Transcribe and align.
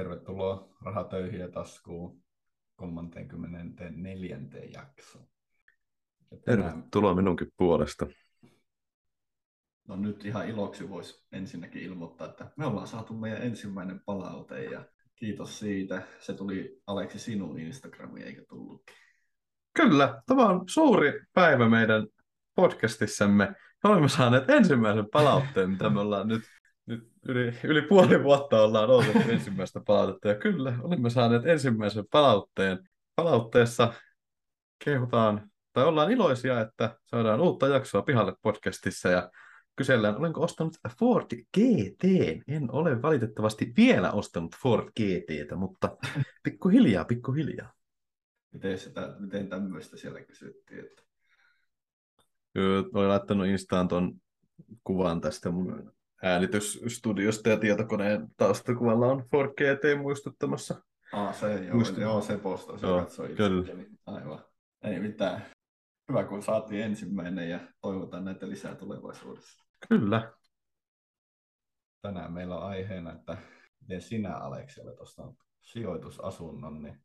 Tervetuloa 0.00 0.68
Rahatöihin 0.82 1.40
ja 1.40 1.48
taskuun 1.48 2.22
34. 2.76 4.38
jaksoon. 4.72 5.26
Tervetuloa 6.44 7.14
minunkin 7.14 7.48
puolesta. 7.56 8.06
No 9.88 9.96
nyt 9.96 10.24
ihan 10.24 10.48
iloksi 10.48 10.88
voisi 10.88 11.26
ensinnäkin 11.32 11.82
ilmoittaa, 11.82 12.28
että 12.28 12.50
me 12.56 12.66
ollaan 12.66 12.86
saatu 12.86 13.14
meidän 13.14 13.42
ensimmäinen 13.42 14.00
palaute 14.06 14.64
ja 14.64 14.84
kiitos 15.16 15.58
siitä. 15.58 16.02
Se 16.18 16.34
tuli 16.34 16.82
Aleksi 16.86 17.18
sinun 17.18 17.58
Instagramiin 17.58 18.26
eikä 18.26 18.42
tullutkin. 18.48 18.96
Kyllä, 19.76 20.22
tämä 20.26 20.48
on 20.48 20.64
suuri 20.68 21.20
päivä 21.32 21.68
meidän 21.68 22.06
podcastissamme. 22.54 23.44
Me 23.84 23.90
olemme 23.90 24.08
saaneet 24.08 24.50
ensimmäisen 24.50 25.06
palautteen, 25.12 25.70
mitä 25.70 25.90
me 25.90 26.00
ollaan 26.00 26.28
nyt 26.28 26.42
nyt 26.42 26.59
yli, 27.28 27.52
yli 27.64 27.82
puoli 27.82 28.22
vuotta 28.22 28.62
ollaan 28.62 28.90
odotettu 28.90 29.30
ensimmäistä 29.30 29.80
palautetta, 29.86 30.28
ja 30.28 30.34
kyllä, 30.34 30.78
olemme 30.82 31.10
saaneet 31.10 31.46
ensimmäisen 31.46 32.04
palautteen. 32.10 32.78
Palautteessa 33.16 33.92
kehutaan, 34.84 35.50
tai 35.72 35.84
ollaan 35.84 36.12
iloisia, 36.12 36.60
että 36.60 36.98
saadaan 37.06 37.40
uutta 37.40 37.68
jaksoa 37.68 38.02
pihalle 38.02 38.34
podcastissa, 38.42 39.08
ja 39.08 39.30
kysellään, 39.76 40.16
olenko 40.16 40.42
ostanut 40.42 40.76
Ford 40.98 41.26
GT. 41.56 42.04
En 42.48 42.70
ole 42.72 43.02
valitettavasti 43.02 43.72
vielä 43.76 44.12
ostanut 44.12 44.56
Ford 44.62 44.88
GTtä, 45.00 45.56
mutta 45.56 45.96
pikkuhiljaa, 46.42 47.04
pikkuhiljaa. 47.04 47.72
Miten, 48.52 48.78
sitä, 48.78 49.16
miten 49.18 49.48
tämmöistä 49.48 49.96
siellä 49.96 50.20
kysyttiin? 50.20 50.80
Että... 50.80 51.02
Olen 52.94 53.08
laittanut 53.08 53.46
Instaan 53.46 53.88
tuon 53.88 54.12
kuvan 54.84 55.20
tästä 55.20 55.50
mun 55.50 55.92
äänitysstudiosta 56.22 57.48
ja 57.48 57.56
tietokoneen 57.56 58.28
taustakuvalla 58.36 59.06
on 59.06 59.20
4GT 59.20 59.98
muistuttamassa. 60.02 60.82
Ah, 61.12 61.34
se, 61.34 61.64
joo, 61.64 61.74
Muistut... 61.74 61.98
joo 62.00 62.20
se 62.20 62.38
postaus, 62.38 62.82
joo, 62.82 63.00
katsoi 63.00 63.28
kyllä. 63.28 63.74
Niin 63.74 63.98
aivan. 64.06 64.44
Ei 64.84 65.00
mitään. 65.00 65.46
Hyvä, 66.08 66.24
kun 66.24 66.42
saatiin 66.42 66.84
ensimmäinen 66.84 67.50
ja 67.50 67.60
toivotaan 67.80 68.24
näitä 68.24 68.48
lisää 68.48 68.74
tulevaisuudessa. 68.74 69.64
Kyllä. 69.88 70.32
Tänään 72.02 72.32
meillä 72.32 72.56
on 72.56 72.66
aiheena, 72.66 73.12
että 73.12 73.36
miten 73.80 74.00
sinä 74.00 74.36
Aleksi 74.36 74.80
olet 74.80 75.00
ostanut 75.00 75.36
sijoitusasunnon, 75.60 76.82
niin 76.82 77.02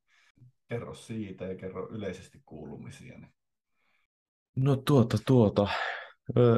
kerro 0.69 0.94
siitä 0.94 1.45
ja 1.45 1.55
kerro 1.55 1.89
yleisesti 1.89 2.41
kuulumisia. 2.45 3.17
Niin. 3.17 3.33
No 4.55 4.75
tuota, 4.75 5.17
tuota. 5.25 5.67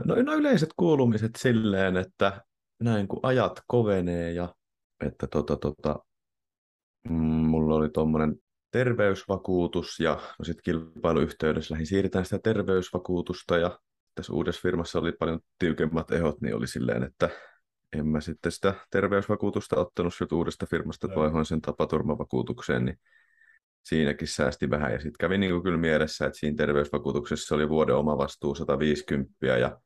No, 0.05 0.15
no 0.23 0.35
yleiset 0.35 0.69
kuulumiset 0.77 1.31
silleen, 1.37 1.97
että 1.97 2.41
näin 2.79 3.07
kun 3.07 3.19
ajat 3.23 3.61
kovenee 3.67 4.31
ja 4.31 4.55
että 5.05 5.27
tota, 5.27 5.57
tota, 5.57 5.99
mm, 7.09 7.15
mulla 7.23 7.75
oli 7.75 7.89
tuommoinen 7.89 8.35
terveysvakuutus 8.71 9.99
ja 9.99 10.19
no 10.39 10.45
sitten 10.45 10.63
kilpailuyhteydessä 10.63 11.73
lähdin 11.73 11.87
siirtämään 11.87 12.25
sitä 12.25 12.39
terveysvakuutusta 12.39 13.57
ja 13.57 13.79
tässä 14.15 14.33
uudessa 14.33 14.61
firmassa 14.61 14.99
oli 14.99 15.11
paljon 15.11 15.39
tiukemmat 15.59 16.11
ehot, 16.11 16.41
niin 16.41 16.55
oli 16.55 16.67
silleen, 16.67 17.03
että 17.03 17.29
en 17.93 18.07
mä 18.07 18.21
sitten 18.21 18.51
sitä 18.51 18.73
terveysvakuutusta 18.91 19.79
ottanut 19.79 20.13
sieltä 20.13 20.35
uudesta 20.35 20.65
firmasta, 20.65 21.07
että 21.07 21.19
vaihoin 21.19 21.45
sen 21.45 21.61
tapaturmavakuutukseen, 21.61 22.85
niin 22.85 22.99
siinäkin 23.87 24.27
säästi 24.27 24.69
vähän. 24.69 24.91
Ja 24.91 24.97
sitten 24.97 25.17
kävi 25.19 25.37
niin 25.37 25.51
kuin 25.51 25.63
kyllä 25.63 25.77
mielessä, 25.77 26.25
että 26.25 26.39
siinä 26.39 26.55
terveysvakuutuksessa 26.57 27.55
oli 27.55 27.69
vuoden 27.69 27.95
oma 27.95 28.17
vastuu 28.17 28.55
150 28.55 29.33
ja 29.41 29.79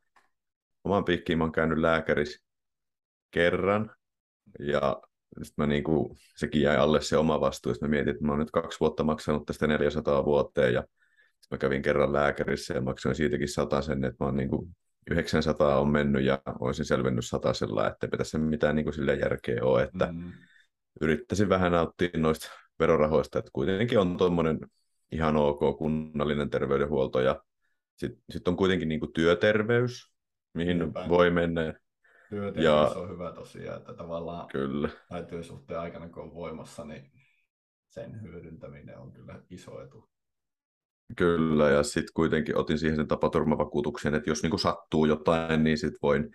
oman 0.84 1.04
piikkiin 1.04 1.38
mä 1.38 1.44
oon 1.44 1.52
käynyt 1.52 1.78
lääkärissä 1.78 2.46
kerran, 3.30 3.90
ja 4.58 5.02
sitten 5.42 5.54
mä 5.56 5.66
niin 5.66 5.84
kuin, 5.84 6.16
sekin 6.36 6.62
jäi 6.62 6.76
alle 6.76 7.00
se 7.00 7.16
oma 7.16 7.40
vastuu, 7.40 7.74
sitten 7.74 7.88
mä 7.88 7.90
mietin, 7.90 8.10
että 8.10 8.24
mä 8.24 8.32
oon 8.32 8.38
nyt 8.38 8.50
kaksi 8.50 8.80
vuotta 8.80 9.04
maksanut 9.04 9.46
tästä 9.46 9.66
400 9.66 10.24
vuoteen, 10.24 10.74
ja 10.74 10.80
sitten 10.80 11.48
mä 11.50 11.58
kävin 11.58 11.82
kerran 11.82 12.12
lääkärissä 12.12 12.74
ja 12.74 12.80
maksoin 12.80 13.14
siitäkin 13.14 13.48
sen, 13.48 14.04
että 14.04 14.24
mä 14.24 14.26
oon 14.26 14.36
niin 14.36 14.48
kuin 14.48 14.76
900 15.10 15.80
on 15.80 15.88
mennyt 15.88 16.24
ja 16.24 16.42
olisin 16.60 16.84
selvennyt 16.84 17.26
satasella, 17.26 17.88
että 17.88 18.08
ei 18.12 18.18
tässä 18.18 18.38
mitään 18.38 18.76
niin 18.76 18.84
kuin 18.84 18.94
sille 18.94 19.14
järkeä 19.14 19.64
ole, 19.64 19.82
että 19.82 20.12
mm. 20.12 20.32
yrittäisin 21.00 21.48
vähän 21.48 21.72
nauttia 21.72 22.10
noista 22.16 22.50
verorahoista, 22.82 23.38
että 23.38 23.50
kuitenkin 23.52 23.98
on 23.98 24.16
tuommoinen 24.16 24.58
ihan 25.12 25.36
ok 25.36 25.78
kunnallinen 25.78 26.50
terveydenhuolto 26.50 27.20
ja 27.20 27.42
sitten 27.96 28.22
sit 28.30 28.48
on 28.48 28.56
kuitenkin 28.56 28.88
niin 28.88 29.00
kuin 29.00 29.12
työterveys, 29.12 30.12
mihin 30.54 30.78
Niinpä. 30.78 31.08
voi 31.08 31.30
mennä 31.30 31.74
Työterveys 32.30 32.64
ja... 32.64 33.00
on 33.00 33.10
hyvä 33.10 33.32
tosiaan, 33.32 33.78
että 33.78 33.94
tavallaan 33.94 34.48
kyllä. 34.48 34.88
tai 35.08 35.24
työsuhteen 35.24 35.80
aikana 35.80 36.08
kun 36.08 36.22
on 36.22 36.34
voimassa, 36.34 36.84
niin 36.84 37.12
sen 37.88 38.22
hyödyntäminen 38.22 38.98
on 38.98 39.12
kyllä 39.12 39.40
iso 39.50 39.82
etu. 39.82 40.08
Kyllä, 41.16 41.70
ja 41.70 41.82
sitten 41.82 42.14
kuitenkin 42.14 42.56
otin 42.56 42.78
siihen 42.78 42.96
sen 42.96 43.08
tapaturmavakuutuksen, 43.08 44.14
että 44.14 44.30
jos 44.30 44.42
niinku 44.42 44.58
sattuu 44.58 45.06
jotain, 45.06 45.64
niin 45.64 45.78
sitten 45.78 45.98
voin 46.02 46.30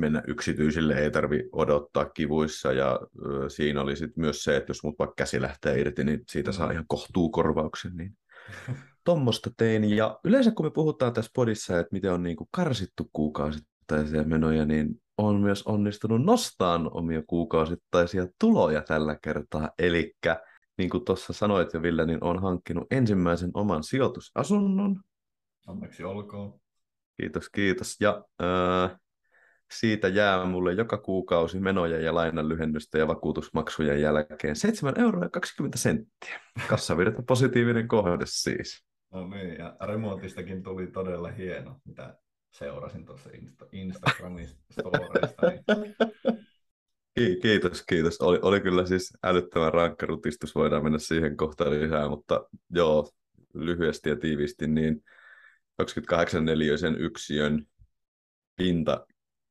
mennä 0.00 0.22
yksityisille, 0.26 0.94
ei 0.94 1.10
tarvi 1.10 1.48
odottaa 1.52 2.04
kivuissa, 2.04 2.72
ja 2.72 3.00
ö, 3.26 3.48
siinä 3.48 3.80
oli 3.80 3.96
sitten 3.96 4.20
myös 4.20 4.44
se, 4.44 4.56
että 4.56 4.70
jos 4.70 4.84
mut 4.84 4.98
vaikka 4.98 5.14
käsi 5.16 5.42
lähtee 5.42 5.80
irti, 5.80 6.04
niin 6.04 6.20
siitä 6.28 6.52
saa 6.52 6.66
mm. 6.66 6.72
ihan 6.72 6.84
kohtuukorvauksen, 6.88 7.96
niin 7.96 8.16
tuommoista 9.04 9.50
tein. 9.56 9.96
Ja 9.96 10.20
yleensä 10.24 10.50
kun 10.50 10.66
me 10.66 10.70
puhutaan 10.70 11.12
tässä 11.12 11.30
podissa, 11.34 11.78
että 11.78 11.92
miten 11.92 12.12
on 12.12 12.22
niinku 12.22 12.48
karsittu 12.50 13.10
kuukausittaisia 13.12 14.24
menoja, 14.24 14.66
niin 14.66 15.00
on 15.18 15.40
myös 15.40 15.62
onnistunut 15.62 16.24
nostamaan 16.24 16.90
omia 16.92 17.22
kuukausittaisia 17.26 18.26
tuloja 18.38 18.82
tällä 18.82 19.18
kertaa. 19.22 19.70
Eli 19.78 20.14
niin 20.78 20.90
kuin 20.90 21.04
tuossa 21.04 21.32
sanoit 21.32 21.72
jo 21.74 21.82
Ville, 21.82 22.06
niin 22.06 22.24
on 22.24 22.42
hankkinut 22.42 22.86
ensimmäisen 22.90 23.50
oman 23.54 23.82
sijoitusasunnon. 23.82 25.00
Onneksi 25.66 26.04
olkoon. 26.04 26.60
Kiitos, 27.20 27.48
kiitos. 27.48 27.96
Ja 28.00 28.24
äh, 28.42 28.98
siitä 29.72 30.08
jää 30.08 30.44
mulle 30.44 30.72
joka 30.72 30.98
kuukausi 30.98 31.60
menoja 31.60 32.00
ja 32.00 32.14
lainan 32.14 32.48
lyhennystä 32.48 32.98
ja 32.98 33.08
vakuutusmaksujen 33.08 34.00
jälkeen 34.00 34.56
7 34.56 35.00
euroa 35.00 35.24
ja 35.24 35.30
20 35.30 35.78
senttiä. 35.78 36.40
Kassavirta 36.68 37.22
positiivinen 37.22 37.88
kohde 37.88 38.24
siis. 38.24 38.84
No 39.12 39.28
niin, 39.28 39.58
ja 39.58 39.76
remontistakin 39.86 40.62
tuli 40.62 40.86
todella 40.86 41.30
hieno, 41.30 41.76
mitä 41.84 42.16
seurasin 42.50 43.04
tuossa 43.04 43.30
Insta- 43.30 43.68
Instagramin 43.72 44.48
storeista. 44.70 45.46
Niin... 47.18 47.40
Kiitos, 47.42 47.82
kiitos. 47.82 48.20
Oli, 48.20 48.38
oli 48.42 48.60
kyllä 48.60 48.86
siis 48.86 49.12
älyttömän 49.22 49.74
rankka 49.74 50.06
rutistus, 50.06 50.54
voidaan 50.54 50.82
mennä 50.82 50.98
siihen 50.98 51.36
kohtaan 51.36 51.70
lisää, 51.70 52.08
mutta 52.08 52.46
joo, 52.70 53.10
lyhyesti 53.54 54.08
ja 54.08 54.16
tiivisti, 54.16 54.66
niin 54.66 55.04
28 55.76 56.44
neliöisen 56.44 56.96
yksiön 56.98 57.66
pinta, 58.56 59.06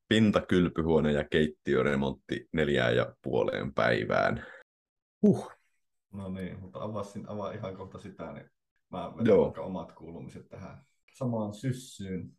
pinta, 0.09 0.42
kylpyhuone 0.42 1.12
ja 1.12 1.24
keittiöremontti 1.24 2.50
neljään 2.53 2.96
ja 2.96 3.16
puoleen 3.22 3.74
päivään. 3.74 4.46
Huh. 5.22 5.52
No 6.14 6.30
niin, 6.30 6.59
mutta 6.59 6.84
avasin, 6.84 7.30
avaa 7.30 7.52
ihan 7.52 7.75
kohta 7.75 7.97
sitä, 7.97 8.31
niin 8.31 8.50
mä 8.90 9.14
vedän 9.18 9.64
omat 9.66 9.92
kuulumiset 9.92 10.50
tähän 10.50 10.86
samaan 11.14 11.53
syssyyn 11.53 12.31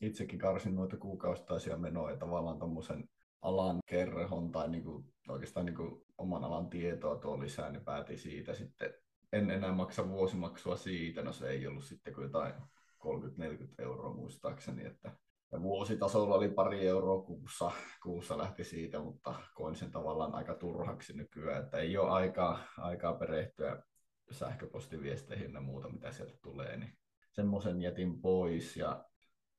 itsekin 0.00 0.38
karsin 0.38 0.74
noita 0.74 0.96
kuukausittaisia 0.96 1.76
menoja 1.76 2.16
tavallaan 2.16 2.58
tuommoisen 2.58 3.08
alan 3.42 3.78
kerhon 3.86 4.52
tai 4.52 4.68
niinku, 4.68 5.04
oikeastaan 5.28 5.66
niinku 5.66 6.06
oman 6.18 6.44
alan 6.44 6.70
tietoa 6.70 7.16
tuo 7.16 7.40
lisää, 7.40 7.70
niin 7.70 7.84
päätin 7.84 8.18
siitä 8.18 8.54
sitten. 8.54 8.94
En 9.32 9.50
enää 9.50 9.72
maksa 9.72 10.08
vuosimaksua 10.08 10.76
siitä, 10.76 11.22
no 11.22 11.32
se 11.32 11.48
ei 11.48 11.66
ollut 11.66 11.84
sitten 11.84 12.14
kuin 12.14 12.22
jotain 12.22 12.54
30-40 12.54 13.74
euroa 13.78 14.14
muistaakseni, 14.14 14.86
että 14.86 15.12
ja 15.52 15.62
vuositasolla 15.62 16.34
oli 16.34 16.48
pari 16.48 16.88
euroa 16.88 17.22
kuussa, 17.22 17.70
kuussa 18.02 18.38
lähti 18.38 18.64
siitä, 18.64 18.98
mutta 18.98 19.34
koin 19.54 19.76
sen 19.76 19.90
tavallaan 19.90 20.34
aika 20.34 20.54
turhaksi 20.54 21.16
nykyään, 21.16 21.64
että 21.64 21.78
ei 21.78 21.96
ole 21.96 22.10
aikaa, 22.10 22.58
aikaa 22.78 23.14
perehtyä 23.14 23.82
sähköpostiviesteihin 24.30 25.52
ja 25.52 25.60
muuta, 25.60 25.88
mitä 25.88 26.12
sieltä 26.12 26.36
tulee, 26.42 26.76
niin 26.76 26.98
semmoisen 27.32 27.82
jätin 27.82 28.20
pois. 28.20 28.76
Ja 28.76 29.04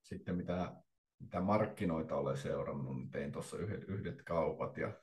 sitten 0.01 0.35
mitä, 0.35 0.75
mitä 1.19 1.41
markkinoita 1.41 2.15
olen 2.15 2.37
seurannut, 2.37 2.95
niin 2.95 3.11
tein 3.11 3.31
tuossa 3.31 3.57
yhdet, 3.57 3.83
yhdet 3.83 4.21
kaupat 4.23 4.77
ja 4.77 4.93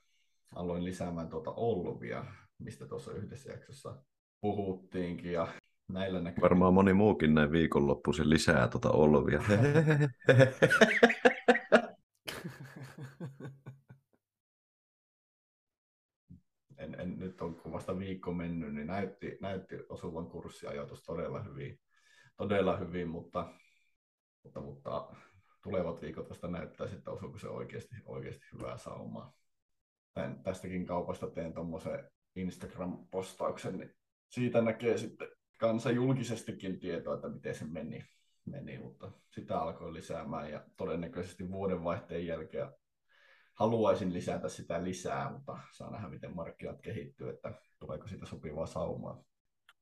aloin 0.55 0.85
lisäämään 0.85 1.29
tuota 1.29 1.51
Olvia, 1.51 2.25
mistä 2.57 2.87
tuossa 2.87 3.11
yhdessä 3.11 3.51
jaksossa 3.51 4.03
puhuttiinkin. 4.41 5.31
Ja 5.31 5.47
näillä 5.87 6.21
näkyy. 6.21 6.41
Varmaan 6.41 6.73
moni 6.73 6.93
muukin 6.93 7.33
näin 7.33 7.51
viikonloppuisin 7.51 8.29
lisää 8.29 8.67
tuota 8.67 8.91
Olvia. 8.91 9.41
en, 16.77 16.99
en, 16.99 17.19
nyt 17.19 17.41
on 17.41 17.55
kun 17.55 17.71
vasta 17.71 17.99
viikko 17.99 18.33
mennyt, 18.33 18.73
niin 18.73 18.87
näytti, 18.87 19.37
näytti 19.41 19.75
osuvan 19.89 20.27
kurssiajoitus 20.27 21.03
todella 21.03 21.43
hyvin, 21.43 21.79
todella 22.37 22.77
hyvin 22.77 23.09
mutta 23.09 23.53
mutta, 24.47 24.61
mutta 24.61 25.15
tulevat 25.63 26.01
viikot 26.01 26.29
vasta 26.29 26.47
näyttää 26.47 26.87
sitten, 26.87 27.13
osuuko 27.13 27.37
se 27.37 27.47
oikeasti, 27.47 27.95
oikeasti 28.05 28.45
hyvää 28.53 28.77
saumaa. 28.77 29.33
Tän, 30.13 30.43
tästäkin 30.43 30.85
kaupasta 30.85 31.27
teen 31.29 31.53
tuommoisen 31.53 32.11
Instagram-postauksen, 32.35 33.77
niin 33.77 33.95
siitä 34.29 34.61
näkee 34.61 34.97
sitten 34.97 35.27
kanssa 35.57 35.91
julkisestikin 35.91 36.79
tietoa, 36.79 37.15
että 37.15 37.29
miten 37.29 37.55
se 37.55 37.65
meni, 37.65 38.05
meni, 38.45 38.79
mutta 38.79 39.11
sitä 39.31 39.59
alkoi 39.59 39.93
lisäämään 39.93 40.51
ja 40.51 40.63
todennäköisesti 40.77 41.51
vuodenvaihteen 41.51 42.27
jälkeen 42.27 42.69
haluaisin 43.53 44.13
lisätä 44.13 44.49
sitä 44.49 44.83
lisää, 44.83 45.31
mutta 45.31 45.59
saa 45.71 45.91
nähdä, 45.91 46.09
miten 46.09 46.35
markkinat 46.35 46.81
kehittyy, 46.81 47.29
että 47.29 47.53
tuleeko 47.79 48.07
siitä 48.07 48.25
sopivaa 48.25 48.65
saumaa. 48.65 49.23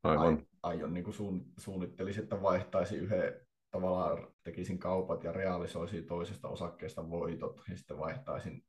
Aivan. 0.03 0.47
Aion 0.63 0.93
niin 0.93 1.03
kuin 1.03 1.13
suun, 1.13 1.45
suunnittelisin, 1.57 2.23
että 2.23 2.41
vaihtaisin 2.41 2.99
yhden 2.99 3.33
tavallaan 3.71 4.27
tekisin 4.43 4.79
kaupat 4.79 5.23
ja 5.23 5.31
realisoisin 5.31 6.05
toisesta 6.05 6.47
osakkeesta 6.47 7.09
voitot 7.09 7.61
ja 7.69 7.77
sitten 7.77 7.97
vaihtaisin, 7.97 8.65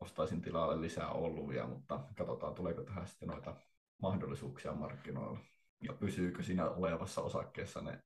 ostaisin 0.00 0.40
tilalle 0.40 0.80
lisää 0.80 1.10
Olluvia, 1.10 1.66
mutta 1.66 2.00
katsotaan 2.16 2.54
tuleeko 2.54 2.82
tähän 2.82 3.06
sitten 3.08 3.28
noita 3.28 3.56
mahdollisuuksia 4.02 4.72
markkinoilla 4.72 5.38
ja 5.80 5.92
pysyykö 5.92 6.42
siinä 6.42 6.70
olevassa 6.70 7.20
osakkeessa 7.20 7.80
ne 7.80 8.02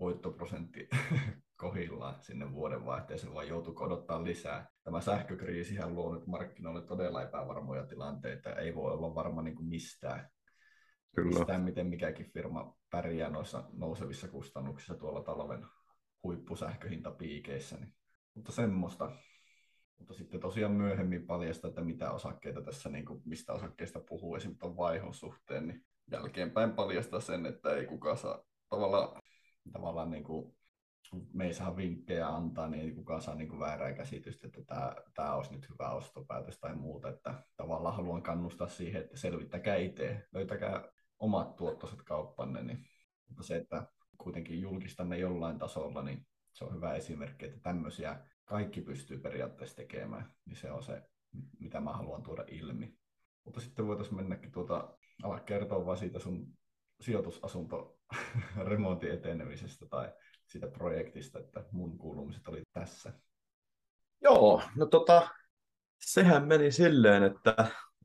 voittoprosentti 0.00 0.88
kohillaan 1.56 2.22
sinne 2.22 2.52
vuodenvaihteeseen 2.52 3.34
vai 3.34 3.48
joutuuko 3.48 3.84
odottaa 3.84 4.24
lisää. 4.24 4.68
Tämä 4.84 5.00
sähkökriisihän 5.00 5.94
luo 5.94 6.14
nyt 6.14 6.26
markkinoille 6.26 6.82
todella 6.82 7.22
epävarmoja 7.22 7.86
tilanteita. 7.86 8.54
Ei 8.54 8.74
voi 8.74 8.92
olla 8.92 9.14
varma 9.14 9.42
niin 9.42 9.56
kuin 9.56 9.68
mistään. 9.68 10.28
Kyllä. 11.14 11.38
Mistään, 11.38 11.62
miten 11.62 11.86
mikäkin 11.86 12.30
firma 12.32 12.76
pärjää 12.90 13.30
noissa 13.30 13.64
nousevissa 13.72 14.28
kustannuksissa 14.28 14.94
tuolla 14.94 15.22
talven 15.22 15.66
huippusähköhintapiikeissä. 16.22 17.76
Niin. 17.76 17.94
Mutta 18.34 18.52
semmoista. 18.52 19.12
Mutta 19.98 20.14
sitten 20.14 20.40
tosiaan 20.40 20.72
myöhemmin 20.72 21.26
paljasta, 21.26 21.68
että 21.68 21.80
mitä 21.80 22.10
osakkeita 22.10 22.62
tässä, 22.62 22.88
niin 22.88 23.04
kuin, 23.04 23.22
mistä 23.24 23.52
osakkeista 23.52 24.00
puhuu 24.00 24.36
esimerkiksi 24.36 24.60
tuon 24.60 24.76
vaihon 24.76 25.14
suhteen, 25.14 25.66
niin 25.66 25.84
jälkeenpäin 26.12 26.72
paljastaa 26.72 27.20
sen, 27.20 27.46
että 27.46 27.76
ei 27.76 27.86
kukaan 27.86 28.16
saa 28.16 28.44
tavallaan, 28.68 29.22
tavallaan 29.72 30.10
niin 30.10 30.24
kuin, 30.24 30.56
me 31.32 31.46
ei 31.46 31.54
saa 31.54 31.76
vinkkejä 31.76 32.28
antaa, 32.28 32.68
niin 32.68 32.82
ei 32.82 32.92
kukaan 32.92 33.22
saa 33.22 33.34
niin 33.34 33.48
kuin 33.48 33.60
väärää 33.60 33.92
käsitystä, 33.92 34.46
että 34.46 34.64
tämä, 34.64 34.94
tämä 35.14 35.34
olisi 35.34 35.52
nyt 35.52 35.68
hyvä 35.70 35.90
ostopäätös 35.90 36.58
tai 36.58 36.74
muuta. 36.74 37.08
Että 37.08 37.42
tavallaan 37.56 37.96
haluan 37.96 38.22
kannustaa 38.22 38.68
siihen, 38.68 39.02
että 39.02 39.16
selvittäkää 39.16 39.76
itse, 39.76 40.26
löytäkää 40.32 40.88
omat 41.18 41.56
tuottoiset 41.56 42.02
kauppanne. 42.02 42.62
Niin, 42.62 42.86
mutta 43.28 43.42
se, 43.42 43.56
että 43.56 43.86
kuitenkin 44.18 44.60
julkistanne 44.60 45.18
jollain 45.18 45.58
tasolla, 45.58 46.02
niin 46.02 46.26
se 46.52 46.64
on 46.64 46.74
hyvä 46.74 46.94
esimerkki, 46.94 47.44
että 47.44 47.60
tämmöisiä 47.60 48.20
kaikki 48.44 48.80
pystyy 48.80 49.18
periaatteessa 49.18 49.76
tekemään, 49.76 50.34
niin 50.44 50.56
se 50.56 50.70
on 50.70 50.82
se, 50.82 51.02
mitä 51.60 51.80
mä 51.80 51.92
haluan 51.92 52.22
tuoda 52.22 52.44
ilmi. 52.48 52.94
Mutta 53.44 53.60
sitten 53.60 53.86
voitaisiin 53.86 54.16
mennäkin 54.16 54.52
tuota, 54.52 54.98
ala 55.22 55.40
kertoa 55.40 55.86
vaan 55.86 55.98
siitä 55.98 56.18
sun 56.18 56.46
sijoitusasunto 57.00 57.98
remontin 58.68 59.10
etenemisestä 59.10 59.86
tai 59.86 60.12
siitä 60.46 60.66
projektista, 60.66 61.38
että 61.38 61.64
mun 61.72 61.98
kuulumiset 61.98 62.48
oli 62.48 62.62
tässä. 62.72 63.12
Joo, 64.22 64.62
no 64.76 64.86
tota, 64.86 65.28
sehän 66.04 66.48
meni 66.48 66.70
silleen, 66.70 67.22
että 67.22 67.54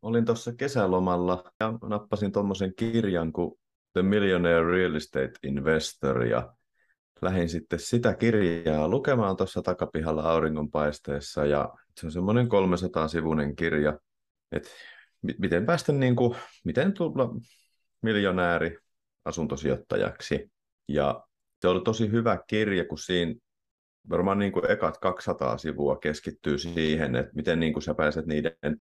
olin 0.01 0.25
tuossa 0.25 0.53
kesälomalla 0.53 1.51
ja 1.59 1.73
nappasin 1.89 2.31
tuommoisen 2.31 2.73
kirjan 2.75 3.33
kuin 3.33 3.59
The 3.93 4.01
Millionaire 4.01 4.71
Real 4.71 4.95
Estate 4.95 5.31
Investor 5.43 6.23
ja 6.25 6.53
lähdin 7.21 7.49
sitten 7.49 7.79
sitä 7.79 8.15
kirjaa 8.15 8.87
lukemaan 8.87 9.37
tuossa 9.37 9.61
takapihalla 9.61 10.31
auringonpaisteessa 10.31 11.45
ja 11.45 11.73
se 11.99 12.05
on 12.05 12.11
semmoinen 12.11 12.47
300-sivuinen 12.47 13.55
kirja, 13.55 13.99
että 14.51 14.69
miten 15.21 15.65
päästä 15.65 15.91
niin 15.91 16.15
kuin, 16.15 16.35
miten 16.65 16.93
tulla 16.93 17.29
miljonääri 18.01 18.77
asuntosijoittajaksi. 19.25 20.51
Ja 20.87 21.23
se 21.61 21.67
oli 21.67 21.81
tosi 21.83 22.11
hyvä 22.11 22.43
kirja, 22.47 22.85
kun 22.85 22.97
siinä 22.97 23.35
varmaan 24.09 24.39
niin 24.39 24.51
kuin 24.51 24.71
ekat 24.71 24.97
200 24.97 25.57
sivua 25.57 25.97
keskittyy 25.97 26.57
siihen, 26.57 27.15
että 27.15 27.31
miten 27.35 27.59
niin 27.59 27.73
kuin 27.73 27.83
sä 27.83 27.93
pääset 27.93 28.25
niiden 28.25 28.77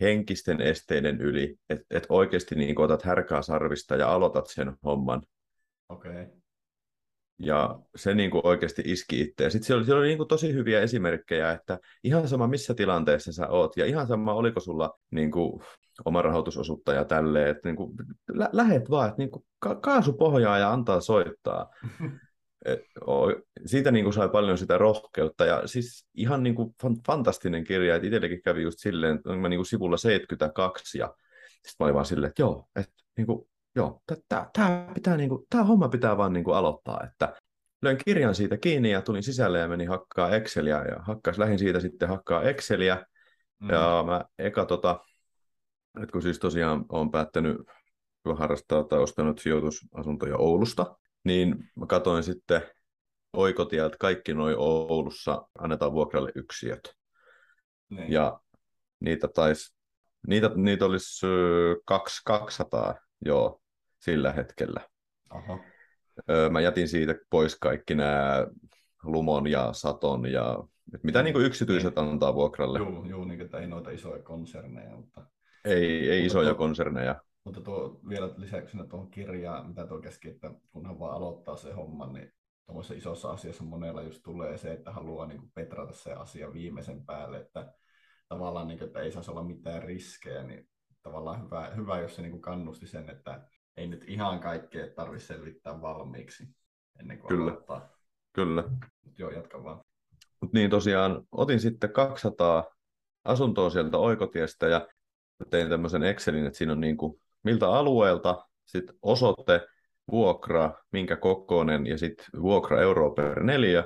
henkisten 0.00 0.60
esteiden 0.60 1.20
yli, 1.20 1.56
että 1.70 1.84
et 1.90 2.06
oikeasti 2.08 2.54
niin 2.54 2.80
otat 2.80 3.02
härkää 3.02 3.42
sarvista 3.42 3.96
ja 3.96 4.12
aloitat 4.12 4.46
sen 4.46 4.72
homman. 4.84 5.22
Okay. 5.88 6.26
Ja 7.38 7.78
se 7.96 8.14
niin 8.14 8.30
kuin 8.30 8.46
oikeasti 8.46 8.82
iski 8.84 9.20
itse. 9.20 9.50
Sitten 9.50 9.66
siellä 9.66 9.78
oli, 9.78 9.86
siellä 9.86 10.00
oli 10.00 10.08
niin 10.08 10.18
kuin 10.18 10.28
tosi 10.28 10.52
hyviä 10.52 10.80
esimerkkejä, 10.80 11.52
että 11.52 11.78
ihan 12.04 12.28
sama 12.28 12.46
missä 12.46 12.74
tilanteessa 12.74 13.32
sä 13.32 13.48
oot, 13.48 13.76
ja 13.76 13.86
ihan 13.86 14.06
sama 14.06 14.34
oliko 14.34 14.60
sulla 14.60 14.98
niin 15.10 15.30
kuin 15.30 15.62
oma 16.04 16.22
rahoitusosuutta 16.22 16.92
ja 16.92 17.04
tälleen, 17.04 17.48
että 17.48 17.68
niin 17.68 17.76
kuin, 17.76 17.92
lä- 18.32 18.50
lähet 18.52 18.90
vaan, 18.90 19.08
että 19.08 19.18
niin 19.18 19.30
kuin 19.30 19.44
ka- 19.58 19.74
kaasu 19.74 20.12
pohjaa 20.12 20.58
ja 20.58 20.72
antaa 20.72 21.00
soittaa. 21.00 21.70
Et, 22.64 22.80
o, 23.06 23.26
siitä 23.66 23.90
niin 23.90 24.04
kuin 24.04 24.12
sai 24.14 24.28
paljon 24.28 24.58
sitä 24.58 24.78
rohkeutta 24.78 25.44
ja 25.44 25.66
siis 25.66 26.06
ihan 26.14 26.42
niin 26.42 26.54
kuin 26.54 26.74
fantastinen 27.06 27.64
kirja, 27.64 27.94
että 27.96 28.06
itsellekin 28.06 28.42
kävi 28.42 28.62
just 28.62 28.78
silleen, 28.78 29.16
että 29.16 29.36
mä 29.36 29.48
niin 29.48 29.58
kuin 29.58 29.66
sivulla 29.66 29.96
72 29.96 30.98
ja 30.98 31.14
sitten 31.52 31.74
mä 31.78 31.84
olin 31.84 31.94
vaan 31.94 32.06
silleen, 32.06 32.28
että 32.28 32.42
joo, 32.42 32.68
että 32.76 32.92
niin 33.16 33.26
kuin, 33.26 33.48
joo, 33.76 34.02
tämä 34.52 34.90
pitää 34.94 35.16
niin 35.16 35.28
kuin, 35.28 35.46
tää 35.50 35.64
homma 35.64 35.88
pitää 35.88 36.16
vaan 36.16 36.32
niin 36.32 36.44
kuin 36.44 36.56
aloittaa, 36.56 37.00
että 37.04 37.34
löin 37.82 37.98
kirjan 38.04 38.34
siitä 38.34 38.56
kiinni 38.56 38.90
ja 38.90 39.02
tulin 39.02 39.22
sisälle 39.22 39.58
ja 39.58 39.68
menin 39.68 39.88
hakkaa 39.88 40.30
Exceliä 40.30 40.84
ja 40.84 41.02
hakkas, 41.02 41.38
lähin 41.38 41.58
siitä 41.58 41.80
sitten 41.80 42.08
hakkaa 42.08 42.42
Exceliä 42.42 43.06
mm. 43.60 43.70
ja 43.70 44.04
mä 44.06 44.24
eka 44.38 44.64
tota, 44.64 45.00
että 46.02 46.12
kun 46.12 46.22
siis 46.22 46.38
tosiaan 46.38 46.84
olen 46.88 47.10
päättänyt 47.10 47.56
harrastaa 48.36 48.84
tai 48.84 48.98
ostanut 48.98 49.38
sijoitusasuntoja 49.38 50.36
Oulusta, 50.36 50.96
niin 51.24 51.70
mä 51.74 51.86
katsoin 51.86 52.22
sitten 52.22 52.62
oikotieltä 53.32 53.96
kaikki 54.00 54.34
noin 54.34 54.56
Oulussa 54.58 55.48
annetaan 55.58 55.92
vuokralle 55.92 56.32
yksiöt. 56.34 56.94
Niin. 57.88 58.12
Ja 58.12 58.40
niitä 59.00 59.28
taisi, 59.28 59.74
niitä, 60.28 60.50
niitä 60.54 60.84
olisi 60.84 61.26
kaksi, 61.84 62.20
200 62.24 62.94
joo, 63.24 63.61
sillä 64.02 64.32
hetkellä. 64.32 64.80
Aha. 65.30 65.58
Mä 66.50 66.60
jätin 66.60 66.88
siitä 66.88 67.14
pois 67.30 67.58
kaikki 67.58 67.94
nämä 67.94 68.46
Lumon 69.02 69.46
ja 69.46 69.72
Saton 69.72 70.32
ja 70.32 70.64
mitä 71.02 71.22
niin 71.22 71.32
kuin 71.32 71.44
yksityiset 71.44 71.98
antaa 71.98 72.34
vuokralle. 72.34 72.78
Joo, 72.78 73.04
joo 73.04 73.24
niin 73.24 73.40
että 73.40 73.58
ei 73.58 73.66
noita 73.66 73.90
isoja 73.90 74.22
konserneja, 74.22 74.96
mutta 74.96 75.26
ei, 75.64 76.10
ei 76.10 76.26
isoja 76.26 76.48
tuo, 76.48 76.58
konserneja. 76.58 77.20
Mutta 77.44 77.60
tuo 77.60 78.00
vielä 78.08 78.30
lisäyksenä 78.36 78.86
tuohon 78.86 79.10
kirjaan, 79.10 79.68
mitä 79.68 79.86
tuo 79.86 79.98
keski, 79.98 80.28
että 80.28 80.50
kunhan 80.72 80.98
vaan 80.98 81.16
aloittaa 81.16 81.56
se 81.56 81.72
homma, 81.72 82.06
niin 82.06 82.32
tuommoisessa 82.66 82.94
isossa 82.94 83.30
asiassa 83.30 83.64
monella 83.64 84.02
just 84.02 84.22
tulee 84.22 84.58
se, 84.58 84.72
että 84.72 84.92
haluaa 84.92 85.26
niin 85.26 85.40
kuin 85.40 85.50
petrata 85.54 85.92
se 85.92 86.12
asia 86.12 86.52
viimeisen 86.52 87.06
päälle, 87.06 87.38
että 87.38 87.72
tavallaan 88.28 88.66
niin 88.66 88.78
kuin, 88.78 88.86
että 88.86 89.00
ei 89.00 89.12
saisi 89.12 89.30
olla 89.30 89.44
mitään 89.44 89.82
riskejä, 89.82 90.42
niin 90.42 90.68
tavallaan 91.02 91.44
hyvä, 91.44 91.70
hyvä 91.76 92.00
jos 92.00 92.16
se 92.16 92.22
niin 92.22 92.32
kuin 92.32 92.42
kannusti 92.42 92.86
sen, 92.86 93.10
että 93.10 93.48
ei 93.76 93.86
nyt 93.86 94.04
ihan 94.06 94.40
kaikkea 94.40 94.86
tarvitse 94.96 95.26
selvittää 95.26 95.80
valmiiksi 95.80 96.48
ennen 97.00 97.18
kuin 97.18 97.28
Kyllä. 97.28 97.50
aloittaa. 97.50 97.88
Kyllä. 98.32 98.64
Mut 99.04 99.18
joo, 99.18 99.30
jatka 99.30 99.64
vaan. 99.64 99.80
Mut 100.40 100.52
niin 100.52 100.70
tosiaan, 100.70 101.22
otin 101.32 101.60
sitten 101.60 101.92
200 101.92 102.64
asuntoa 103.24 103.70
sieltä 103.70 103.98
Oikotiestä 103.98 104.68
ja 104.68 104.88
tein 105.50 105.68
tämmöisen 105.68 106.02
Excelin, 106.02 106.46
että 106.46 106.58
siinä 106.58 106.72
on 106.72 106.80
niin 106.80 106.96
kuin, 106.96 107.20
miltä 107.42 107.68
alueelta, 107.68 108.46
sitten 108.66 108.96
osoite, 109.02 109.66
vuokra, 110.10 110.74
minkä 110.92 111.16
kokoinen 111.16 111.86
ja 111.86 111.98
sitten 111.98 112.26
vuokra 112.42 112.80
euro 112.80 113.10
per 113.10 113.42
neljä. 113.42 113.84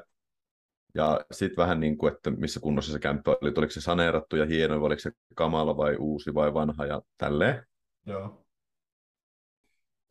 Ja 0.95 1.21
sitten 1.33 1.57
vähän 1.57 1.81
niin 1.81 1.99
kuin, 1.99 2.12
että 2.12 2.31
missä 2.31 2.61
kunnossa 2.61 2.93
se 2.93 2.99
kämppä 2.99 3.31
oli, 3.31 3.52
oliko 3.57 3.71
se 3.71 3.81
saneerattu 3.81 4.37
ja 4.37 4.47
hieno, 4.47 4.75
vai 4.75 4.87
oliko 4.87 5.00
se 5.00 5.11
kamala 5.35 5.76
vai 5.76 5.97
uusi 5.97 6.35
vai 6.35 6.55
vanha 6.55 6.87
ja 6.87 7.02
tälleen. 7.19 7.66
Joo. 8.07 8.46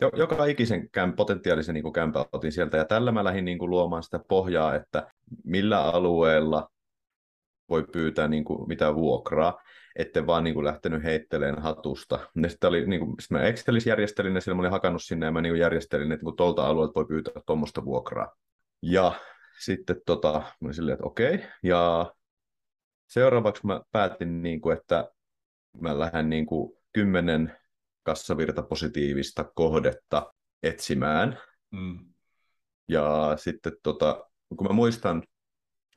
Joka 0.01 0.45
ikisen 0.45 0.89
käm, 0.89 1.13
potentiaalisen 1.13 1.73
niin 1.73 1.93
kämpä 1.93 2.25
otin 2.31 2.51
sieltä 2.51 2.77
ja 2.77 2.85
tällä 2.85 3.11
mä 3.11 3.23
lähdin 3.23 3.45
niin 3.45 3.57
kuin 3.57 3.69
luomaan 3.69 4.03
sitä 4.03 4.19
pohjaa, 4.27 4.75
että 4.75 5.07
millä 5.43 5.83
alueella 5.83 6.69
voi 7.69 7.83
pyytää 7.91 8.27
niin 8.27 8.43
kuin 8.43 8.67
mitä 8.67 8.95
vuokraa 8.95 9.61
ette 9.95 10.27
vaan 10.27 10.43
niin 10.43 10.53
kuin 10.53 10.65
lähtenyt 10.65 11.03
heitteleen 11.03 11.61
hatusta. 11.61 12.19
Sitten 12.47 12.67
oli, 12.67 12.87
niin 12.87 12.99
kuin, 12.99 13.15
sit 13.19 13.31
mä 13.31 13.43
Excelissä 13.43 13.89
järjestelin 13.89 14.35
ja 14.35 14.41
sillä 14.41 14.55
mä 14.55 14.61
olin 14.61 14.71
hakannut 14.71 15.03
sinne 15.03 15.25
ja 15.25 15.31
mä 15.31 15.41
niin 15.41 15.51
kuin 15.51 15.59
järjestelin, 15.59 16.11
että 16.11 16.25
niin 16.25 16.35
tuolta 16.35 16.67
alueelta 16.67 16.95
voi 16.95 17.05
pyytää 17.05 17.33
tuommoista 17.45 17.85
vuokraa. 17.85 18.35
Ja 18.81 19.11
sitten 19.59 20.01
tota, 20.05 20.31
mä 20.31 20.65
olin 20.65 20.73
silleen, 20.73 20.93
että 20.93 21.05
okei. 21.05 21.45
Ja 21.63 22.13
seuraavaksi 23.07 23.65
mä 23.65 23.81
päätin, 23.91 24.41
niin 24.41 24.61
kuin, 24.61 24.77
että 24.77 25.11
mä 25.81 25.99
lähden 25.99 26.29
niin 26.29 26.45
kuin 26.45 26.77
kymmenen 26.93 27.57
kassavirta 28.05 28.63
positiivista 28.63 29.43
kohdetta 29.43 30.33
etsimään. 30.63 31.39
Mm. 31.71 31.99
Ja 32.87 33.33
sitten 33.37 33.73
tota, 33.83 34.29
kun 34.57 34.67
mä 34.67 34.73
muistan, 34.73 35.23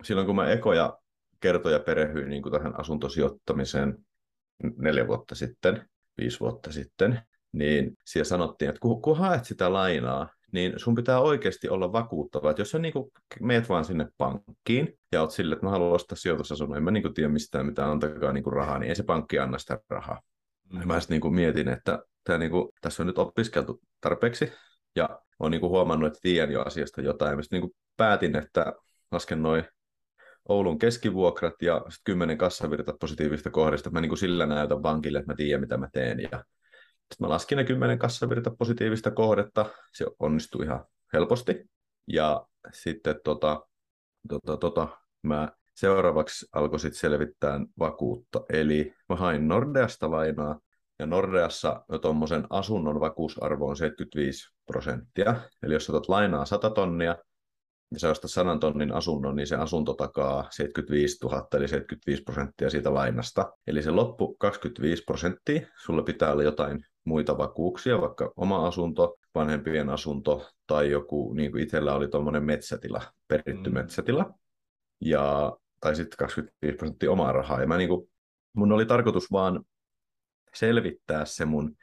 silloin 0.02 0.26
kun 0.26 0.36
mä 0.36 0.50
ekoja 0.50 0.98
kertoja 1.40 1.78
perehyin 1.78 2.28
niin 2.28 2.42
kuin 2.42 2.52
tähän 2.52 2.80
asuntosijoittamiseen 2.80 3.98
neljä 4.76 5.06
vuotta 5.06 5.34
sitten, 5.34 5.88
viisi 6.20 6.40
vuotta 6.40 6.72
sitten, 6.72 7.22
niin 7.52 7.96
siellä 8.04 8.28
sanottiin, 8.28 8.68
että 8.68 8.80
kun, 8.80 9.02
kun 9.02 9.18
haet 9.18 9.44
sitä 9.44 9.72
lainaa, 9.72 10.28
niin 10.52 10.72
sun 10.76 10.94
pitää 10.94 11.20
oikeasti 11.20 11.68
olla 11.68 11.92
vakuuttava. 11.92 12.50
Että 12.50 12.60
jos 12.60 12.70
sä 12.70 12.78
niin 12.78 12.94
meet 13.40 13.68
vaan 13.68 13.84
sinne 13.84 14.08
pankkiin 14.18 14.98
ja 15.12 15.20
oot 15.20 15.30
sille, 15.30 15.52
että 15.52 15.66
mä 15.66 15.70
haluan 15.70 15.92
ostaa 15.92 16.16
sijoitusasunnon, 16.16 16.76
en 16.76 16.84
mä 16.84 16.90
niin 16.90 17.14
tiedä 17.14 17.28
mistään 17.28 17.66
mitään, 17.66 17.90
antakaa 17.90 18.32
niin 18.32 18.52
rahaa, 18.52 18.78
niin 18.78 18.88
ei 18.88 18.96
se 18.96 19.02
pankki 19.02 19.38
anna 19.38 19.58
sitä 19.58 19.78
rahaa. 19.90 20.20
Mm. 20.72 20.86
mä 20.86 21.00
sitten 21.00 21.20
niin 21.20 21.34
mietin, 21.34 21.68
että 21.68 22.02
tämä 22.24 22.38
niin 22.38 22.50
kuin, 22.50 22.68
tässä 22.80 23.02
on 23.02 23.06
nyt 23.06 23.18
opiskeltu 23.18 23.80
tarpeeksi 24.00 24.52
ja 24.96 25.20
on 25.38 25.50
niin 25.50 25.60
huomannut, 25.60 26.06
että 26.06 26.18
tiedän 26.22 26.52
jo 26.52 26.62
asiasta 26.62 27.00
jotain. 27.00 27.36
Mä 27.36 27.42
niin 27.50 27.70
päätin, 27.96 28.36
että 28.36 28.72
lasken 29.10 29.42
noin 29.42 29.64
Oulun 30.48 30.78
keskivuokrat 30.78 31.62
ja 31.62 31.78
sitten 31.78 32.02
kymmenen 32.04 32.38
kassavirta 32.38 32.94
positiivista 33.00 33.50
kohdista. 33.50 33.90
Mä 33.90 34.00
niin 34.00 34.08
kuin 34.08 34.18
sillä 34.18 34.46
näytän 34.46 34.82
vankille, 34.82 35.18
että 35.18 35.32
mä 35.32 35.36
tiedän, 35.36 35.60
mitä 35.60 35.76
mä 35.76 35.88
teen. 35.92 36.20
Ja 36.20 36.28
sitten 36.28 37.20
mä 37.20 37.28
laskin 37.28 37.58
ne 37.58 37.64
kymmenen 37.64 37.98
kassavirta 37.98 38.50
positiivista 38.58 39.10
kohdetta. 39.10 39.66
Se 39.92 40.06
onnistui 40.18 40.64
ihan 40.64 40.84
helposti. 41.12 41.64
Ja 42.06 42.46
sitten 42.72 43.20
tota, 43.24 43.66
tota, 44.28 44.56
tota, 44.56 44.88
mä 45.22 45.52
seuraavaksi 45.78 46.46
alkoi 46.52 46.80
sitten 46.80 47.00
selvittää 47.00 47.60
vakuutta. 47.78 48.40
Eli 48.48 48.94
mä 49.08 49.16
hain 49.16 49.48
Nordeasta 49.48 50.10
lainaa, 50.10 50.60
ja 50.98 51.06
Nordeassa 51.06 51.84
tuommoisen 52.02 52.46
asunnon 52.50 53.00
vakuusarvo 53.00 53.66
on 53.68 53.76
75 53.76 54.54
prosenttia. 54.66 55.34
Eli 55.62 55.74
jos 55.74 55.90
otat 55.90 56.08
lainaa 56.08 56.44
100 56.44 56.70
tonnia, 56.70 57.16
ja 57.92 57.98
sä 57.98 58.10
ostat 58.10 58.30
100 58.30 58.58
tonnin 58.58 58.92
asunnon, 58.92 59.36
niin 59.36 59.46
se 59.46 59.56
asunto 59.56 59.94
takaa 59.94 60.46
75 60.50 61.18
000, 61.24 61.48
eli 61.54 61.68
75 61.68 62.22
prosenttia 62.22 62.70
siitä 62.70 62.94
lainasta. 62.94 63.52
Eli 63.66 63.82
se 63.82 63.90
loppu 63.90 64.34
25 64.34 65.04
prosenttia, 65.04 65.66
sulla 65.84 66.02
pitää 66.02 66.32
olla 66.32 66.42
jotain 66.42 66.84
muita 67.04 67.38
vakuuksia, 67.38 68.00
vaikka 68.00 68.32
oma 68.36 68.66
asunto, 68.66 69.16
vanhempien 69.34 69.88
asunto 69.88 70.50
tai 70.66 70.90
joku, 70.90 71.32
niin 71.34 71.50
kuin 71.50 71.62
itsellä 71.62 71.94
oli 71.94 72.08
tuommoinen 72.08 72.44
metsätila, 72.44 73.02
peritty 73.28 73.70
mm. 73.70 73.74
metsätila, 73.74 74.34
ja, 75.00 75.56
tai 75.80 75.96
sitten 75.96 76.16
25 76.18 76.76
prosenttia 76.76 77.10
omaa 77.10 77.32
rahaa. 77.32 77.60
Ja 77.60 77.66
mä 77.66 77.76
niin 77.76 77.88
kuin, 77.88 78.10
mun 78.52 78.72
oli 78.72 78.86
tarkoitus 78.86 79.32
vaan 79.32 79.64
selvittää 80.54 81.24
se 81.24 81.44
mun 81.44 81.76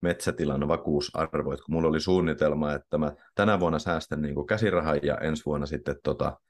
metsätilan 0.00 0.68
vakuusarvo. 0.68 1.52
Et 1.52 1.60
kun 1.60 1.74
mulla 1.74 1.88
oli 1.88 2.00
suunnitelma, 2.00 2.72
että 2.72 2.98
mä 2.98 3.12
tänä 3.34 3.60
vuonna 3.60 3.78
säästän 3.78 4.22
niin 4.22 4.34
kuin 4.34 4.46
käsirahan 4.46 5.00
ja 5.02 5.18
ensi 5.18 5.42
vuonna 5.46 5.66
sitten 5.66 5.96
tota, 6.02 6.40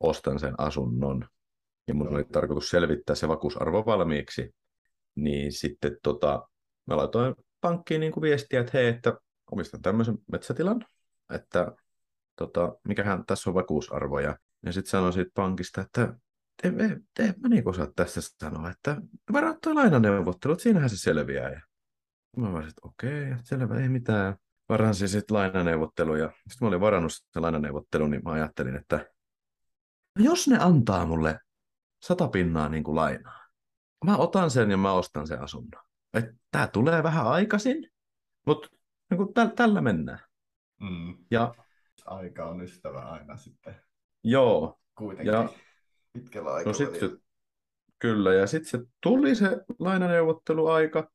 ostan 0.00 0.38
sen 0.38 0.54
asunnon. 0.58 1.28
Ja 1.88 1.94
mun 1.94 2.08
oli 2.08 2.24
tarkoitus 2.24 2.70
selvittää 2.70 3.16
se 3.16 3.28
vakuusarvo 3.28 3.86
valmiiksi. 3.86 4.54
Niin 5.14 5.52
sitten 5.52 5.96
tota, 6.02 6.48
mä 6.86 6.96
laitoin 6.96 7.34
pankkiin 7.60 8.00
niin 8.00 8.12
kuin 8.12 8.22
viestiä, 8.22 8.60
että 8.60 8.70
hei, 8.74 8.88
että 8.88 9.18
omistan 9.52 9.82
tämmöisen 9.82 10.18
metsätilan, 10.32 10.84
että 11.34 11.72
tota, 12.36 12.76
mikähän 12.88 13.26
tässä 13.26 13.50
on 13.50 13.54
vakuusarvoja. 13.54 14.28
Ja 14.28 14.36
sitten 14.70 14.90
sanoin 14.90 15.12
siitä 15.12 15.30
pankista, 15.34 15.80
että 15.80 16.14
te, 16.62 16.70
te, 16.72 17.00
te 17.14 17.34
mä 17.40 17.48
niin 17.48 17.68
osaa 17.68 17.86
tässä 17.96 18.20
sanoa, 18.20 18.70
että 18.70 18.96
varattua 19.32 19.74
lainaneuvottelut, 19.74 20.60
siinähän 20.60 20.90
se 20.90 20.96
selviää. 20.96 21.50
Ja 21.50 21.60
Mä 22.36 22.52
vaan, 22.52 22.68
että 22.68 22.80
okei, 22.84 23.32
okay, 23.32 23.38
selvä, 23.44 23.80
ei 23.80 23.88
mitään. 23.88 24.36
Varansin 24.68 25.08
sitten 25.08 25.36
lainaneuvotteluja. 25.36 26.26
Sitten 26.26 26.66
mä 26.66 26.68
olin 26.68 26.80
varannut 26.80 27.12
sen 27.12 27.42
lainaneuvottelun, 27.42 28.10
niin 28.10 28.22
mä 28.24 28.32
ajattelin, 28.32 28.76
että 28.76 29.06
jos 30.18 30.48
ne 30.48 30.58
antaa 30.60 31.06
mulle 31.06 31.38
sata 32.02 32.28
pinnaa 32.28 32.68
niin 32.68 32.84
kuin 32.84 32.96
lainaa, 32.96 33.44
mä 34.04 34.16
otan 34.16 34.50
sen 34.50 34.70
ja 34.70 34.76
mä 34.76 34.92
ostan 34.92 35.26
sen 35.26 35.40
asunnon. 35.40 35.82
Että 36.14 36.34
tää 36.50 36.68
tulee 36.68 37.02
vähän 37.02 37.26
aikaisin, 37.26 37.90
mutta 38.46 38.68
niin 39.10 39.18
kuin 39.18 39.34
täl, 39.34 39.46
tällä 39.46 39.80
mennään. 39.80 40.20
Mm. 40.80 41.16
Ja, 41.30 41.54
Aika 42.06 42.46
on 42.46 42.60
ystävä 42.60 43.00
aina 43.00 43.36
sitten. 43.36 43.82
Joo. 44.24 44.78
Kuitenkin 44.94 45.32
ja, 45.32 45.48
pitkällä 46.12 46.52
aikaa. 46.52 46.70
No 46.70 46.74
sit 46.74 47.20
kyllä, 47.98 48.34
ja 48.34 48.46
sitten 48.46 48.70
se 48.70 48.86
tuli 49.02 49.34
se 49.34 49.58
lainaneuvotteluaika, 49.78 51.10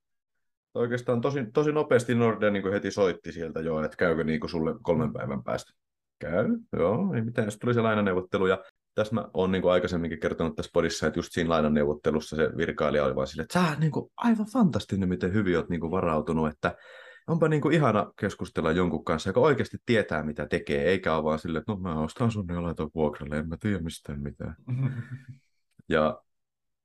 oikeastaan 0.73 1.21
tosi, 1.21 1.45
tosi 1.53 1.71
nopeasti 1.71 2.15
Nordea 2.15 2.51
niin 2.51 2.71
heti 2.71 2.91
soitti 2.91 3.31
sieltä 3.31 3.59
jo, 3.59 3.83
että 3.83 3.97
käykö 3.97 4.23
niin 4.23 4.39
kuin 4.39 4.49
sulle 4.49 4.75
kolmen 4.81 5.13
päivän 5.13 5.43
päästä. 5.43 5.73
Käy, 6.19 6.47
joo, 6.73 7.13
ei 7.15 7.21
mitään. 7.21 7.51
Sitten 7.51 7.65
tuli 7.65 7.73
se 7.73 7.81
lainaneuvottelu 7.81 8.47
ja 8.47 8.63
tässä 8.95 9.15
mä 9.15 9.29
oon 9.33 9.51
niin 9.51 9.61
kuin 9.61 9.71
aikaisemminkin 9.71 10.19
kertonut 10.19 10.55
tässä 10.55 10.71
podissa, 10.73 11.07
että 11.07 11.19
just 11.19 11.31
siinä 11.31 11.49
lainanneuvottelussa 11.49 12.35
se 12.35 12.49
virkailija 12.57 13.05
oli 13.05 13.15
vaan 13.15 13.27
silleen, 13.27 13.43
että 13.43 13.59
sä 13.59 13.71
on 13.71 13.79
niin 13.79 13.91
kuin 13.91 14.11
aivan 14.17 14.45
fantastinen, 14.53 15.09
miten 15.09 15.33
hyvin 15.33 15.57
oot 15.57 15.69
niin 15.69 15.81
kuin 15.81 15.91
varautunut, 15.91 16.47
että 16.47 16.75
onpa 17.27 17.47
niin 17.47 17.61
kuin 17.61 17.75
ihana 17.75 18.11
keskustella 18.19 18.71
jonkun 18.71 19.05
kanssa, 19.05 19.29
joka 19.29 19.39
oikeasti 19.39 19.77
tietää, 19.85 20.23
mitä 20.23 20.47
tekee, 20.47 20.83
eikä 20.83 21.15
ole 21.15 21.23
vaan 21.23 21.39
silleen, 21.39 21.59
että 21.59 21.71
no 21.71 21.77
mä 21.77 21.99
ostan 21.99 22.31
sun 22.31 22.45
ja 22.49 22.63
laitan 22.63 22.89
vuokralle, 22.95 23.37
en 23.37 23.49
mä 23.49 23.57
tiedä 23.59 23.79
mistään 23.79 24.21
mitään. 24.21 24.55
ja 25.89 26.21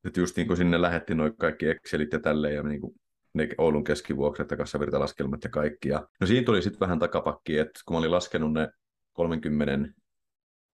että 0.04 0.20
just 0.20 0.37
niin 0.37 0.47
kuin 0.47 0.56
sinne 0.56 0.82
lähetti 0.82 1.14
noin 1.14 1.37
kaikki 1.37 1.68
Excelit 1.68 2.12
ja 2.12 2.20
tälleen, 2.20 2.54
ja 2.54 2.62
niin 2.62 2.80
kuin 2.80 2.94
ne 3.35 3.49
Oulun 3.59 3.85
keskivuokset 3.85 4.50
ja 4.50 4.56
kassavirtalaskelmat 4.56 5.44
ja 5.44 5.50
kaikki. 5.50 5.88
Ja, 5.88 6.09
no 6.20 6.26
siinä 6.26 6.44
tuli 6.44 6.62
sitten 6.62 6.80
vähän 6.80 6.99
takapakki, 6.99 7.59
että 7.59 7.80
kun 7.87 7.94
mä 7.94 7.99
olin 7.99 8.11
laskenut 8.11 8.52
ne 8.52 8.68
30, 9.12 9.92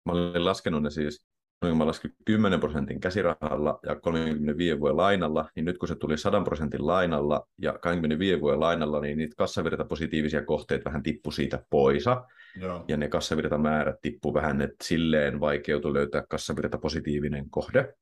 mä 0.05 0.13
olin 0.13 0.45
laskenut 0.45 0.83
ne 0.83 0.91
siis, 0.91 1.27
kun 1.61 1.77
mä 1.77 1.87
laskin 1.87 2.15
10 2.25 2.61
prosentin 2.61 3.01
käsirahalla 3.01 3.79
ja 3.83 3.97
35 3.97 4.81
vuoden 4.81 4.97
lainalla, 4.97 5.51
niin 5.57 5.65
nyt 5.65 5.79
kun 5.79 5.89
se 5.89 5.95
tuli 5.95 6.19
100 6.19 6.41
prosentin 6.41 6.87
lainalla 6.87 7.49
ja 7.59 7.79
25 7.79 8.41
vuoden 8.41 8.61
lainalla, 8.61 9.01
niin 9.01 9.19
niitä 9.19 9.35
kassavirtapositiivisia 9.37 10.45
kohteita 10.45 10.85
vähän 10.85 11.03
tippu 11.03 11.31
siitä 11.31 11.65
pois. 11.71 12.05
Joo. 12.61 12.85
Ja 12.89 12.97
ne 12.97 13.09
kassavirtamäärät 13.09 13.97
tippu 14.03 14.35
vähän, 14.35 14.63
että 14.63 14.85
silleen 14.85 15.41
vaikeutui 15.41 15.93
löytää 15.93 16.25
kassavirtapositiivinen 16.29 17.51
kohde. 17.51 17.95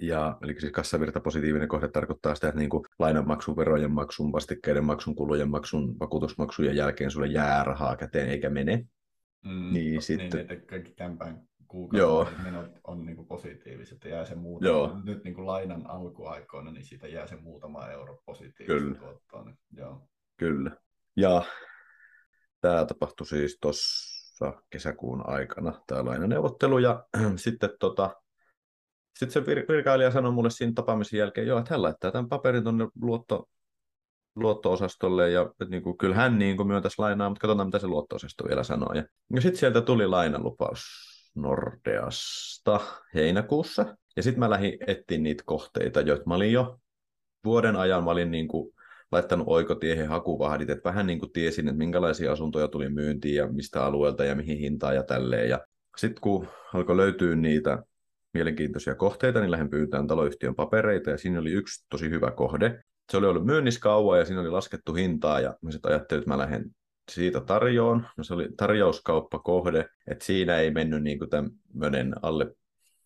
Ja, 0.00 0.38
eli 0.42 0.60
siis 0.60 0.72
kassavirta 0.72 1.20
positiivinen 1.20 1.68
kohde 1.68 1.88
tarkoittaa 1.88 2.34
sitä, 2.34 2.48
että 2.48 2.58
niin 2.58 2.70
kuin 2.70 2.84
lainanmaksun, 2.98 3.56
verojen 3.56 3.90
maksun, 3.90 4.32
vastikkeiden 4.32 4.84
maksun, 4.84 5.14
kulujen 5.14 5.50
maksun, 5.50 5.98
vakuutusmaksujen 6.00 6.76
jälkeen 6.76 7.10
sulle 7.10 7.26
jää 7.26 7.64
rahaa 7.64 7.96
käteen 7.96 8.28
eikä 8.28 8.50
mene. 8.50 8.86
Mm, 9.44 9.50
niin, 9.50 9.72
niin 9.72 10.02
sitten... 10.02 10.46
Niin, 10.46 10.66
kaikki 10.66 10.92
kuukausi 11.72 12.32
menot 12.42 12.70
on 12.84 13.06
niin 13.06 13.16
kuin 13.16 13.28
positiiviset 13.28 14.04
ja 14.04 14.10
jää 14.10 14.24
se 14.24 14.34
muutama. 14.34 14.70
Joo. 14.70 15.00
Nyt 15.04 15.24
niin 15.24 15.34
kuin 15.34 15.46
lainan 15.46 15.86
alkuaikoina, 15.86 16.72
niin 16.72 16.84
siitä 16.84 17.08
jää 17.08 17.26
se 17.26 17.36
muutama 17.36 17.88
euro 17.88 18.22
positiivista 18.26 18.80
Kyllä. 18.80 18.98
tuottoa. 18.98 19.44
Niin, 19.44 19.58
joo. 19.76 20.08
Kyllä. 20.36 20.76
Ja 21.16 21.42
tämä 22.60 22.86
tapahtui 22.86 23.26
siis 23.26 23.58
tuossa 23.60 24.62
kesäkuun 24.70 25.28
aikana, 25.28 25.80
tämä 25.86 26.04
lainaneuvottelu. 26.04 26.78
Ja 26.78 27.06
sitten 27.36 27.70
tota, 27.80 28.16
sitten 29.18 29.44
se 29.44 29.50
vir- 29.50 29.68
virkailija 29.68 30.10
sanoi 30.10 30.32
mulle 30.32 30.50
siinä 30.50 30.72
tapaamisen 30.74 31.18
jälkeen, 31.18 31.46
joo, 31.46 31.58
että 31.58 31.74
hän 31.74 31.82
laittaa 31.82 32.12
tämän 32.12 32.28
paperin 32.28 32.62
tuonne 32.62 32.88
luotto, 33.02 33.48
luotto-osastolle 34.36 35.30
ja 35.30 35.42
että 35.42 35.64
niin 35.64 35.82
kuin, 35.82 35.98
kyllä 35.98 36.14
hän 36.14 36.38
niin 36.38 36.56
kuin 36.56 36.66
myöntäisi 36.66 36.98
lainaa, 36.98 37.28
mutta 37.28 37.40
katsotaan 37.40 37.68
mitä 37.68 37.78
se 37.78 37.86
luotto-osasto 37.86 38.44
vielä 38.48 38.62
sanoo. 38.62 38.92
Ja, 38.92 39.04
ja 39.34 39.40
sitten 39.40 39.60
sieltä 39.60 39.80
tuli 39.80 40.06
lainalupaus 40.06 41.11
Nordeasta 41.34 42.80
heinäkuussa. 43.14 43.96
Ja 44.16 44.22
sitten 44.22 44.38
mä 44.38 44.50
lähdin 44.50 44.78
etsiä 44.86 45.18
niitä 45.18 45.42
kohteita, 45.46 46.00
joita 46.00 46.24
mä 46.26 46.34
olin 46.34 46.52
jo 46.52 46.78
vuoden 47.44 47.76
ajan, 47.76 48.04
mä 48.04 48.10
olin 48.10 48.30
niin 48.30 48.48
kuin 48.48 48.74
laittanut 49.12 49.48
oikotiehen 49.48 50.08
hakuvahdit, 50.08 50.70
että 50.70 50.88
vähän 50.88 51.06
niin 51.06 51.18
kuin 51.18 51.32
tiesin, 51.32 51.68
että 51.68 51.78
minkälaisia 51.78 52.32
asuntoja 52.32 52.68
tuli 52.68 52.88
myyntiin 52.88 53.34
ja 53.34 53.46
mistä 53.46 53.84
alueelta 53.84 54.24
ja 54.24 54.34
mihin 54.34 54.58
hintaan 54.58 54.94
ja 54.94 55.02
tälleen. 55.02 55.48
Ja 55.48 55.60
sitten 55.96 56.20
kun 56.20 56.48
alkoi 56.74 56.96
löytyä 56.96 57.36
niitä 57.36 57.82
mielenkiintoisia 58.34 58.94
kohteita, 58.94 59.40
niin 59.40 59.50
lähden 59.50 59.70
pyytämään 59.70 60.06
taloyhtiön 60.06 60.54
papereita, 60.54 61.10
ja 61.10 61.18
siinä 61.18 61.40
oli 61.40 61.50
yksi 61.50 61.86
tosi 61.88 62.10
hyvä 62.10 62.30
kohde. 62.30 62.82
Se 63.10 63.16
oli 63.16 63.26
ollut 63.26 63.46
myynnissä 63.46 63.80
kauan, 63.80 64.18
ja 64.18 64.24
siinä 64.24 64.40
oli 64.40 64.50
laskettu 64.50 64.94
hintaa, 64.94 65.40
ja 65.40 65.54
mä 65.62 65.70
sitten 65.70 65.90
ajattelin, 65.90 66.20
että 66.20 66.30
mä 66.30 66.38
lähden 66.38 66.70
siitä 67.10 67.40
tarjoon. 67.40 68.06
No 68.16 68.24
se 68.24 68.34
oli 68.34 68.48
tarjouskauppakohde, 68.56 69.88
että 70.06 70.24
siinä 70.24 70.58
ei 70.58 70.70
mennyt 70.70 71.02
niin 71.02 71.18
tämmöinen 71.30 72.14
alle, 72.22 72.54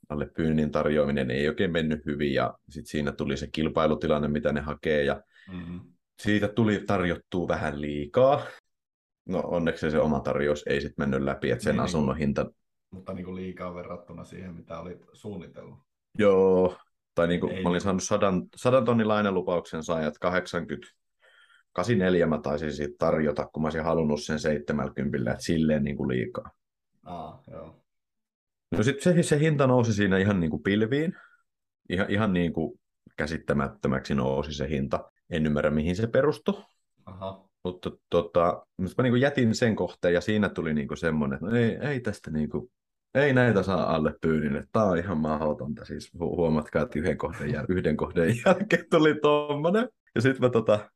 alle 0.08 0.26
pyynnin 0.36 0.72
tarjoaminen 0.72 1.30
ei 1.30 1.48
oikein 1.48 1.72
mennyt 1.72 2.06
hyvin, 2.06 2.34
ja 2.34 2.58
sitten 2.68 2.90
siinä 2.90 3.12
tuli 3.12 3.36
se 3.36 3.48
kilpailutilanne, 3.52 4.28
mitä 4.28 4.52
ne 4.52 4.60
hakee, 4.60 5.04
ja 5.04 5.22
mm-hmm. 5.52 5.80
siitä 6.22 6.48
tuli 6.48 6.82
tarjottua 6.86 7.48
vähän 7.48 7.80
liikaa. 7.80 8.46
No 9.28 9.40
onneksi 9.40 9.90
se 9.90 9.98
oma 9.98 10.20
tarjous 10.20 10.62
ei 10.66 10.80
sitten 10.80 11.02
mennyt 11.02 11.22
läpi, 11.22 11.50
että 11.50 11.64
sen 11.64 11.70
niin, 11.70 11.76
niin. 11.76 11.84
asunnon 11.84 12.16
hinta 12.16 12.46
mutta 12.90 13.12
niin 13.12 13.24
kuin 13.24 13.36
liikaa 13.36 13.74
verrattuna 13.74 14.24
siihen, 14.24 14.54
mitä 14.54 14.80
olit 14.80 15.04
suunnitellut. 15.12 15.78
Joo, 16.18 16.76
tai 17.14 17.28
niin 17.28 17.40
kuin 17.40 17.52
Ei 17.52 17.62
mä 17.62 17.68
olin 17.68 17.74
niin 17.76 17.82
saanut 17.82 18.02
sadan, 18.02 18.42
sadan 18.56 18.84
tonnin 18.84 19.08
lainalupauksen 19.08 19.82
saajat 19.82 20.18
80, 20.18 20.88
84 21.76 22.26
mä 22.26 22.38
taisin 22.38 22.72
siitä 22.72 22.94
tarjota, 22.98 23.46
kun 23.52 23.62
mä 23.62 23.66
olisin 23.66 23.84
halunnut 23.84 24.22
sen 24.22 24.40
70, 24.40 25.32
että 25.32 25.44
silleen 25.44 25.84
niin 25.84 25.96
kuin 25.96 26.08
liikaa. 26.08 26.50
Aa, 27.04 27.42
joo. 27.50 27.82
No 28.70 28.82
sitten 28.82 29.14
se, 29.14 29.22
se 29.22 29.40
hinta 29.40 29.66
nousi 29.66 29.92
siinä 29.92 30.18
ihan 30.18 30.40
niin 30.40 30.50
kuin 30.50 30.62
pilviin, 30.62 31.16
ihan, 31.88 32.10
ihan 32.10 32.32
niin 32.32 32.52
kuin 32.52 32.80
käsittämättömäksi 33.16 34.14
nousi 34.14 34.54
se 34.54 34.68
hinta. 34.68 35.10
En 35.30 35.46
ymmärrä, 35.46 35.70
mihin 35.70 35.96
se 35.96 36.06
perustui. 36.06 36.62
Aha. 37.06 37.48
Mutta 37.64 37.90
tota, 38.10 38.66
mä 38.78 39.02
niin 39.02 39.20
jätin 39.20 39.54
sen 39.54 39.76
kohteen 39.76 40.14
ja 40.14 40.20
siinä 40.20 40.48
tuli 40.48 40.74
niin 40.74 40.96
semmoinen, 40.96 41.36
että 41.36 41.46
no 41.46 41.56
ei, 41.56 41.76
ei 41.90 42.00
tästä 42.00 42.30
niin 42.30 42.50
kuin, 42.50 42.70
ei 43.14 43.32
näitä 43.32 43.62
saa 43.62 43.94
alle 43.94 44.14
pyynille. 44.20 44.64
Tämä 44.72 44.84
on 44.84 44.98
ihan 44.98 45.18
mahdotonta. 45.18 45.84
Siis 45.84 46.12
hu- 46.14 46.36
huomatkaa, 46.36 46.82
että 46.82 46.98
yhden 46.98 47.18
kohden, 47.18 47.50
jäl- 47.50 47.66
yhden 47.68 47.96
kohden 47.96 48.34
jälkeen 48.46 48.84
tuli 48.90 49.14
tuommoinen. 49.22 49.88
Ja 50.14 50.20
sitten 50.20 50.40
mä, 50.40 50.50
tota, 50.50 50.90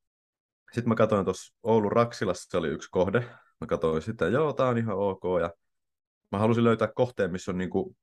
sit 0.73 0.87
mä 0.87 0.95
katsoin 0.95 1.25
tuossa 1.25 1.55
Oulun 1.63 1.93
Raksilassa, 1.93 2.51
se 2.51 2.57
oli 2.57 2.69
yksi 2.69 2.89
kohde. 2.91 3.21
Mä 3.61 3.67
katsoin 3.67 4.03
sitä, 4.03 4.27
joo, 4.27 4.53
tää 4.53 4.67
on 4.67 4.79
ihan 4.79 4.97
ok. 4.97 5.23
Ja 5.41 5.53
mä 6.33 6.39
halusin 6.39 6.65
löytää 6.65 6.89
kohteen, 6.95 7.33
missä 7.33 7.51
on 7.51 7.59
niinku, 7.59 7.97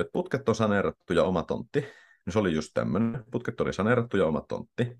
että 0.00 0.12
putket 0.12 0.48
on 0.48 0.54
saneerattu 0.54 1.12
ja 1.12 1.24
oma 1.24 1.42
tontti. 1.42 1.84
No 2.26 2.32
se 2.32 2.38
oli 2.38 2.54
just 2.54 2.70
tämmöinen. 2.74 3.24
Putket 3.30 3.60
oli 3.60 3.72
saneerattu 3.72 4.16
ja 4.16 4.26
oma 4.26 4.40
tontti. 4.48 4.84
Sitten 4.84 4.98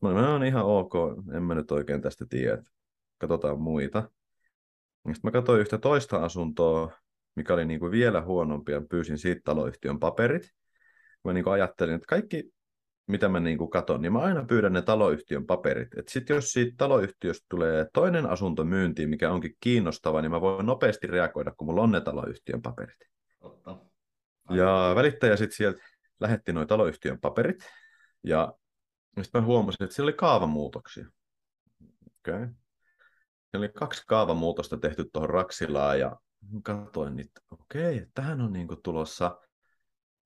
mä 0.00 0.08
olin, 0.08 0.40
niin 0.40 0.48
ihan 0.48 0.64
ok, 0.64 0.94
en 1.34 1.42
mä 1.42 1.54
nyt 1.54 1.70
oikein 1.70 2.02
tästä 2.02 2.26
tiedä, 2.28 2.62
katsotaan 3.18 3.60
muita. 3.60 4.10
Sitten 4.96 5.20
mä 5.22 5.30
katsoin 5.30 5.60
yhtä 5.60 5.78
toista 5.78 6.16
asuntoa, 6.16 6.92
mikä 7.36 7.54
oli 7.54 7.64
niin 7.64 7.80
kuin 7.80 7.92
vielä 7.92 8.22
huonompi, 8.22 8.72
ja 8.72 8.82
pyysin 8.90 9.18
siitä 9.18 9.40
taloyhtiön 9.44 10.00
paperit. 10.00 10.50
Mä 11.24 11.32
niin 11.32 11.44
kuin 11.44 11.54
ajattelin, 11.54 11.94
että 11.94 12.06
kaikki, 12.06 12.53
mitä 13.06 13.28
mä 13.28 13.40
niin 13.40 13.70
katon, 13.70 14.02
niin 14.02 14.12
mä 14.12 14.18
aina 14.18 14.44
pyydän 14.44 14.72
ne 14.72 14.82
taloyhtiön 14.82 15.46
paperit. 15.46 15.98
Että 15.98 16.12
sitten 16.12 16.34
jos 16.34 16.52
siitä 16.52 16.74
taloyhtiöstä 16.76 17.46
tulee 17.48 17.86
toinen 17.92 18.26
asunto 18.26 18.64
myyntiin, 18.64 19.10
mikä 19.10 19.32
onkin 19.32 19.56
kiinnostava, 19.60 20.22
niin 20.22 20.30
mä 20.30 20.40
voin 20.40 20.66
nopeasti 20.66 21.06
reagoida, 21.06 21.52
kun 21.56 21.66
mulla 21.66 21.82
on 21.82 21.90
ne 21.90 22.00
taloyhtiön 22.00 22.62
paperit. 22.62 22.98
Totta. 23.40 23.78
Ja 24.50 24.92
välittäjä 24.94 25.36
sitten 25.36 25.56
sieltä 25.56 25.82
lähetti 26.20 26.52
noin 26.52 26.68
taloyhtiön 26.68 27.20
paperit, 27.20 27.68
ja 28.22 28.54
sitten 29.22 29.42
mä 29.42 29.46
huomasin, 29.46 29.84
että 29.84 29.96
siellä 29.96 30.08
oli 30.08 30.16
kaavamuutoksia. 30.16 31.06
Okei. 31.80 32.34
Okay. 32.34 32.48
Siellä 33.50 33.64
oli 33.64 33.68
kaksi 33.68 34.02
kaavamuutosta 34.06 34.76
tehty 34.76 35.10
tuohon 35.12 35.30
Raksilaan, 35.30 36.00
ja 36.00 36.16
katsoin, 36.62 37.20
että 37.20 37.40
okei, 37.50 37.96
okay, 37.96 38.06
tähän 38.14 38.40
on 38.40 38.52
niin 38.52 38.68
tulossa 38.82 39.40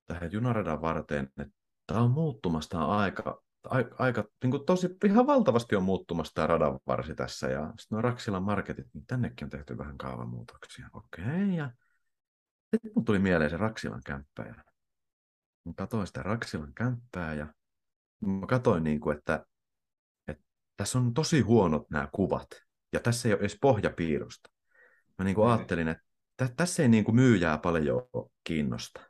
tähän 0.06 0.32
junaradan 0.32 0.80
varten, 0.80 1.24
että 1.24 1.57
tämä 1.88 2.00
on 2.00 2.10
muuttumasta 2.10 2.84
aika, 2.84 3.42
aika, 3.64 3.96
aika 3.98 4.24
niin 4.42 4.50
kuin 4.50 4.66
tosi 4.66 4.88
ihan 5.04 5.26
valtavasti 5.26 5.76
on 5.76 5.82
muuttumassa 5.82 6.34
tämä 6.34 6.46
radan 6.46 6.78
varsi 6.86 7.14
tässä, 7.14 7.48
ja 7.48 7.66
sitten 7.66 7.86
nuo 7.96 8.02
Raksilan 8.02 8.42
marketit, 8.42 8.86
niin 8.94 9.06
tännekin 9.06 9.46
on 9.46 9.50
tehty 9.50 9.78
vähän 9.78 9.98
kaavamuutoksia. 9.98 10.88
Okei, 10.92 11.24
okay, 11.24 11.50
ja 11.50 11.70
sitten 12.70 12.92
mun 12.94 13.04
tuli 13.04 13.18
mieleen 13.18 13.50
se 13.50 13.56
Raksilan 13.56 14.02
kämppä, 14.06 14.42
ja 14.42 14.54
katsoin 15.76 16.06
sitä 16.06 16.22
Raksilan 16.22 16.74
kämppää, 16.74 17.34
ja 17.34 17.46
mä 18.20 18.46
katsoin, 18.46 18.84
niin 18.84 19.00
kuin, 19.00 19.18
että, 19.18 19.46
että 20.28 20.44
tässä 20.76 20.98
on 20.98 21.14
tosi 21.14 21.40
huonot 21.40 21.90
nämä 21.90 22.08
kuvat, 22.12 22.48
ja 22.92 23.00
tässä 23.00 23.28
ei 23.28 23.32
ole 23.32 23.40
edes 23.40 23.58
pohjapiirrosta. 23.60 24.50
Mä 25.18 25.24
niin 25.24 25.34
kuin 25.34 25.48
ajattelin, 25.48 25.88
että 25.88 26.04
tä, 26.36 26.48
tässä 26.56 26.82
ei 26.82 26.88
niin 26.88 27.04
kuin 27.04 27.14
myyjää 27.14 27.58
paljon 27.58 28.02
kiinnosta. 28.44 29.00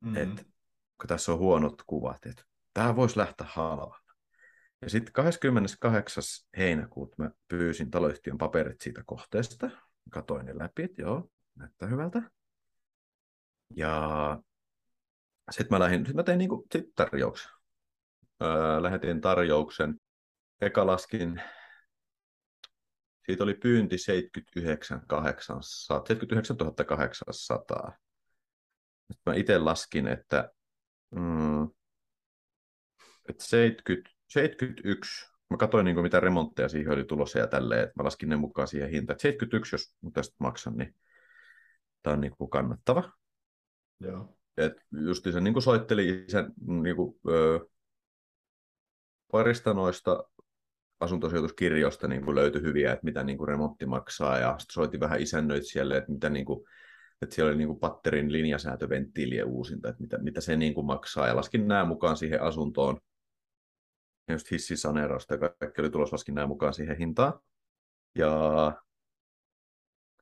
Mm-hmm. 0.00 0.16
Et, 0.16 0.51
kun 1.02 1.08
tässä 1.08 1.32
on 1.32 1.38
huonot 1.38 1.82
kuvat, 1.86 2.26
että 2.26 2.42
tämä 2.74 2.96
voisi 2.96 3.18
lähteä 3.18 3.46
halvalla. 3.50 4.12
Ja 4.82 4.90
sitten 4.90 5.12
28. 5.12 6.22
heinäkuuta 6.56 7.14
mä 7.18 7.30
pyysin 7.48 7.90
taloyhtiön 7.90 8.38
paperit 8.38 8.80
siitä 8.80 9.02
kohteesta. 9.06 9.70
Katoin 10.10 10.46
ne 10.46 10.58
läpi, 10.58 10.82
että 10.82 11.02
joo, 11.02 11.30
näyttää 11.54 11.88
hyvältä. 11.88 12.22
Ja 13.76 14.38
sitten 15.50 15.74
mä, 15.74 15.80
lähdin, 15.80 16.06
sit 16.06 16.16
mä 16.16 16.22
tein 16.22 16.38
niinku 16.38 16.66
sit 16.72 16.84
tarjouksen. 16.94 17.50
Öö, 18.42 18.82
lähetin 18.82 19.20
tarjouksen. 19.20 20.00
Eka 20.60 20.86
laskin 20.86 21.42
siitä 23.26 23.44
oli 23.44 23.54
pyynti 23.54 23.98
79 23.98 25.06
800, 25.06 25.98
79 26.06 26.56
800. 26.86 27.96
Sitten 29.12 29.32
mä 29.32 29.34
itse 29.34 29.58
laskin, 29.58 30.08
että, 30.08 30.50
mm, 31.14 31.64
että 33.28 33.44
70, 33.44 34.10
71, 34.28 35.32
mä 35.50 35.56
katsoin 35.56 35.84
niin 35.84 35.94
kuin 35.94 36.02
mitä 36.02 36.20
remontteja 36.20 36.68
siihen 36.68 36.92
oli 36.92 37.04
tulossa 37.04 37.38
ja 37.38 37.46
tälleen, 37.46 37.82
että 37.82 37.92
mä 37.96 38.04
laskin 38.04 38.28
ne 38.28 38.36
mukaan 38.36 38.68
siihen 38.68 38.90
hintaan. 38.90 39.14
Että 39.14 39.22
71, 39.22 39.74
jos 39.74 39.96
tästä 40.12 40.36
maksan, 40.38 40.76
niin 40.76 40.94
tämä 42.02 42.14
on 42.14 42.20
niin 42.20 42.36
kuin 42.36 42.50
kannattava. 42.50 43.12
Joo. 44.00 44.36
Et 44.56 44.72
justi 44.90 45.32
se 45.32 45.40
niin 45.40 45.54
kuin 45.54 45.62
soitteli 45.62 46.24
isän 46.28 46.52
niin 46.66 46.96
kuin, 46.96 47.20
öö, 47.28 47.58
parista 49.32 49.74
noista 49.74 50.24
asuntosijoituskirjoista 51.00 52.08
niin 52.08 52.24
kuin 52.24 52.34
löytyi 52.34 52.62
hyviä, 52.62 52.92
että 52.92 53.04
mitä 53.04 53.22
niin 53.22 53.38
kuin 53.38 53.48
remontti 53.48 53.86
maksaa, 53.86 54.38
ja 54.38 54.54
sitten 54.58 54.74
soitin 54.74 55.00
vähän 55.00 55.20
isännöitsijälle, 55.20 55.96
että 55.96 56.12
mitä 56.12 56.30
niin 56.30 56.44
kuin, 56.44 56.64
että 57.22 57.34
siellä 57.34 57.50
oli 57.50 57.58
niin 57.58 57.68
kuin 57.68 57.78
patterin 57.78 58.32
linjasäätöventtiilien 58.32 59.46
uusinta, 59.46 59.88
että 59.88 60.00
mitä, 60.00 60.18
mitä 60.18 60.40
se 60.40 60.56
niin 60.56 60.74
kuin 60.74 60.86
maksaa, 60.86 61.26
ja 61.26 61.36
laskin 61.36 61.68
nämä 61.68 61.84
mukaan 61.84 62.16
siihen 62.16 62.42
asuntoon, 62.42 63.00
ja 64.28 64.34
just 64.34 64.50
hissisaneerausta 64.50 65.34
ja 65.34 65.48
kaikki 65.60 65.80
oli 65.80 65.90
tulossa, 65.90 66.14
laskin 66.14 66.34
nämä 66.34 66.46
mukaan 66.46 66.74
siihen 66.74 66.96
hintaan, 66.96 67.40
ja 68.18 68.32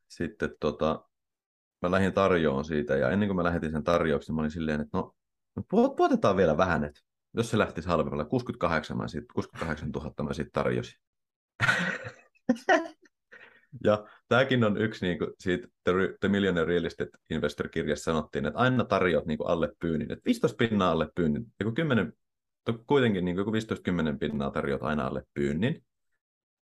sitten 0.09 0.57
tota, 0.61 1.09
mä 1.83 1.91
lähdin 1.91 2.13
tarjoon 2.13 2.65
siitä, 2.65 2.97
ja 2.97 3.11
ennen 3.11 3.29
kuin 3.29 3.37
mä 3.37 3.45
lähetin 3.45 3.71
sen 3.71 3.85
tarjouksen, 3.85 4.35
mä 4.35 4.41
olin 4.41 4.51
silleen, 4.51 4.81
että 4.81 4.99
no, 4.99 5.15
puotetaan 5.97 6.37
vielä 6.37 6.57
vähän, 6.57 6.85
että 6.85 7.01
jos 7.35 7.51
se 7.51 7.59
lähtisi 7.59 7.89
halvemmalla, 7.89 8.25
68, 8.25 8.97
mä 8.97 9.09
sit, 9.09 9.25
68 9.35 9.91
000 9.91 10.13
mä 10.23 10.33
sitten 10.33 10.53
tarjosin. 10.53 11.01
ja 13.85 14.07
tämäkin 14.31 14.65
on 14.65 14.77
yksi 14.77 15.07
niin 15.07 15.19
kuin, 15.19 15.31
siitä 15.39 15.69
The, 15.85 15.93
The 16.21 16.29
Millionaire 16.29 16.69
Real 16.69 16.85
Estate 16.85 17.11
Investor-kirjassa 17.31 18.05
sanottiin, 18.05 18.47
että 18.47 18.59
aina 18.59 18.85
tarjoat 18.85 19.27
niin 19.27 19.39
kuin 19.39 19.49
alle 19.49 19.73
pyynnin, 19.81 20.13
että 20.13 20.25
15 20.25 20.57
pinnaa 20.57 20.91
alle 20.91 21.09
pyynnin, 21.15 21.47
joku 21.61 21.73
10, 21.73 22.13
kuitenkin 22.87 23.25
niin 23.25 23.37
kuin 23.37 23.63
15-10 24.15 24.19
pinnaa 24.19 24.51
tarjoat 24.51 24.83
aina 24.83 25.07
alle 25.07 25.23
pyynnin. 25.35 25.85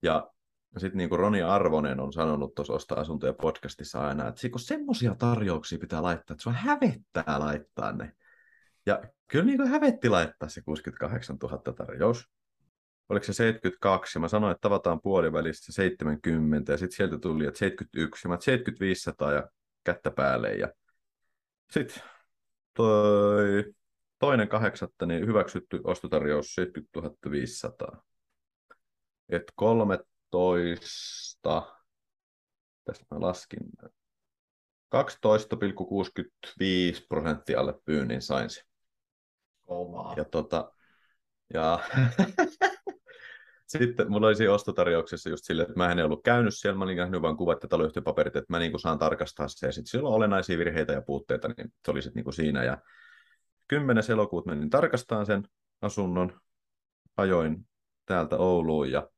Ja 0.02 0.32
sitten 0.78 0.98
niin 0.98 1.10
kuin 1.10 1.20
Roni 1.20 1.42
Arvonen 1.42 2.00
on 2.00 2.14
sanonut 2.14 2.56
tuossa 2.56 2.74
Osta 2.74 2.96
asuntoja 2.96 3.34
podcastissa 3.34 4.08
aina, 4.08 4.28
että 4.28 4.42
semmoisia 4.58 5.16
tarjouksia 5.16 5.80
pitää 5.80 6.04
laittaa, 6.04 6.34
että 6.34 6.50
on 6.50 6.56
hävettää 6.56 7.40
laittaa 7.40 7.92
ne. 7.92 8.12
Ja 8.86 9.02
kyllä 9.28 9.46
niin 9.46 9.58
kuin 9.58 9.70
hävetti 9.70 10.10
laittaa 10.10 10.50
se 10.50 10.62
68 10.62 11.38
000 11.44 11.58
tarjous. 11.58 12.30
Oliko 13.10 13.26
se 13.26 13.34
72, 13.34 14.18
ja 14.18 14.22
mä 14.22 14.28
sanoin, 14.28 14.52
että 14.52 14.62
tavataan 14.62 15.02
puolivälissä 15.02 15.74
70, 15.74 16.72
ja 16.72 16.78
sitten 16.78 16.96
sieltä 16.96 17.20
tuli, 17.20 17.46
että 17.46 17.60
71, 17.60 18.28
ja 18.28 18.30
mä 18.30 18.38
7500 18.40 19.32
ja 19.32 19.50
kättä 19.84 20.12
päälle, 20.12 20.54
ja 20.54 20.74
sitten 21.72 22.04
toi 22.74 23.74
toinen 24.20 24.48
kahdeksatta, 24.48 25.06
niin 25.06 25.28
hyväksytty 25.28 25.82
ostotarjous 25.84 26.56
70 26.56 27.32
500. 27.32 28.04
Et 29.30 29.44
13, 29.56 31.64
tästä 32.86 33.06
mä 33.12 33.22
laskin, 33.22 33.60
12,65 34.96 37.06
prosenttia 37.10 37.60
alle 37.60 37.74
pyynnin 37.86 38.22
sain 38.22 38.50
se. 38.50 38.62
Kovaa. 39.66 40.14
Ja, 40.18 40.26
tota, 40.26 40.74
ja 41.54 41.80
sitten 43.70 44.12
mulla 44.12 44.28
oli 44.28 44.36
siinä 44.36 44.54
ostotarjouksessa 44.54 45.30
just 45.30 45.46
silleen, 45.46 45.70
että 45.70 45.80
mä 45.80 45.92
en 45.92 46.06
ollut 46.06 46.24
käynyt 46.24 46.54
siellä, 46.56 46.78
mä 46.78 46.84
olin 46.84 46.98
nähnyt 46.98 47.22
vain 47.22 47.38
kuvat 47.38 47.64
ja 47.64 47.70
taloyhtiöpaperit, 47.70 48.36
että 48.36 48.54
mä 48.54 48.60
niin 48.60 48.80
saan 48.80 49.00
tarkastaa 49.00 49.48
se. 49.48 49.66
Ja 49.66 49.72
sitten 49.72 49.90
siellä 49.90 50.10
on 50.10 50.16
olennaisia 50.16 50.58
virheitä 50.58 50.94
ja 50.94 51.02
puutteita, 51.02 51.48
niin 51.48 51.74
se 51.86 51.92
oli 51.92 52.02
sitten 52.02 52.24
niin 52.24 52.34
siinä. 52.34 52.64
Ja 52.64 52.78
10. 53.68 54.04
elokuuta 54.12 54.50
menin 54.50 54.70
tarkastamaan 54.70 55.26
sen 55.26 55.44
asunnon, 55.82 56.40
ajoin 57.18 57.68
täältä 58.06 58.38
Ouluun 58.38 58.92
ja 58.92 59.10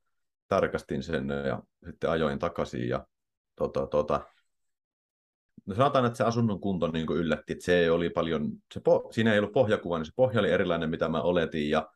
tarkastin 0.48 1.04
sen 1.04 1.30
ja 1.48 1.64
sitten 1.86 2.10
ajoin 2.10 2.40
takaisin 2.40 2.90
ja 2.90 3.08
tota, 3.56 3.88
tota, 3.88 4.22
no 5.66 5.76
sanotaan, 5.76 6.06
että 6.06 6.18
se 6.18 6.24
asunnon 6.24 6.60
kunto 6.60 6.88
niin 6.88 7.08
kuin 7.08 7.20
yllätti, 7.20 7.54
että 7.54 7.66
se 7.66 7.92
oli 7.92 8.10
paljon, 8.10 8.52
se 8.74 8.80
po, 8.80 9.10
siinä 9.12 9.34
ei 9.34 9.40
ollut 9.40 9.54
pohjakuva, 9.54 9.98
niin 9.98 10.06
se 10.06 10.12
pohja 10.16 10.40
oli 10.40 10.50
erilainen, 10.50 10.90
mitä 10.90 11.10
mä 11.10 11.22
oletin, 11.22 11.70
ja 11.70 11.90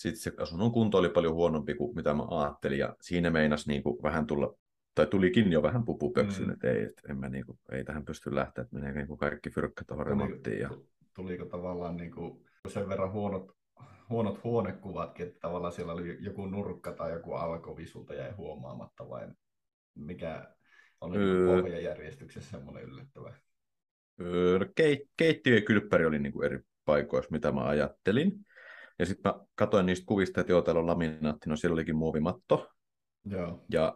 sitten 0.00 0.20
se 0.20 0.32
asunnon 0.38 0.72
kunto 0.72 0.98
oli 0.98 1.08
paljon 1.08 1.34
huonompi 1.34 1.74
kuin 1.74 1.96
mitä 1.96 2.14
mä 2.14 2.22
ajattelin, 2.30 2.78
ja 2.78 2.96
siinä 3.00 3.30
meinas 3.30 3.66
niin 3.66 3.82
kuin 3.82 4.02
vähän 4.02 4.26
tulla, 4.26 4.54
tai 4.94 5.06
tulikin 5.06 5.52
jo 5.52 5.62
vähän 5.62 5.84
pupupöksyn, 5.84 6.46
mm. 6.46 6.52
että 6.52 6.70
ei, 6.70 6.82
että 6.82 7.02
en 7.08 7.16
mä 7.16 7.28
niin 7.28 7.46
kuin, 7.46 7.58
ei 7.72 7.84
tähän 7.84 8.04
pysty 8.04 8.34
lähteä, 8.34 8.62
että 8.62 8.76
menee 8.76 8.92
niin 8.92 9.06
kuin 9.06 9.18
kaikki 9.18 9.50
fyrkkä 9.50 9.84
tuohon 9.84 10.06
remonttiin. 10.06 10.60
Ja... 10.60 10.70
Tuliko 11.14 11.44
tavallaan 11.44 11.96
niin 11.96 12.12
kuin 12.12 12.44
sen 12.68 12.88
verran 12.88 13.12
huonot, 13.12 13.56
huonot 14.08 14.44
huonekuvatkin, 14.44 15.26
että 15.26 15.38
tavallaan 15.40 15.72
siellä 15.72 15.92
oli 15.92 16.16
joku 16.20 16.46
nurkka 16.46 16.92
tai 16.92 17.12
joku 17.12 17.32
alkovisulta 17.32 18.14
jäi 18.14 18.32
huomaamatta, 18.32 19.08
vai 19.08 19.28
mikä, 19.94 20.54
oli 21.00 21.16
öö, 21.16 21.46
pohjajärjestyksessä 21.46 22.50
semmoinen 22.50 22.82
yllättävä. 22.82 23.34
Öö, 24.20 24.58
no 24.58 24.66
keit, 24.74 25.00
keittiö 25.16 25.54
ja 25.54 25.62
kylppäri 25.62 26.06
oli 26.06 26.18
niin 26.18 26.32
kuin 26.32 26.46
eri, 26.46 26.60
paikoissa, 26.84 27.30
mitä 27.30 27.52
mä 27.52 27.64
ajattelin. 27.64 28.44
Ja 28.98 29.06
sitten 29.06 29.32
mä 29.32 29.40
katsoin 29.54 29.86
niistä 29.86 30.06
kuvista, 30.06 30.40
että 30.40 30.52
joo, 30.52 30.62
täällä 30.62 30.80
on 30.80 30.86
laminaatti, 30.86 31.50
no 31.50 31.56
siellä 31.56 31.74
olikin 31.74 31.96
muovimatto. 31.96 32.68
Joo. 33.24 33.64
Ja 33.72 33.94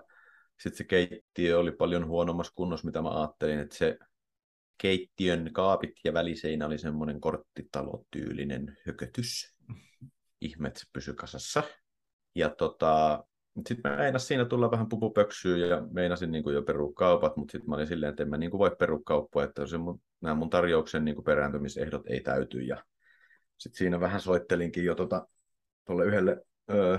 sitten 0.62 0.78
se 0.78 0.84
keittiö 0.84 1.58
oli 1.58 1.72
paljon 1.72 2.06
huonommassa 2.06 2.52
kunnossa, 2.56 2.86
mitä 2.86 3.02
mä 3.02 3.20
ajattelin, 3.20 3.58
että 3.58 3.76
se 3.76 3.98
keittiön 4.82 5.50
kaapit 5.52 5.90
ja 6.04 6.12
väliseinä 6.12 6.66
oli 6.66 6.78
semmoinen 6.78 7.20
korttitalotyylinen 7.20 8.78
hökötys. 8.86 9.56
Ihme, 10.40 10.68
että 10.68 10.80
se 10.80 10.86
pysyi 10.92 11.14
kasassa. 11.14 11.62
Ja 12.34 12.50
tota, 12.50 13.24
sitten 13.66 13.90
mä 13.90 13.96
meinas 13.96 14.28
siinä 14.28 14.44
tulla 14.44 14.70
vähän 14.70 14.88
pupupöksyyn 14.88 15.68
ja 15.68 15.82
meinasin 15.90 16.30
niin 16.30 16.44
jo 16.54 16.62
perua 16.62 16.92
kaupat, 16.92 17.36
mutta 17.36 17.52
sitten 17.52 17.70
mä 17.70 17.74
olin 17.74 17.86
silleen, 17.86 18.10
että 18.10 18.22
en 18.22 18.28
mä 18.28 18.38
niin 18.38 18.52
voi 18.52 18.76
perua 18.78 19.00
kauppaa, 19.06 19.44
että 19.44 19.66
se 19.66 19.78
mun, 19.78 20.00
nämä 20.20 20.34
mun 20.34 20.50
tarjouksen 20.50 21.04
niin 21.04 21.24
perääntymisehdot 21.24 22.06
ei 22.06 22.20
täyty. 22.20 22.60
Ja 22.60 22.84
sitten 23.58 23.78
siinä 23.78 24.00
vähän 24.00 24.20
soittelinkin 24.20 24.84
jo 24.84 24.94
tuolle 24.94 25.26
tota, 25.86 26.04
yhdelle 26.04 26.42
öö, 26.70 26.98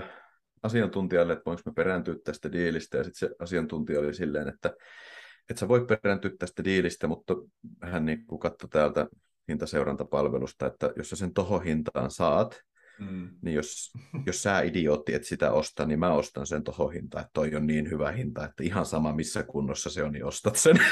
asiantuntijalle, 0.62 1.32
että 1.32 1.44
voinko 1.46 1.62
mä 1.66 1.72
perääntyä 1.72 2.14
tästä 2.24 2.52
diilistä, 2.52 2.98
ja 2.98 3.04
sitten 3.04 3.28
se 3.28 3.34
asiantuntija 3.38 4.00
oli 4.00 4.14
silleen, 4.14 4.48
että 4.48 4.74
et 5.50 5.58
sä 5.58 5.68
voi 5.68 5.86
perääntyä 5.86 6.30
tästä 6.38 6.64
diilistä, 6.64 7.08
mutta 7.08 7.34
hän 7.82 8.06
niin 8.06 8.24
katsoi 8.40 8.68
täältä 8.70 9.06
hintaseurantapalvelusta, 9.48 10.66
että 10.66 10.92
jos 10.96 11.10
sä 11.10 11.16
sen 11.16 11.34
tohon 11.34 11.64
hintaan 11.64 12.10
saat, 12.10 12.60
mm. 12.98 13.30
niin 13.42 13.54
jos, 13.54 13.92
jos 14.26 14.42
sä 14.42 14.60
idiootti 14.60 15.14
et 15.14 15.24
sitä 15.24 15.52
osta, 15.52 15.86
niin 15.86 15.98
mä 15.98 16.12
ostan 16.12 16.46
sen 16.46 16.64
tohon 16.64 16.92
hintaan, 16.92 17.22
että 17.22 17.30
toi 17.32 17.54
on 17.54 17.66
niin 17.66 17.90
hyvä 17.90 18.10
hinta, 18.10 18.44
että 18.44 18.62
ihan 18.62 18.86
sama 18.86 19.12
missä 19.12 19.42
kunnossa 19.42 19.90
se 19.90 20.02
on, 20.02 20.12
niin 20.12 20.24
ostat 20.24 20.56
sen. 20.56 20.76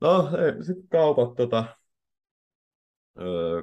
no, 0.00 0.30
sitten 0.66 0.88
kaupat 0.88 1.36
tota, 1.36 1.76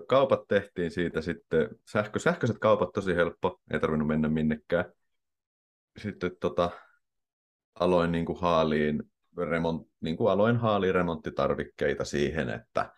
kaupat 0.08 0.48
tehtiin 0.48 0.92
siitä 0.92 1.22
sitten, 1.22 1.70
sähkö, 1.86 2.20
sähköiset 2.20 2.60
kaupat 2.60 2.92
tosi 2.94 3.16
helppo, 3.16 3.60
ei 3.74 3.80
tarvinnut 3.80 4.08
mennä 4.08 4.30
minnekään. 4.30 4.86
Sitten 5.98 6.32
tota, 6.40 6.70
aloin 7.80 8.12
niin 8.12 8.26
kuin 8.26 8.40
haaliin, 8.40 9.04
remont, 9.38 9.88
niin 10.02 10.18
kuin 10.18 10.32
aloin 10.32 10.58
haaliin 10.58 10.96
remonttitarvikkeita 10.96 12.06
siihen, 12.06 12.50
että 12.50 12.92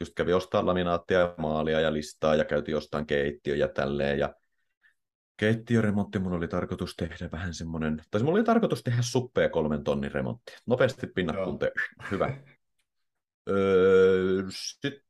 just 0.00 0.12
kävi 0.14 0.32
ostaa 0.32 0.66
laminaattia 0.66 1.18
ja 1.18 1.34
maalia 1.38 1.80
ja 1.80 1.92
listaa 1.92 2.34
ja 2.34 2.44
käytiin 2.44 2.76
ostaan 2.76 3.06
keittiö 3.06 3.56
ja 3.56 3.68
tälleen. 3.68 4.18
Ja 4.18 4.34
keittiöremontti 5.36 6.18
mun 6.18 6.32
oli 6.32 6.48
tarkoitus 6.48 6.96
tehdä 6.96 7.28
vähän 7.32 7.54
semmoinen, 7.54 8.02
tai 8.10 8.22
mulla 8.22 8.34
oli 8.34 8.44
tarkoitus 8.44 8.82
tehdä 8.82 9.02
suppea 9.02 9.48
kolmen 9.48 9.84
tonnin 9.84 10.12
remontti. 10.12 10.52
Nopeasti 10.66 11.06
pinnat 11.06 11.44
kunteen, 11.44 11.72
hyvä. 12.10 12.36
Öö, 13.50 14.42
Sitten 14.48 15.07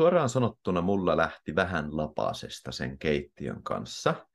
suoraan 0.00 0.28
sanottuna 0.28 0.80
mulla 0.80 1.16
lähti 1.16 1.56
vähän 1.56 1.96
lapasesta 1.96 2.72
sen 2.72 2.98
keittiön 2.98 3.62
kanssa. 3.62 4.26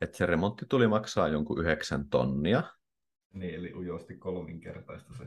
Että 0.00 0.16
se 0.16 0.26
remontti 0.26 0.66
tuli 0.68 0.88
maksaa 0.88 1.28
jonkun 1.28 1.60
yhdeksän 1.60 2.08
tonnia. 2.08 2.62
Niin, 3.32 3.54
eli 3.54 3.74
ujosti 3.74 4.16
kolminkertaista 4.16 5.14
se. 5.18 5.24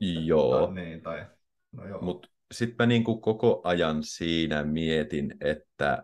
Joo. 0.00 0.66
Tai, 0.66 0.74
niin, 0.74 1.02
tai, 1.02 1.26
no 1.72 1.86
joo. 1.86 2.02
Mutta 2.02 2.28
sitten 2.52 2.76
mä 2.78 2.86
niinku 2.86 3.20
koko 3.20 3.60
ajan 3.64 4.02
siinä 4.02 4.64
mietin, 4.64 5.34
että, 5.40 6.02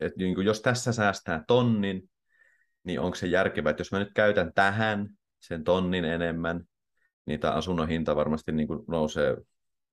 että 0.00 0.18
niinku 0.18 0.40
jos 0.40 0.60
tässä 0.60 0.92
säästää 0.92 1.44
tonnin, 1.46 2.10
niin 2.84 3.00
onko 3.00 3.14
se 3.14 3.26
järkevää, 3.26 3.70
että 3.70 3.80
jos 3.80 3.92
mä 3.92 3.98
nyt 3.98 4.14
käytän 4.14 4.52
tähän 4.54 5.08
sen 5.40 5.64
tonnin 5.64 6.04
enemmän, 6.04 6.64
niin 7.26 7.40
tämä 7.40 7.54
asunnon 7.54 7.88
hinta 7.88 8.16
varmasti 8.16 8.52
niinku 8.52 8.84
nousee 8.88 9.36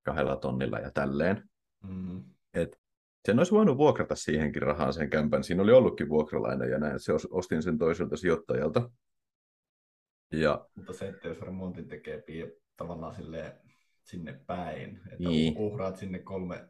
kahdella 0.03 0.35
tonnilla 0.35 0.79
ja 0.79 0.91
tälleen. 0.91 1.49
Mm. 1.83 2.23
Et 2.53 2.79
sen 3.25 3.37
olisi 3.37 3.51
voinut 3.51 3.77
vuokrata 3.77 4.15
siihenkin 4.15 4.61
rahaan 4.61 4.93
sen 4.93 5.09
kämpän. 5.09 5.43
Siinä 5.43 5.63
oli 5.63 5.71
ollutkin 5.71 6.09
vuokralainen 6.09 6.69
ja 6.69 6.79
näin, 6.79 6.99
se 6.99 7.13
ostin 7.29 7.63
sen 7.63 7.77
toiselta 7.77 8.17
sijoittajalta. 8.17 8.89
Ja... 10.31 10.67
Mutta 10.75 10.93
se, 10.93 11.07
että 11.07 11.27
jos 11.27 11.41
remontin 11.41 11.87
tekee 11.87 12.23
tavallaan 12.77 13.15
sinne 14.03 14.39
päin, 14.47 14.99
että 15.11 15.29
niin. 15.29 15.57
uhraat 15.57 15.97
sinne 15.97 16.19
kolme, 16.19 16.69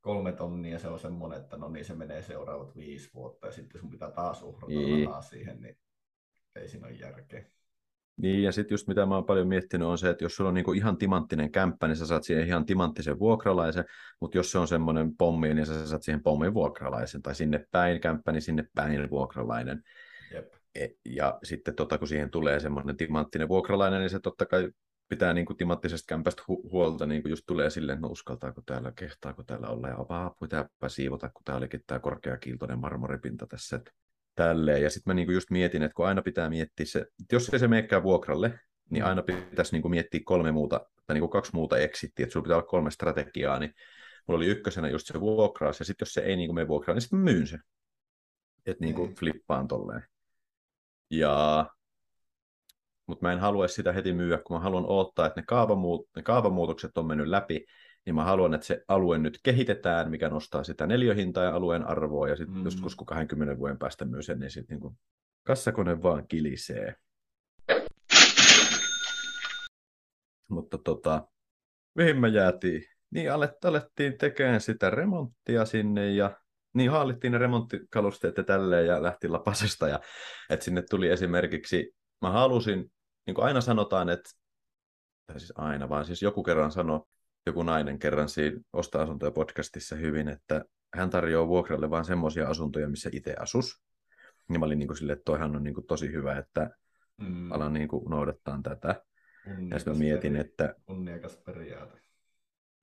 kolme 0.00 0.32
tonnia, 0.32 0.78
se 0.78 0.88
on 0.88 0.98
semmoinen, 0.98 1.40
että 1.40 1.56
no 1.56 1.68
niin 1.68 1.84
se 1.84 1.94
menee 1.94 2.22
seuraavat 2.22 2.76
viisi 2.76 3.10
vuotta 3.14 3.46
ja 3.46 3.52
sitten 3.52 3.80
sun 3.80 3.90
pitää 3.90 4.10
taas 4.10 4.42
uhrata 4.42 4.66
niin. 4.66 5.08
siihen, 5.30 5.60
niin 5.60 5.78
ei 6.56 6.68
siinä 6.68 6.86
ole 6.86 6.96
järkeä. 6.96 7.44
Niin, 8.16 8.42
ja 8.42 8.52
sitten 8.52 8.74
just 8.74 8.88
mitä 8.88 9.06
mä 9.06 9.14
oon 9.14 9.24
paljon 9.24 9.48
miettinyt 9.48 9.88
on 9.88 9.98
se, 9.98 10.10
että 10.10 10.24
jos 10.24 10.36
sulla 10.36 10.48
on 10.48 10.54
niinku 10.54 10.72
ihan 10.72 10.96
timanttinen 10.96 11.52
kämppä, 11.52 11.88
niin 11.88 11.96
sä 11.96 12.06
saat 12.06 12.24
siihen 12.24 12.46
ihan 12.46 12.66
timanttisen 12.66 13.18
vuokralaisen, 13.18 13.84
mutta 14.20 14.38
jos 14.38 14.52
se 14.52 14.58
on 14.58 14.68
semmoinen 14.68 15.16
pommi, 15.16 15.54
niin 15.54 15.66
sä 15.66 15.86
saat 15.86 16.02
siihen 16.02 16.22
pommin 16.22 16.54
vuokralaisen, 16.54 17.22
tai 17.22 17.34
sinne 17.34 17.66
päin 17.70 18.00
kämppä, 18.00 18.32
niin 18.32 18.42
sinne 18.42 18.64
päin 18.74 19.10
vuokralainen. 19.10 19.82
Jep. 20.32 20.54
E, 20.74 20.88
ja 21.04 21.38
sitten 21.42 21.74
tota, 21.74 21.98
kun 21.98 22.08
siihen 22.08 22.30
tulee 22.30 22.60
semmoinen 22.60 22.96
timanttinen 22.96 23.48
vuokralainen, 23.48 24.00
niin 24.00 24.10
se 24.10 24.20
totta 24.20 24.46
kai 24.46 24.70
pitää 25.08 25.34
niin 25.34 25.46
kuin 25.46 25.56
timanttisesta 25.56 26.06
kämpästä 26.08 26.42
hu- 26.42 26.70
huolta, 26.70 27.06
niin 27.06 27.22
kuin 27.22 27.30
just 27.30 27.44
tulee 27.46 27.70
silleen, 27.70 27.96
että 27.96 28.06
no 28.06 28.12
uskaltaako 28.12 28.62
täällä, 28.66 28.92
kehtaako 28.96 29.42
täällä 29.42 29.68
olla, 29.68 29.88
ja 29.88 30.00
apaa, 30.00 30.34
pitääpä 30.40 30.88
siivota, 30.88 31.28
kun 31.28 31.42
tää 31.44 31.56
olikin 31.56 31.80
tämä 31.86 32.00
korkeakiiltoinen 32.00 32.78
marmoripinta 32.78 33.46
tässä, 33.46 33.76
että 33.76 33.92
tälleen. 34.34 34.82
Ja 34.82 34.90
sitten 34.90 35.10
mä 35.10 35.14
niinku 35.14 35.32
just 35.32 35.50
mietin, 35.50 35.82
että 35.82 35.94
kun 35.94 36.06
aina 36.06 36.22
pitää 36.22 36.50
miettiä 36.50 36.86
se, 36.86 36.98
että 36.98 37.34
jos 37.34 37.48
ei 37.52 37.58
se 37.58 37.68
menekään 37.68 38.02
vuokralle, 38.02 38.60
niin 38.90 39.02
mm. 39.02 39.08
aina 39.08 39.22
pitäisi 39.22 39.72
niinku 39.72 39.88
miettiä 39.88 40.20
kolme 40.24 40.52
muuta, 40.52 40.80
tai 41.06 41.14
niinku 41.14 41.28
kaksi 41.28 41.50
muuta 41.54 41.78
exittiä, 41.78 42.24
että 42.24 42.32
sulla 42.32 42.44
pitää 42.44 42.56
olla 42.56 42.66
kolme 42.66 42.90
strategiaa, 42.90 43.58
niin 43.58 43.74
mulla 44.28 44.38
oli 44.38 44.46
ykkösenä 44.46 44.88
just 44.88 45.06
se 45.06 45.20
vuokraus, 45.20 45.78
ja 45.78 45.84
sitten 45.84 46.06
jos 46.06 46.14
se 46.14 46.20
ei 46.20 46.36
niinku 46.36 46.54
mene 46.54 46.68
vuokraan, 46.68 46.96
niin 46.96 47.02
sitten 47.02 47.18
myyn 47.18 47.46
se. 47.46 47.58
Että 48.66 48.84
niinku 48.84 49.06
mm. 49.06 49.14
flippaan 49.14 49.68
tolleen. 49.68 50.02
Ja 51.10 51.66
mutta 53.06 53.26
mä 53.26 53.32
en 53.32 53.38
halua 53.38 53.68
sitä 53.68 53.92
heti 53.92 54.12
myyä, 54.12 54.38
kun 54.38 54.56
mä 54.56 54.60
haluan 54.62 54.86
odottaa, 54.86 55.26
että 55.26 55.40
ne, 55.40 55.44
kaavamuut- 55.52 56.10
ne 56.16 56.22
kaavamuutokset 56.22 56.98
on 56.98 57.06
mennyt 57.06 57.28
läpi, 57.28 57.66
niin 58.06 58.14
mä 58.14 58.24
haluan, 58.24 58.54
että 58.54 58.66
se 58.66 58.84
alue 58.88 59.18
nyt 59.18 59.40
kehitetään, 59.42 60.10
mikä 60.10 60.28
nostaa 60.28 60.64
sitä 60.64 60.86
neljöhintaa 60.86 61.44
ja 61.44 61.54
alueen 61.54 61.86
arvoa, 61.86 62.28
ja 62.28 62.36
sitten 62.36 62.56
mm. 62.56 62.64
joskus 62.64 62.96
kun 62.96 63.06
20 63.06 63.58
vuoden 63.58 63.78
päästä 63.78 64.04
myy 64.04 64.22
sen, 64.22 64.38
niin 64.38 64.50
sitten 64.50 64.78
niin 64.78 64.98
kassakone 65.42 66.02
vaan 66.02 66.28
kilisee. 66.28 66.94
Mutta 70.48 70.78
tota, 70.78 71.28
mihin 71.94 72.20
me 72.20 72.28
jäätiin? 72.28 72.84
Niin 73.10 73.32
alettiin 73.32 74.18
tekemään 74.18 74.60
sitä 74.60 74.90
remonttia 74.90 75.64
sinne 75.64 76.12
ja 76.12 76.40
niin 76.74 76.90
haalittiin 76.90 77.32
ne 77.32 77.38
remonttikalusteet 77.38 78.36
ja 78.36 78.44
tälleen 78.44 78.86
ja 78.86 79.02
lähti 79.02 79.28
lapasesta. 79.28 79.88
Ja, 79.88 80.00
että 80.50 80.64
sinne 80.64 80.82
tuli 80.90 81.08
esimerkiksi, 81.08 81.94
mä 82.20 82.30
halusin, 82.30 82.92
niin 83.26 83.34
kuin 83.34 83.44
aina 83.44 83.60
sanotaan, 83.60 84.08
että, 84.08 84.30
tai 85.26 85.40
siis 85.40 85.52
aina, 85.56 85.88
vaan 85.88 86.04
siis 86.04 86.22
joku 86.22 86.42
kerran 86.42 86.72
sanoi, 86.72 87.00
joku 87.46 87.62
nainen 87.62 87.98
kerran 87.98 88.28
siinä 88.28 88.60
Osta 88.72 89.02
asuntoja 89.02 89.30
podcastissa 89.30 89.96
hyvin, 89.96 90.28
että 90.28 90.64
hän 90.94 91.10
tarjoaa 91.10 91.48
vuokralle 91.48 91.90
vain 91.90 92.04
semmoisia 92.04 92.48
asuntoja, 92.48 92.88
missä 92.88 93.10
itse 93.12 93.34
asus. 93.38 93.82
Niin 94.48 94.60
mä 94.60 94.66
olin 94.66 94.78
niin 94.78 94.86
kuin 94.86 94.96
sille, 94.96 95.12
että 95.12 95.24
toihan 95.24 95.56
on 95.56 95.62
niin 95.62 95.74
kuin 95.74 95.86
tosi 95.86 96.12
hyvä, 96.12 96.38
että 96.38 96.70
mm. 97.16 97.52
alan 97.52 97.72
niin 97.72 97.88
kuin 97.88 98.10
noudattaa 98.10 98.60
tätä. 98.62 99.02
Ja 99.70 99.78
sitten 99.78 99.94
mä 99.94 99.98
mietin, 99.98 100.32
peri- 100.32 100.40
että... 100.40 100.74
Kunniakas 100.86 101.36
periaate. 101.36 102.00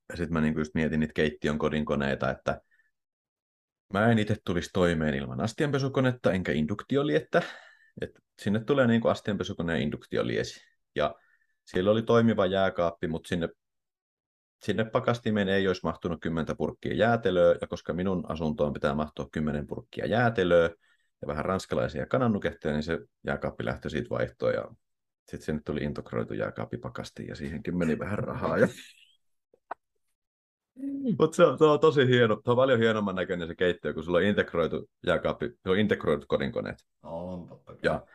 Ja 0.09 0.17
sitten 0.17 0.33
mä 0.33 0.41
niin 0.41 0.53
kuin 0.53 0.61
just 0.61 0.75
mietin 0.75 0.99
niitä 0.99 1.13
keittiön 1.13 1.57
kodinkoneita, 1.57 2.31
että 2.31 2.61
mä 3.93 4.11
en 4.11 4.19
itse 4.19 4.37
tulisi 4.45 4.69
toimeen 4.73 5.13
ilman 5.13 5.41
astianpesukonetta 5.41 6.31
enkä 6.31 6.51
induktioliettä. 6.51 7.41
että 8.01 8.19
sinne 8.41 8.59
tulee 8.63 8.87
niin 8.87 9.01
kuin 9.01 9.11
astianpesukone 9.11 9.73
ja 9.73 9.79
induktioliesi. 9.79 10.61
Ja 10.95 11.15
siellä 11.65 11.91
oli 11.91 12.03
toimiva 12.03 12.45
jääkaappi, 12.45 13.07
mutta 13.07 13.27
sinne 13.27 13.49
sinne 14.63 14.85
pakastimeen 14.85 15.49
ei 15.49 15.67
olisi 15.67 15.81
mahtunut 15.83 16.21
10 16.21 16.57
purkkia 16.57 16.93
jäätelöä, 16.93 17.55
ja 17.61 17.67
koska 17.67 17.93
minun 17.93 18.23
asuntoon 18.27 18.73
pitää 18.73 18.95
mahtua 18.95 19.29
10 19.31 19.67
purkkia 19.67 20.05
jäätelöä 20.05 20.69
ja 21.21 21.27
vähän 21.27 21.45
ranskalaisia 21.45 22.05
kanannuketteja, 22.05 22.73
niin 22.73 22.83
se 22.83 22.99
jääkaappi 23.27 23.65
lähti 23.65 23.89
siitä 23.89 24.09
vaihtoon, 24.09 24.53
ja 24.53 24.65
sitten 25.19 25.41
sinne 25.45 25.61
tuli 25.65 25.83
integroitu 25.83 26.33
jääkaappi 26.33 26.77
pakastiin, 26.77 27.27
ja 27.27 27.35
siihenkin 27.35 27.77
meni 27.77 27.99
vähän 27.99 28.19
rahaa. 28.19 28.57
Ja... 28.57 28.67
Mutta 31.19 31.35
se, 31.35 31.43
se, 31.57 31.63
on 31.63 31.79
tosi 31.79 32.07
hieno, 32.07 32.41
se 32.43 32.49
on 32.49 32.55
paljon 32.55 32.79
hienomman 32.79 33.15
näköinen 33.15 33.47
se 33.47 33.55
keittiö, 33.55 33.93
kun 33.93 34.03
sulla 34.03 34.17
on 34.17 34.23
integroitu 34.23 34.89
jääkaappi, 35.07 35.49
se 35.49 35.69
on 35.69 35.79
integroitu 35.79 36.25
kodinkoneet. 36.27 36.77
On, 37.03 37.47
totta 37.47 37.73
kai. 37.73 37.79
Ja 37.83 38.05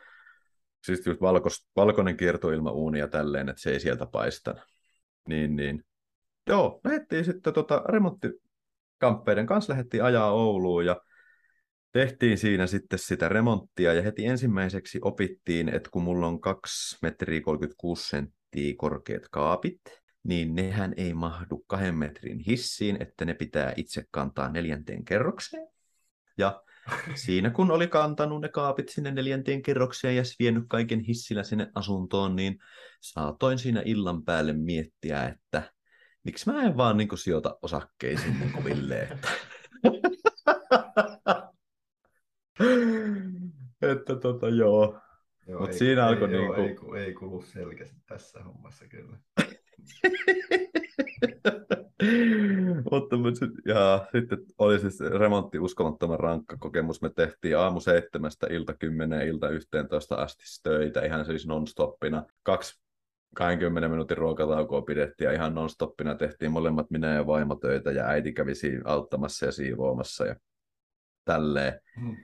siis 0.83 1.05
just 1.05 1.21
valkos, 1.21 1.67
valkoinen 1.75 2.17
kiertoilmauuni 2.17 2.99
ja 2.99 3.07
tälleen, 3.07 3.49
että 3.49 3.61
se 3.61 3.71
ei 3.71 3.79
sieltä 3.79 4.05
paista. 4.05 4.55
Niin, 5.27 5.55
niin 5.55 5.83
joo, 6.47 6.81
lähdettiin 6.83 7.25
sitten 7.25 7.53
tota, 7.53 7.83
remonttikamppeiden 7.89 9.45
kanssa 9.45 9.73
lähdettiin 9.73 10.03
ajaa 10.03 10.31
Ouluun 10.31 10.85
ja 10.85 11.01
tehtiin 11.91 12.37
siinä 12.37 12.67
sitten 12.67 12.99
sitä 12.99 13.29
remonttia 13.29 13.93
ja 13.93 14.01
heti 14.01 14.25
ensimmäiseksi 14.25 14.99
opittiin, 15.01 15.69
että 15.69 15.89
kun 15.89 16.03
mulla 16.03 16.27
on 16.27 16.41
2 16.41 16.97
metriä 17.01 17.41
36 17.41 18.09
senttiä 18.09 18.73
korkeat 18.77 19.23
kaapit, 19.31 19.81
niin 20.23 20.55
nehän 20.55 20.93
ei 20.97 21.13
mahdu 21.13 21.63
kahden 21.67 21.95
metrin 21.95 22.39
hissiin, 22.39 22.97
että 23.01 23.25
ne 23.25 23.33
pitää 23.33 23.73
itse 23.75 24.03
kantaa 24.11 24.49
neljänteen 24.49 25.05
kerrokseen. 25.05 25.67
Ja 26.37 26.63
siinä 27.25 27.49
kun 27.49 27.71
oli 27.71 27.87
kantanut 27.87 28.41
ne 28.41 28.49
kaapit 28.49 28.89
sinne 28.89 29.11
neljänteen 29.11 29.61
kerrokseen 29.61 30.15
ja 30.15 30.23
vienyt 30.39 30.63
kaiken 30.67 30.99
hissillä 30.99 31.43
sinne 31.43 31.71
asuntoon, 31.75 32.35
niin 32.35 32.57
saatoin 33.01 33.57
siinä 33.57 33.81
illan 33.85 34.23
päälle 34.23 34.53
miettiä, 34.53 35.23
että 35.23 35.76
miksi 36.23 36.51
mä 36.51 36.63
en 36.63 36.77
vaan 36.77 36.97
niin 36.97 37.07
kuin, 37.07 37.19
sijoita 37.19 37.57
osakkeisiin 37.61 38.39
niin 38.39 38.51
koville, 38.51 38.99
että... 39.01 39.29
että 43.81 44.15
tota, 44.15 44.49
joo. 44.49 44.99
Joo, 45.47 45.59
Mut 45.59 45.69
ei, 45.69 45.77
siinä 45.77 46.07
ei, 46.07 46.13
alkoi 46.13 46.27
niinku- 46.27 46.53
ei, 46.53 46.75
ku- 46.75 46.93
ei 46.93 47.13
kulu 47.13 47.41
selkeästi 47.41 47.97
tässä 48.05 48.43
hommassa 48.43 48.85
kyllä. 48.87 49.17
Mutta 52.91 53.15
ja 53.65 54.07
sitten 54.11 54.37
oli 54.57 54.79
siis 54.79 54.99
remontti 54.99 55.59
uskomattoman 55.59 56.19
rankka 56.19 56.57
kokemus. 56.57 57.01
Me 57.01 57.09
tehtiin 57.09 57.57
aamu 57.57 57.79
seitsemästä 57.79 58.47
ilta 58.49 58.73
kymmeneen, 58.73 59.27
ilta 59.27 59.49
11 59.49 60.15
asti 60.15 60.43
töitä, 60.63 61.05
ihan 61.05 61.25
siis 61.25 61.47
non-stoppina. 61.47 62.23
Kaksi 62.43 62.81
20 63.35 63.89
minuutin 63.89 64.17
ruokataukoa 64.17 64.81
pidettiin 64.81 65.25
ja 65.25 65.33
ihan 65.33 65.55
non-stoppina 65.55 66.15
tehtiin 66.15 66.51
molemmat 66.51 66.91
minä 66.91 67.13
ja 67.13 67.27
vaimo 67.27 67.55
töitä 67.55 67.91
ja 67.91 68.07
äiti 68.07 68.33
kävi 68.33 68.51
auttamassa 68.85 69.45
ja 69.45 69.51
siivoamassa 69.51 70.25
ja 70.25 70.35
tälleen. 71.25 71.79
Hmm. 71.99 72.15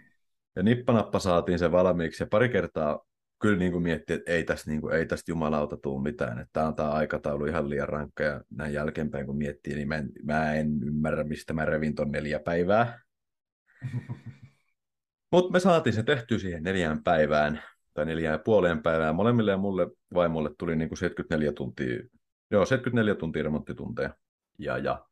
Ja 0.55 0.63
nippanappa 0.63 1.19
saatiin 1.19 1.59
se 1.59 1.71
valmiiksi 1.71 2.23
ja 2.23 2.27
pari 2.27 2.49
kertaa 2.49 3.05
kyllä 3.43 3.57
niin 3.57 3.71
kuin 3.71 3.83
miettii, 3.83 4.15
että 4.15 4.31
ei 4.31 4.43
tästä, 4.43 4.69
niin 4.69 4.81
kuin, 4.81 4.95
ei 4.95 5.05
tästä 5.05 5.31
jumalauta 5.31 5.77
tule 5.77 6.03
mitään, 6.03 6.39
että 6.39 6.49
tämä 6.53 6.67
on 6.67 6.75
tämä 6.75 6.91
aikataulu 6.91 7.45
ihan 7.45 7.69
liian 7.69 7.89
rankka 7.89 8.23
ja 8.23 8.41
näin 8.49 8.73
jälkeenpäin 8.73 9.25
kun 9.25 9.37
miettii, 9.37 9.75
niin 9.75 9.87
mä 9.87 9.95
en, 9.95 10.09
mä 10.23 10.53
en 10.53 10.83
ymmärrä, 10.83 11.23
mistä 11.23 11.53
mä 11.53 11.65
revin 11.65 11.95
ton 11.95 12.11
neljä 12.11 12.39
päivää. 12.39 12.99
Mutta 15.31 15.51
me 15.51 15.59
saatiin 15.59 15.93
se 15.93 16.03
tehty 16.03 16.39
siihen 16.39 16.63
neljään 16.63 17.03
päivään 17.03 17.61
tai 17.93 18.05
neljään 18.05 18.33
ja 18.33 18.39
puoleen 18.39 18.83
päivään. 18.83 19.15
Molemmille 19.15 19.51
ja 19.51 19.57
mulle 19.57 19.87
vaimolle 20.13 20.51
tuli 20.57 20.75
niin 20.75 20.89
kuin 20.89 20.97
74 20.97 21.51
tuntia, 21.51 21.99
joo 22.51 22.65
74 22.65 23.15
tuntia 23.15 23.43
remonttitunteja. 23.43 24.15
Ja, 24.59 24.77
ja. 24.77 25.05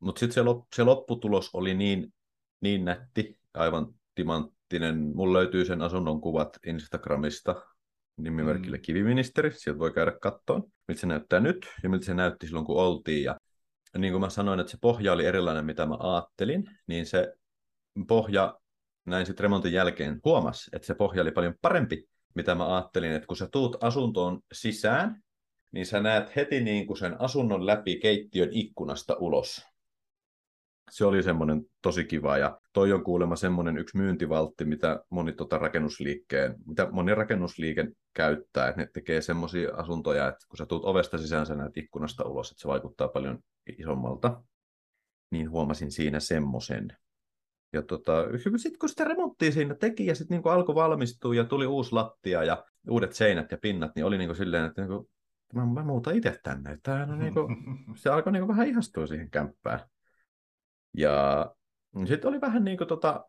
Mutta 0.00 0.20
sitten 0.20 0.34
se, 0.34 0.42
lop, 0.42 0.66
se 0.76 0.84
lopputulos 0.84 1.50
oli 1.52 1.74
niin, 1.74 2.14
niin 2.60 2.84
nätti, 2.84 3.38
aivan 3.54 3.94
timanttinen. 4.14 5.12
Mulla 5.14 5.38
löytyy 5.38 5.64
sen 5.64 5.82
asunnon 5.82 6.20
kuvat 6.20 6.58
Instagramista 6.66 7.62
nimimerkillä 8.16 8.76
Mm. 8.76 8.82
Kiviministeri. 8.82 9.50
Sieltä 9.50 9.78
voi 9.78 9.92
käydä 9.92 10.12
kattoon, 10.22 10.64
miltä 10.88 11.00
se 11.00 11.06
näyttää 11.06 11.40
nyt 11.40 11.66
ja 11.82 11.88
miltä 11.88 12.04
se 12.04 12.14
näytti 12.14 12.46
silloin, 12.46 12.66
kun 12.66 12.76
oltiin. 12.76 13.24
Ja 13.24 13.36
niin 13.98 14.12
kuin 14.12 14.20
mä 14.20 14.30
sanoin, 14.30 14.60
että 14.60 14.70
se 14.70 14.78
pohja 14.80 15.12
oli 15.12 15.26
erilainen, 15.26 15.64
mitä 15.64 15.86
mä 15.86 15.96
ajattelin, 15.98 16.64
niin 16.86 17.06
se 17.06 17.34
pohja 18.08 18.58
näin 19.04 19.26
sitten 19.26 19.44
remontin 19.44 19.72
jälkeen 19.72 20.20
huomas, 20.24 20.70
että 20.72 20.86
se 20.86 20.94
pohja 20.94 21.22
oli 21.22 21.30
paljon 21.30 21.54
parempi, 21.62 22.08
mitä 22.34 22.54
mä 22.54 22.74
ajattelin, 22.76 23.12
että 23.12 23.26
kun 23.26 23.36
sä 23.36 23.48
tuut 23.52 23.84
asuntoon 23.84 24.40
sisään, 24.52 25.22
niin 25.72 25.86
sä 25.86 26.00
näet 26.00 26.36
heti 26.36 26.60
niin 26.60 26.86
kuin 26.86 26.96
sen 26.96 27.20
asunnon 27.20 27.66
läpi 27.66 27.98
keittiön 27.98 28.48
ikkunasta 28.52 29.16
ulos. 29.18 29.66
Se 30.90 31.04
oli 31.04 31.22
semmoinen 31.22 31.64
tosi 31.82 32.04
kiva 32.04 32.38
ja 32.38 32.60
toi 32.72 32.92
on 32.92 33.04
kuulemma 33.04 33.36
semmoinen 33.36 33.78
yksi 33.78 33.96
myyntivaltti, 33.96 34.64
mitä 34.64 35.04
moni 35.10 35.32
tota 35.32 35.58
rakennusliikkeen, 35.58 36.54
mitä 36.66 36.88
moni 36.90 37.14
rakennusliike 37.14 37.88
käyttää, 38.14 38.68
että 38.68 38.80
ne 38.80 38.88
tekee 38.92 39.20
semmoisia 39.20 39.74
asuntoja, 39.74 40.28
että 40.28 40.46
kun 40.48 40.56
sä 40.56 40.66
tuut 40.66 40.84
ovesta 40.84 41.18
sisään, 41.18 41.46
sä 41.46 41.54
näet 41.54 41.76
ikkunasta 41.76 42.24
ulos, 42.24 42.50
että 42.50 42.60
se 42.60 42.68
vaikuttaa 42.68 43.08
paljon 43.08 43.38
isommalta. 43.78 44.42
Niin 45.30 45.50
huomasin 45.50 45.92
siinä 45.92 46.20
semmoisen. 46.20 46.96
Ja 47.72 47.82
tota, 47.82 48.24
sitten 48.56 48.78
kun 48.78 48.88
sitä 48.88 49.04
remonttia 49.04 49.52
siinä 49.52 49.74
teki 49.74 50.06
ja 50.06 50.14
sitten 50.14 50.34
niinku 50.34 50.48
alkoi 50.48 50.74
valmistua 50.74 51.34
ja 51.34 51.44
tuli 51.44 51.66
uusi 51.66 51.92
lattia 51.92 52.44
ja 52.44 52.64
uudet 52.90 53.12
seinät 53.12 53.50
ja 53.50 53.58
pinnat, 53.58 53.94
niin 53.94 54.04
oli 54.04 54.18
niinku 54.18 54.34
silleen, 54.34 54.64
että 54.64 54.82
niinku, 54.82 55.10
mä, 55.54 55.66
mä 55.66 55.82
muutan 55.82 56.16
itse 56.16 56.40
tänne. 56.42 56.78
Tämähän 56.82 57.10
on 57.10 57.18
niinku, 57.18 57.48
se 57.94 58.10
alkoi 58.10 58.32
niinku 58.32 58.48
vähän 58.48 58.68
ihastua 58.68 59.06
siihen 59.06 59.30
kämppään. 59.30 59.80
Ja 60.96 61.46
sitten 62.06 62.28
oli 62.28 62.40
vähän 62.40 62.64
niinku 62.64 62.86
tota, 62.86 63.24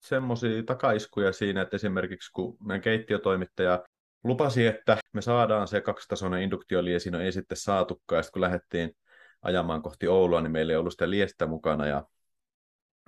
semmoisia 0.00 0.62
takaiskuja 0.62 1.32
siinä, 1.32 1.62
että 1.62 1.76
esimerkiksi 1.76 2.32
kun 2.32 2.56
meidän 2.60 2.82
keittiötoimittaja 2.82 3.84
lupasi, 4.24 4.66
että 4.66 4.98
me 5.12 5.22
saadaan 5.22 5.68
se 5.68 5.80
kaksitasoinen 5.80 6.42
induktioliesi, 6.42 7.10
no 7.10 7.20
ei 7.20 7.32
sitten 7.32 7.58
saatukaan. 7.58 8.18
Ja 8.18 8.22
sitten 8.22 8.32
kun 8.32 8.42
lähdettiin 8.42 8.96
ajamaan 9.42 9.82
kohti 9.82 10.08
Oulua, 10.08 10.40
niin 10.40 10.52
meillä 10.52 10.72
ei 10.72 10.76
ollut 10.76 10.92
sitä 10.92 11.10
liestä 11.10 11.46
mukana 11.46 11.86
ja 11.86 12.06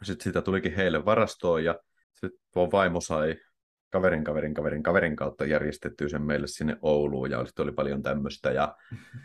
sitten 0.03 0.25
sitä 0.25 0.43
tulikin 0.43 0.75
heille 0.75 1.05
varastoon 1.05 1.65
ja 1.65 1.79
sitten 2.15 2.41
mun 2.55 2.73
vaimo 2.73 3.01
sai 3.01 3.37
kaverin, 3.91 4.25
kaverin, 4.25 4.55
kaverin, 4.55 4.83
kaverin 4.83 5.17
kautta 5.17 5.45
järjestettyä 5.45 6.09
sen 6.09 6.23
meille 6.23 6.47
sinne 6.47 6.77
Ouluun 6.83 7.31
ja 7.31 7.47
sitten 7.47 7.63
oli 7.63 7.73
paljon 7.73 8.03
tämmöistä 8.03 8.51
ja 8.51 8.77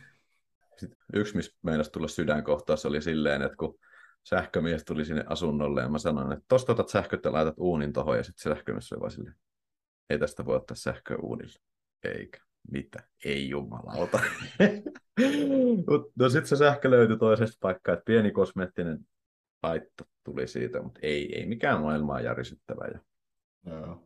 sit 0.79 0.91
yksi, 1.13 1.35
missä 1.35 1.57
meinasi 1.61 1.91
tulla 1.91 2.07
sydänkohtaus 2.07 2.85
oli 2.85 3.01
silleen, 3.01 3.41
että 3.41 3.57
kun 3.57 3.79
sähkömies 4.23 4.85
tuli 4.85 5.05
sinne 5.05 5.23
asunnolle 5.27 5.81
ja 5.81 5.89
mä 5.89 5.97
sanoin, 5.97 6.31
että 6.31 6.45
tosta 6.47 6.71
otat 6.71 6.89
sähköt 6.89 7.25
ja 7.25 7.31
laitat 7.33 7.55
uunin 7.57 7.93
tohon 7.93 8.17
ja 8.17 8.23
sitten 8.23 8.55
sähkömies 8.55 8.91
oli 8.91 8.99
vaan 8.99 9.11
silleen, 9.11 9.35
ei 10.09 10.19
tästä 10.19 10.45
voi 10.45 10.55
ottaa 10.55 10.75
sähköä 10.75 11.17
uunille. 11.17 11.59
Eikä. 12.03 12.39
Mitä? 12.71 13.03
Ei 13.25 13.49
jumalauta. 13.49 14.19
No 16.19 16.29
sitten 16.29 16.47
se 16.47 16.55
sähkö 16.55 16.89
löytyi 16.89 17.17
toisesta 17.17 17.57
paikkaa, 17.59 17.93
että 17.93 18.05
pieni 18.05 18.31
kosmeettinen 18.31 18.99
haitto 19.63 20.03
tuli 20.23 20.47
siitä, 20.47 20.81
mutta 20.81 20.99
ei, 21.03 21.39
ei 21.39 21.45
mikään 21.45 21.81
maailmaa 21.81 22.21
järisyttävä. 22.21 22.87
Ja 22.93 22.99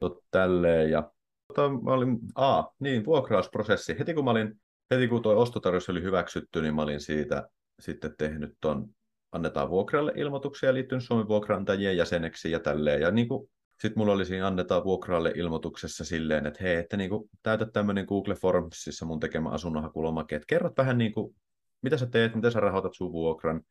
tot, 0.00 0.24
tälleen. 0.30 0.90
Ja 0.90 1.12
tota, 1.46 1.68
mä 1.68 1.92
olin, 1.92 2.18
a, 2.34 2.64
niin, 2.78 3.04
vuokrausprosessi. 3.04 3.98
Heti 3.98 4.14
kun 4.14 4.24
mä 4.24 4.30
olin, 4.30 4.60
heti 4.90 5.08
kun 5.08 5.22
tuo 5.22 5.36
ostotarjous 5.36 5.88
oli 5.88 6.02
hyväksytty, 6.02 6.62
niin 6.62 6.74
mä 6.74 6.82
olin 6.82 7.00
siitä 7.00 7.48
sitten 7.80 8.14
tehnyt 8.18 8.54
ton 8.60 8.88
annetaan 9.32 9.70
vuokralle 9.70 10.12
ilmoituksia 10.16 10.74
liittyen 10.74 11.00
Suomen 11.00 11.28
vuokrantajien 11.28 11.96
jäseneksi 11.96 12.50
ja 12.50 12.60
tälleen. 12.60 13.00
Ja 13.00 13.10
niin 13.10 13.28
kuin, 13.28 13.50
sitten 13.80 13.98
mulla 14.00 14.12
oli 14.12 14.24
siinä 14.24 14.46
annetaan 14.46 14.84
vuokralle 14.84 15.32
ilmoituksessa 15.36 16.04
silleen, 16.04 16.46
että 16.46 16.62
hei, 16.62 16.76
että 16.76 16.96
niin 16.96 17.10
kuin, 17.10 17.30
täytä 17.42 17.66
tämmöinen 17.66 18.04
Google 18.08 18.34
Formsissa 18.34 19.06
mun 19.06 19.20
tekemä 19.20 19.50
asunnonhakulomake, 19.50 20.36
että 20.36 20.46
kerrot 20.46 20.76
vähän 20.76 20.98
niin 20.98 21.12
kuin, 21.12 21.34
mitä 21.82 21.96
sä 21.96 22.06
teet, 22.06 22.34
miten 22.34 22.52
sä 22.52 22.60
rahoitat 22.60 22.94
sun 22.94 23.12
vuokran, 23.12 23.62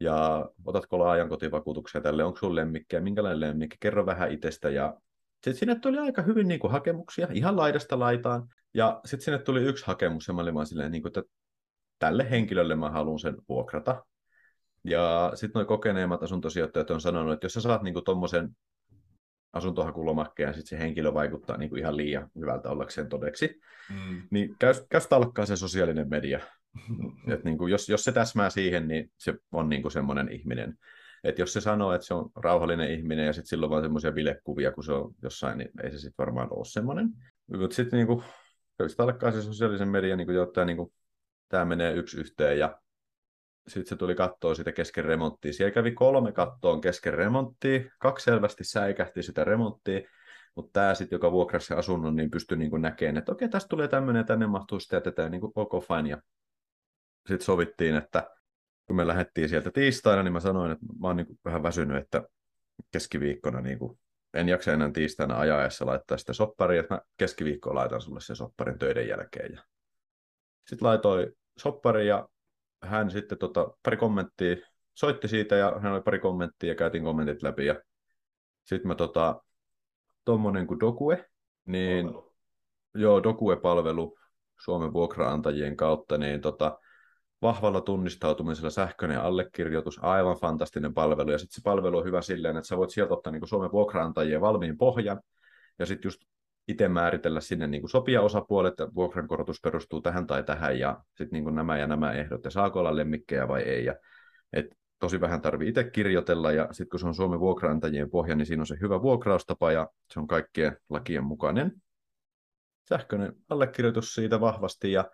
ja 0.00 0.48
otatko 0.64 0.98
laajan 0.98 1.28
kotivakuutuksia 1.28 2.00
tälle, 2.00 2.24
onko 2.24 2.38
sun 2.38 2.54
lemmikkiä, 2.54 3.00
minkälainen 3.00 3.40
lemmikki, 3.40 3.76
kerro 3.80 4.06
vähän 4.06 4.32
itsestä. 4.32 4.70
Ja 4.70 4.96
sitten 5.34 5.54
sinne 5.54 5.74
tuli 5.74 5.98
aika 5.98 6.22
hyvin 6.22 6.48
niin 6.48 6.60
kuin, 6.60 6.70
hakemuksia, 6.70 7.28
ihan 7.32 7.56
laidasta 7.56 7.98
laitaan. 7.98 8.48
Ja 8.74 9.00
sitten 9.04 9.24
sinne 9.24 9.38
tuli 9.38 9.62
yksi 9.62 9.86
hakemus, 9.86 10.28
ja 10.28 10.34
mä 10.34 10.42
olin 10.42 10.54
vaan 10.54 10.66
silleen, 10.66 10.92
niin 10.92 11.02
kuin, 11.02 11.10
että 11.10 11.22
tälle 11.98 12.30
henkilölle 12.30 12.76
mä 12.76 12.90
haluan 12.90 13.18
sen 13.18 13.36
vuokrata. 13.48 14.04
Ja 14.84 15.32
sitten 15.34 15.60
nuo 15.60 15.66
kokeneemmat 15.66 16.22
asuntosijoittajat 16.22 16.90
on 16.90 17.00
sanonut, 17.00 17.32
että 17.32 17.44
jos 17.44 17.52
sä 17.52 17.60
saat 17.60 17.82
niin 17.82 18.04
tuommoisen 18.04 18.56
asuntohakulomakkeen 19.52 20.46
ja 20.46 20.52
sitten 20.52 20.78
se 20.78 20.84
henkilö 20.84 21.14
vaikuttaa 21.14 21.56
niin 21.56 21.70
kuin 21.70 21.78
ihan 21.80 21.96
liian 21.96 22.30
hyvältä 22.38 22.70
ollakseen 22.70 23.08
todeksi, 23.08 23.60
Mm. 23.90 24.22
niin 24.30 24.56
käy, 24.58 24.74
käy 24.88 25.00
talkkaa 25.08 25.46
se 25.46 25.56
sosiaalinen 25.56 26.08
media. 26.08 26.40
Et 27.32 27.44
niin 27.44 27.58
kuin, 27.58 27.72
jos, 27.72 27.88
jos 27.88 28.04
se 28.04 28.12
täsmää 28.12 28.50
siihen, 28.50 28.88
niin 28.88 29.10
se 29.18 29.34
on 29.52 29.68
niin 29.68 29.82
kuin 29.82 29.92
semmoinen 29.92 30.32
ihminen. 30.32 30.78
Et 31.24 31.38
jos 31.38 31.52
se 31.52 31.60
sanoo, 31.60 31.92
että 31.92 32.06
se 32.06 32.14
on 32.14 32.30
rauhallinen 32.36 32.90
ihminen 32.90 33.26
ja 33.26 33.32
sitten 33.32 33.48
silloin 33.48 33.70
vaan 33.70 33.82
semmoisia 33.82 34.12
bilekuvia, 34.12 34.72
kun 34.72 34.84
se 34.84 34.92
on 34.92 35.14
jossain, 35.22 35.58
niin 35.58 35.70
ei 35.82 35.90
se 35.90 35.98
sitten 35.98 36.14
varmaan 36.18 36.48
ole 36.50 36.64
semmoinen. 36.64 37.10
Mutta 37.46 37.76
sitten 37.76 37.96
niin 37.96 38.06
kuin, 38.06 38.22
käy 38.78 38.88
talkkaa 38.96 39.32
se 39.32 39.42
sosiaalisen 39.42 39.88
median, 39.88 40.18
niin 40.18 40.34
jotta 40.34 40.64
niin 40.64 40.76
kuin, 40.76 40.92
tämä 41.48 41.64
menee 41.64 41.92
yksi 41.92 42.20
yhteen 42.20 42.58
ja 42.58 42.78
sitten 43.68 43.88
se 43.88 43.96
tuli 43.96 44.14
kattoa 44.14 44.54
sitä 44.54 44.72
kesken 44.72 45.04
remonttia. 45.04 45.52
Siellä 45.52 45.74
kävi 45.74 45.92
kolme 45.92 46.32
kattoon 46.32 46.80
kesken 46.80 47.14
remonttia, 47.14 47.80
kaksi 47.98 48.24
selvästi 48.24 48.64
säikähti 48.64 49.22
sitä 49.22 49.44
remonttia, 49.44 50.00
mutta 50.54 50.70
tämä 50.72 50.94
sitten, 50.94 51.16
joka 51.16 51.32
vuokrasi 51.32 51.74
asunnon, 51.74 52.16
niin 52.16 52.30
pystyi 52.30 52.58
niin 52.58 52.82
näkemään, 52.82 53.16
että 53.16 53.32
okei, 53.32 53.48
tästä 53.48 53.68
tulee 53.68 53.88
tämmöinen 53.88 54.20
ja 54.20 54.24
tänne 54.24 54.46
mahtuu 54.46 54.80
sitä 54.80 54.96
ja 54.96 55.00
tätä, 55.00 55.28
niin 55.28 55.40
kuin 55.40 55.52
ok, 55.54 55.84
fine. 55.84 56.08
Ja 56.08 56.22
sitten 57.28 57.44
sovittiin, 57.44 57.96
että 57.96 58.30
kun 58.86 58.96
me 58.96 59.06
lähdettiin 59.06 59.48
sieltä 59.48 59.70
tiistaina, 59.70 60.22
niin 60.22 60.32
mä 60.32 60.40
sanoin, 60.40 60.72
että 60.72 60.86
mä 61.00 61.06
oon 61.06 61.16
niin 61.16 61.26
kuin 61.26 61.38
vähän 61.44 61.62
väsynyt, 61.62 61.96
että 61.96 62.22
keskiviikkona 62.92 63.60
niin 63.60 63.78
kuin 63.78 63.98
en 64.34 64.48
jaksa 64.48 64.72
enää 64.72 64.90
tiistaina 64.90 65.38
ajaessa 65.38 65.86
laittaa 65.86 66.18
sitä 66.18 66.32
sopparia, 66.32 66.80
että 66.80 66.94
mä 66.94 67.00
keskiviikkoon 67.16 67.76
laitan 67.76 68.00
sulle 68.00 68.20
sen 68.20 68.36
sopparin 68.36 68.78
töiden 68.78 69.08
jälkeen. 69.08 69.52
Ja 69.52 69.62
sitten 70.68 70.88
laitoin 70.88 71.32
sopparin 71.56 72.06
ja 72.06 72.28
hän 72.82 73.10
sitten 73.10 73.38
tota, 73.38 73.70
pari 73.82 73.96
kommenttia, 73.96 74.56
soitti 74.94 75.28
siitä 75.28 75.56
ja 75.56 75.78
hän 75.80 75.92
oli 75.92 76.00
pari 76.00 76.18
kommenttia 76.18 76.68
ja 76.68 76.74
käytiin 76.74 77.04
kommentit 77.04 77.42
läpi 77.42 77.66
ja 77.66 77.82
sitten 78.64 78.88
mä 78.88 78.94
tota, 78.94 79.42
tommonen 80.24 80.66
kuin 80.66 80.80
Dokue, 80.80 81.30
niin 81.64 82.06
Palvelu. 82.06 82.34
joo, 82.94 83.22
Dokue-palvelu, 83.22 84.18
Suomen 84.64 84.92
vuokraantajien 84.92 85.76
kautta, 85.76 86.18
niin 86.18 86.40
tota, 86.40 86.78
vahvalla 87.44 87.80
tunnistautumisella 87.80 88.70
sähköinen 88.70 89.20
allekirjoitus, 89.20 89.98
aivan 90.02 90.36
fantastinen 90.36 90.94
palvelu. 90.94 91.30
Ja 91.30 91.38
sitten 91.38 91.54
se 91.54 91.60
palvelu 91.64 91.98
on 91.98 92.04
hyvä 92.04 92.22
silleen, 92.22 92.56
että 92.56 92.68
sä 92.68 92.76
voit 92.76 92.90
sieltä 92.90 93.14
ottaa 93.14 93.32
niin 93.32 93.48
Suomen 93.48 93.72
vuokraantajien 93.72 94.40
valmiin 94.40 94.78
pohjan, 94.78 95.20
ja 95.78 95.86
sitten 95.86 96.06
just 96.06 96.20
itse 96.68 96.88
määritellä 96.88 97.40
sinne 97.40 97.66
niin 97.66 97.88
sopia 97.88 98.22
osapuolet, 98.22 98.70
että 98.70 98.94
vuokrankorotus 98.94 99.60
perustuu 99.60 100.00
tähän 100.00 100.26
tai 100.26 100.42
tähän, 100.44 100.78
ja 100.78 101.00
sitten 101.16 101.44
niin 101.44 101.54
nämä 101.54 101.78
ja 101.78 101.86
nämä 101.86 102.12
ehdot, 102.12 102.44
ja 102.44 102.50
saako 102.50 102.78
olla 102.80 102.96
lemmikkejä 102.96 103.48
vai 103.48 103.62
ei. 103.62 103.84
Ja, 103.84 103.94
et 104.52 104.66
tosi 104.98 105.20
vähän 105.20 105.40
tarvii 105.40 105.68
itse 105.68 105.84
kirjoitella, 105.84 106.52
ja 106.52 106.68
sitten 106.72 106.88
kun 106.88 107.00
se 107.00 107.06
on 107.06 107.14
Suomen 107.14 107.40
vuokraantajien 107.40 108.10
pohja, 108.10 108.36
niin 108.36 108.46
siinä 108.46 108.62
on 108.62 108.66
se 108.66 108.76
hyvä 108.80 109.02
vuokraustapa, 109.02 109.72
ja 109.72 109.88
se 110.12 110.20
on 110.20 110.26
kaikkien 110.26 110.76
lakien 110.88 111.24
mukainen. 111.24 111.72
Sähköinen 112.88 113.32
allekirjoitus 113.48 114.14
siitä 114.14 114.40
vahvasti, 114.40 114.92
ja 114.92 115.04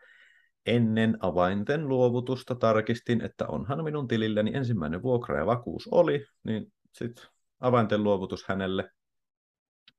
Ennen 0.66 1.18
avainten 1.20 1.88
luovutusta 1.88 2.54
tarkistin, 2.54 3.20
että 3.20 3.46
onhan 3.46 3.84
minun 3.84 4.08
tililläni 4.08 4.50
ensimmäinen 4.54 5.02
vuokra 5.02 5.38
ja 5.38 5.46
vakuus 5.46 5.88
oli, 5.90 6.26
niin 6.44 6.72
sitten 6.92 7.24
avainten 7.60 8.02
luovutus 8.02 8.44
hänelle. 8.48 8.90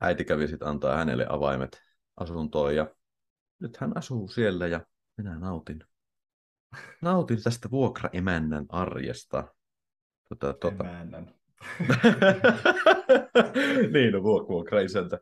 Äiti 0.02 0.26
kävi 0.26 0.48
sitten 0.48 0.68
antaa 0.68 0.98
hänelle 0.98 1.26
avaimet 1.30 1.82
asuntoon 2.18 2.76
ja 2.76 2.96
nyt 3.60 3.78
hän 3.78 3.98
asuu 3.98 4.28
siellä 4.28 4.68
ja 4.68 4.86
minä 5.18 5.40
nautin. 5.40 5.84
Nautin 7.02 7.44
tästä 7.44 7.72
vuokraemännän 7.72 8.66
arjesta. 8.70 9.44
Tota, 10.30 10.54
tota. 10.54 10.84
Emännän. 10.84 11.34
niin, 13.94 14.14
no 14.14 14.24
vuokra-isäntä. 14.24 15.20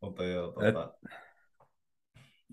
Mutta 0.00 0.24
joo, 0.24 0.52
tota... 0.52 0.68
Et 0.68 0.74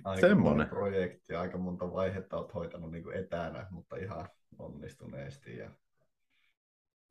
aika 0.03 0.27
Semmoinen. 0.27 0.69
projekti, 0.69 1.35
aika 1.35 1.57
monta 1.57 1.93
vaihetta 1.93 2.37
olet 2.37 2.53
hoitanut 2.53 2.91
niin 2.91 3.03
kuin 3.03 3.17
etänä, 3.17 3.67
mutta 3.69 3.95
ihan 3.95 4.29
onnistuneesti. 4.59 5.57
Ja 5.57 5.71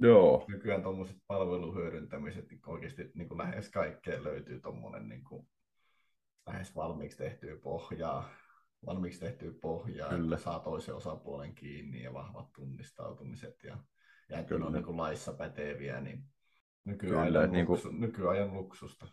Joo. 0.00 0.44
Nykyään 0.48 0.82
tuommoiset 0.82 1.16
palveluhyödyntämiset, 1.26 2.50
niin 2.50 2.60
oikeasti 2.66 3.10
niin 3.14 3.28
kuin 3.28 3.38
lähes 3.38 3.70
kaikkeen 3.70 4.24
löytyy 4.24 4.60
tuommoinen 4.60 5.08
niin 5.08 5.24
kuin 5.24 5.48
lähes 6.46 6.76
valmiiksi 6.76 7.18
tehtyä 7.18 7.56
pohjaa, 7.56 8.28
valmiiksi 8.86 9.20
tehtyä 9.20 9.52
pohjaa, 9.60 10.08
Kyllä. 10.08 10.36
saa 10.36 10.60
toisen 10.60 10.94
osapuolen 10.94 11.54
kiinni 11.54 12.02
ja 12.02 12.12
vahvat 12.12 12.52
tunnistautumiset 12.52 13.62
ja, 13.62 13.78
ja 14.28 14.38
että 14.38 14.54
on 14.54 14.72
niin 14.72 14.84
kuin 14.84 14.96
laissa 14.96 15.32
päteviä, 15.32 16.00
niin 16.00 16.24
nykyajan, 16.84 17.26
Kyllä, 17.26 17.40
luksu, 17.40 17.52
niin 17.52 17.66
kuin... 17.66 18.00
nykyajan 18.00 18.54
luksusta. 18.54 19.06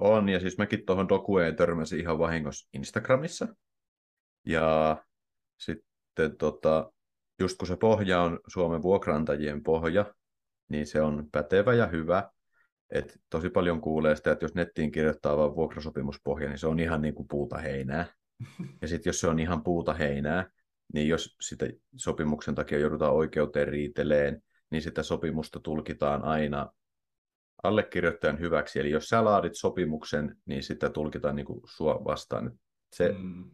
On, 0.00 0.28
ja 0.28 0.40
siis 0.40 0.58
mäkin 0.58 0.86
tuohon 0.86 1.08
dokueen 1.08 1.56
törmäsin 1.56 2.00
ihan 2.00 2.18
vahingossa 2.18 2.68
Instagramissa. 2.72 3.48
Ja 4.46 4.96
sitten 5.58 6.36
tota, 6.38 6.92
just 7.40 7.58
kun 7.58 7.68
se 7.68 7.76
pohja 7.76 8.22
on 8.22 8.40
Suomen 8.46 8.82
vuokrantajien 8.82 9.62
pohja, 9.62 10.14
niin 10.68 10.86
se 10.86 11.02
on 11.02 11.28
pätevä 11.32 11.74
ja 11.74 11.86
hyvä. 11.86 12.30
Et 12.90 13.20
tosi 13.30 13.50
paljon 13.50 13.80
kuulee 13.80 14.16
sitä, 14.16 14.32
että 14.32 14.44
jos 14.44 14.54
nettiin 14.54 14.92
kirjoittaa 14.92 15.36
vain 15.36 15.54
vuokrasopimuspohja, 15.54 16.48
niin 16.48 16.58
se 16.58 16.66
on 16.66 16.80
ihan 16.80 17.02
niin 17.02 17.14
kuin 17.14 17.28
puuta 17.28 17.58
heinää. 17.58 18.06
Ja 18.82 18.88
sitten 18.88 19.10
jos 19.10 19.20
se 19.20 19.28
on 19.28 19.38
ihan 19.38 19.62
puuta 19.62 19.94
heinää, 19.94 20.50
niin 20.94 21.08
jos 21.08 21.36
sitä 21.40 21.66
sopimuksen 21.96 22.54
takia 22.54 22.78
joudutaan 22.78 23.14
oikeuteen 23.14 23.68
riiteleen, 23.68 24.42
niin 24.70 24.82
sitä 24.82 25.02
sopimusta 25.02 25.60
tulkitaan 25.60 26.24
aina 26.24 26.72
allekirjoittajan 27.62 28.40
hyväksi. 28.40 28.80
Eli 28.80 28.90
jos 28.90 29.08
sä 29.08 29.24
laadit 29.24 29.54
sopimuksen, 29.54 30.36
niin 30.46 30.62
sitä 30.62 30.90
tulkitaan 30.90 31.36
niin 31.36 31.46
kuin 31.46 31.60
sua 31.64 32.04
vastaan. 32.04 32.52
Se, 32.92 33.14
mm. 33.18 33.50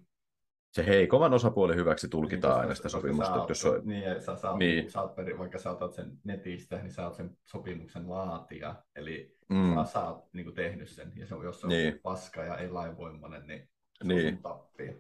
se 0.73 0.87
heikovan 0.87 1.35
osapuolen 1.35 1.77
hyväksi 1.77 2.09
tulkitaan 2.09 2.55
niin, 2.55 2.61
aina 2.61 2.75
sitä 2.75 2.89
sopimusta. 2.89 3.35
Sä, 3.35 3.45
jos 3.49 3.65
on... 3.65 3.83
Niin, 3.85 4.23
sä, 4.23 4.37
sä, 4.37 4.57
niin. 4.59 4.91
Sä 4.91 5.09
peri, 5.17 5.39
vaikka 5.39 5.59
sä 5.59 5.71
otat 5.71 5.95
sen 5.95 6.19
netistä, 6.25 6.77
niin 6.77 6.93
sä 6.93 7.05
oot 7.05 7.15
sen 7.15 7.37
sopimuksen 7.45 8.11
laatija. 8.11 8.75
Eli 8.97 9.37
mm. 9.49 9.75
sä, 9.75 9.93
sä 9.93 10.09
oot 10.09 10.25
niin 10.33 10.45
kuin 10.45 10.55
tehnyt 10.55 10.89
sen. 10.89 11.13
Ja 11.17 11.27
se, 11.27 11.35
jos 11.35 11.61
se 11.61 11.67
on 11.67 11.71
niin. 11.71 12.01
paska 12.03 12.45
ja 12.45 12.57
ei 12.57 12.71
lainvoimainen, 12.71 13.47
niin 13.47 13.69
se 13.95 14.05
niin. 14.05 14.35
on 14.35 14.43
tappia. 14.43 14.93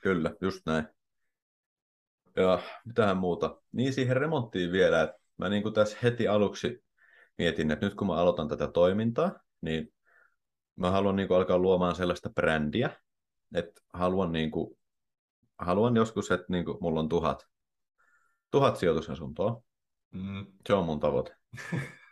Kyllä, 0.00 0.34
just 0.40 0.66
näin. 0.66 0.88
Ja 2.36 2.62
mitähän 2.84 3.16
muuta. 3.16 3.60
Niin 3.72 3.92
siihen 3.92 4.16
remonttiin 4.16 4.72
vielä, 4.72 5.02
että 5.02 5.18
mä 5.36 5.48
niin 5.48 5.62
kuin 5.62 5.74
tässä 5.74 5.98
heti 6.02 6.28
aluksi 6.28 6.83
mietin, 7.38 7.70
että 7.70 7.86
nyt 7.86 7.94
kun 7.94 8.06
mä 8.06 8.14
aloitan 8.14 8.48
tätä 8.48 8.68
toimintaa, 8.68 9.32
niin 9.60 9.94
mä 10.76 10.90
haluan 10.90 11.16
niin 11.16 11.28
kuin 11.28 11.38
alkaa 11.38 11.58
luomaan 11.58 11.94
sellaista 11.94 12.30
brändiä, 12.30 12.90
että 13.54 13.80
haluan, 13.92 14.32
niin 14.32 14.50
kuin, 14.50 14.78
haluan 15.58 15.96
joskus, 15.96 16.30
että 16.30 16.46
niin 16.48 16.64
kuin, 16.64 16.78
mulla 16.80 17.00
on 17.00 17.08
tuhat, 17.08 17.48
tuhat 18.50 18.76
sijoitusasuntoa. 18.76 19.62
Mm. 20.10 20.46
Se 20.66 20.74
on 20.74 20.84
mun 20.84 21.00
tavoite. 21.00 21.36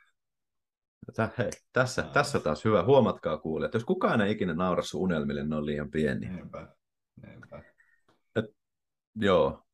Hei, 1.39 1.51
tässä, 1.73 2.03
no. 2.03 2.09
tässä 2.09 2.41
taas 2.41 2.65
hyvä. 2.65 2.85
Huomatkaa 2.85 3.39
kuulijat, 3.39 3.69
että 3.69 3.77
jos 3.77 3.85
kukaan 3.85 4.21
ei 4.21 4.33
ikinä 4.33 4.55
naura 4.55 4.83
sun 4.83 5.01
unelmille, 5.01 5.45
ne 5.45 5.57
on 5.57 5.67
liian 5.67 5.91
pieni. 5.91 6.29
Niinpä. 6.29 6.69
Niinpä. 7.23 7.63
Et, 8.37 8.45
joo, 9.15 9.65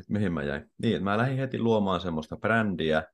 Et 0.00 0.08
mihin 0.08 0.32
mä 0.32 0.42
jäin? 0.42 0.70
Niin, 0.78 1.04
mä 1.04 1.18
lähdin 1.18 1.38
heti 1.38 1.58
luomaan 1.58 2.00
semmoista 2.00 2.36
brändiä, 2.36 3.04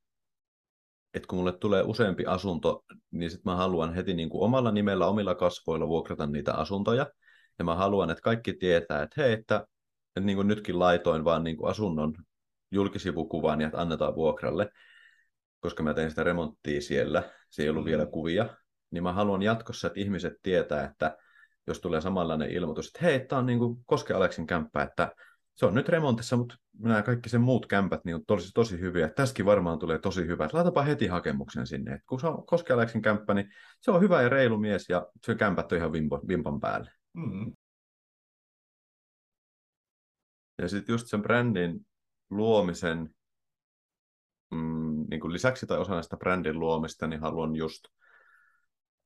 että 1.14 1.27
kun 1.29 1.38
mulle 1.38 1.53
tulee 1.53 1.83
useampi 1.83 2.27
asunto, 2.27 2.85
niin 3.11 3.31
sitten 3.31 3.53
mä 3.53 3.57
haluan 3.57 3.94
heti 3.94 4.14
niin 4.14 4.31
kuin 4.31 4.42
omalla 4.42 4.70
nimellä, 4.70 5.07
omilla 5.07 5.35
kasvoilla 5.35 5.88
vuokrata 5.88 6.27
niitä 6.27 6.55
asuntoja. 6.55 7.07
Ja 7.59 7.64
mä 7.64 7.75
haluan, 7.75 8.11
että 8.11 8.22
kaikki 8.22 8.53
tietää, 8.53 9.03
että 9.03 9.22
hei, 9.22 9.33
että, 9.33 9.66
että 10.16 10.27
niin 10.27 10.37
kuin 10.37 10.48
nytkin 10.48 10.79
laitoin 10.79 11.25
vaan 11.25 11.44
niin 11.44 11.57
kuin 11.57 11.70
asunnon 11.70 12.14
julkisivukuvan 12.70 13.61
ja 13.61 13.66
että 13.66 13.81
annetaan 13.81 14.14
vuokralle, 14.14 14.70
koska 15.61 15.83
mä 15.83 15.94
tein 15.94 16.11
sitä 16.11 16.25
remonttia 16.25 16.81
siellä, 16.81 17.31
se 17.51 17.62
ei 17.62 17.68
ollut 17.68 17.85
mm. 17.85 17.88
vielä 17.88 18.07
kuvia, 18.07 18.48
niin 18.90 19.03
mä 19.03 19.12
haluan 19.12 19.42
jatkossa, 19.42 19.87
että 19.87 20.01
ihmiset 20.01 20.33
tietää, 20.42 20.85
että 20.85 21.16
jos 21.66 21.81
tulee 21.81 22.01
samanlainen 22.01 22.51
ilmoitus, 22.51 22.87
että 22.87 22.98
hei, 23.03 23.27
tämä 23.27 23.38
on 23.38 23.46
niin 23.46 23.59
kuin 23.59 23.77
Koske 23.87 24.14
Aleksin 24.14 24.46
kämppä, 24.46 24.83
että 24.83 25.12
se 25.54 25.66
on 25.66 25.74
nyt 25.74 25.88
remontissa, 25.88 26.36
mutta 26.36 26.54
nämä 26.78 27.02
kaikki 27.02 27.28
sen 27.28 27.40
muut 27.40 27.66
kämpät 27.66 28.04
niin 28.04 28.14
on 28.14 28.26
tosi, 28.26 28.50
tosi 28.54 28.80
hyviä. 28.80 29.08
Tässäkin 29.08 29.46
varmaan 29.46 29.78
tulee 29.78 29.98
tosi 29.98 30.26
hyvä. 30.26 30.48
Laitapa 30.52 30.82
heti 30.82 31.06
hakemuksen 31.06 31.66
sinne. 31.66 31.94
Et 31.94 32.00
kun 32.06 32.20
se 32.20 32.26
on 32.26 32.46
Koskealeksin 32.46 33.02
kämppä, 33.02 33.34
niin 33.34 33.48
se 33.80 33.90
on 33.90 34.00
hyvä 34.00 34.22
ja 34.22 34.28
reilu 34.28 34.58
mies 34.58 34.88
ja 34.88 35.06
se 35.26 35.34
kämpät 35.34 35.72
on 35.72 35.78
ihan 35.78 35.92
vimpo, 35.92 36.20
vimpan 36.28 36.60
päälle. 36.60 36.90
Mm. 37.12 37.52
Ja 40.58 40.68
sitten 40.68 40.92
just 40.92 41.06
sen 41.06 41.22
brändin 41.22 41.86
luomisen 42.30 43.14
mm, 44.50 45.04
niin 45.10 45.20
kuin 45.20 45.32
lisäksi 45.32 45.66
tai 45.66 45.78
osana 45.78 46.02
sitä 46.02 46.16
brändin 46.16 46.58
luomista, 46.58 47.06
niin 47.06 47.20
haluan 47.20 47.56
just 47.56 47.84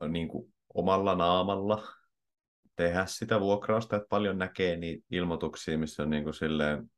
niin 0.09 0.29
kuin 0.29 0.55
omalla 0.75 1.15
naamalla 1.15 1.83
tehdä 2.77 3.07
sitä 3.07 3.41
vuokrausta, 3.41 3.97
että 3.97 4.09
paljon 4.09 4.39
näkee 4.39 4.77
niitä 4.77 5.07
ilmoituksia, 5.11 5.79
missä 5.79 6.03
on 6.03 6.11
niin 6.11 6.25
kuin 6.25 6.35
silleen 6.35 6.91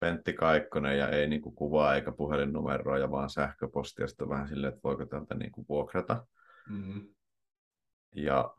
Pentti 0.00 0.32
Kaikkonen 0.32 0.98
ja 0.98 1.08
ei 1.08 1.28
niin 1.28 1.42
kuin 1.42 1.54
kuvaa 1.54 1.94
eikä 1.94 2.12
puhelinnumeroa 2.12 2.98
ja 2.98 3.10
vaan 3.10 3.30
sähköpostia, 3.30 4.06
sitten 4.06 4.28
vähän 4.28 4.48
silleen, 4.48 4.72
että 4.72 4.82
voiko 4.84 5.06
tältä 5.06 5.34
niin 5.34 5.52
kuin 5.52 5.66
vuokrata. 5.68 6.26
Mm-hmm. 6.68 7.14
Ja 8.14 8.54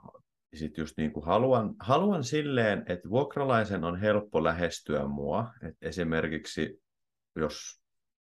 sitten 0.53 0.81
just 0.81 0.97
niin 0.97 1.13
kuin 1.13 1.25
haluan, 1.25 1.75
haluan 1.79 2.23
silleen, 2.23 2.83
että 2.87 3.09
vuokralaisen 3.09 3.84
on 3.84 3.99
helppo 3.99 4.43
lähestyä 4.43 5.07
mua. 5.07 5.53
että 5.61 5.88
esimerkiksi 5.88 6.82
jos, 7.36 7.82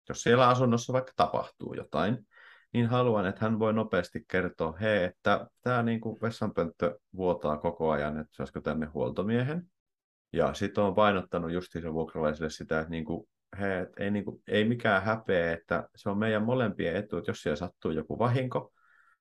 jos 0.09 0.23
siellä 0.23 0.49
asunnossa 0.49 0.93
vaikka 0.93 1.13
tapahtuu 1.17 1.75
jotain, 1.75 2.27
niin 2.75 2.87
haluan, 2.87 3.27
että 3.27 3.45
hän 3.45 3.59
voi 3.59 3.73
nopeasti 3.73 4.25
kertoa, 4.29 4.77
hei, 4.81 5.05
että 5.05 5.47
tämä 5.63 5.83
niin 5.83 6.01
kuin 6.01 6.19
vessanpönttö 6.23 6.99
vuotaa 7.17 7.57
koko 7.59 7.91
ajan, 7.91 8.21
että 8.21 8.35
saisiko 8.37 8.61
tänne 8.61 8.87
huoltomiehen. 8.87 9.71
Ja 10.33 10.55
sitten 10.55 10.85
on 10.85 10.95
painottanut 10.95 11.53
justiinsa 11.53 11.93
vuokralaisille 11.93 12.51
sitä, 12.51 12.81
että 12.81 12.91
niin 12.91 13.05
kuin, 13.05 13.29
hei, 13.61 13.81
et 13.81 13.89
ei, 13.99 14.11
niin 14.11 14.25
kuin, 14.25 14.43
ei 14.49 14.65
mikään 14.65 15.03
häpeä, 15.03 15.53
että 15.53 15.89
se 15.97 16.11
on 16.11 16.19
meidän 16.19 16.43
molempien 16.43 16.97
etu, 16.97 17.17
että 17.17 17.31
jos 17.31 17.43
siellä 17.43 17.57
sattuu 17.57 17.91
joku 17.91 18.19
vahinko, 18.19 18.73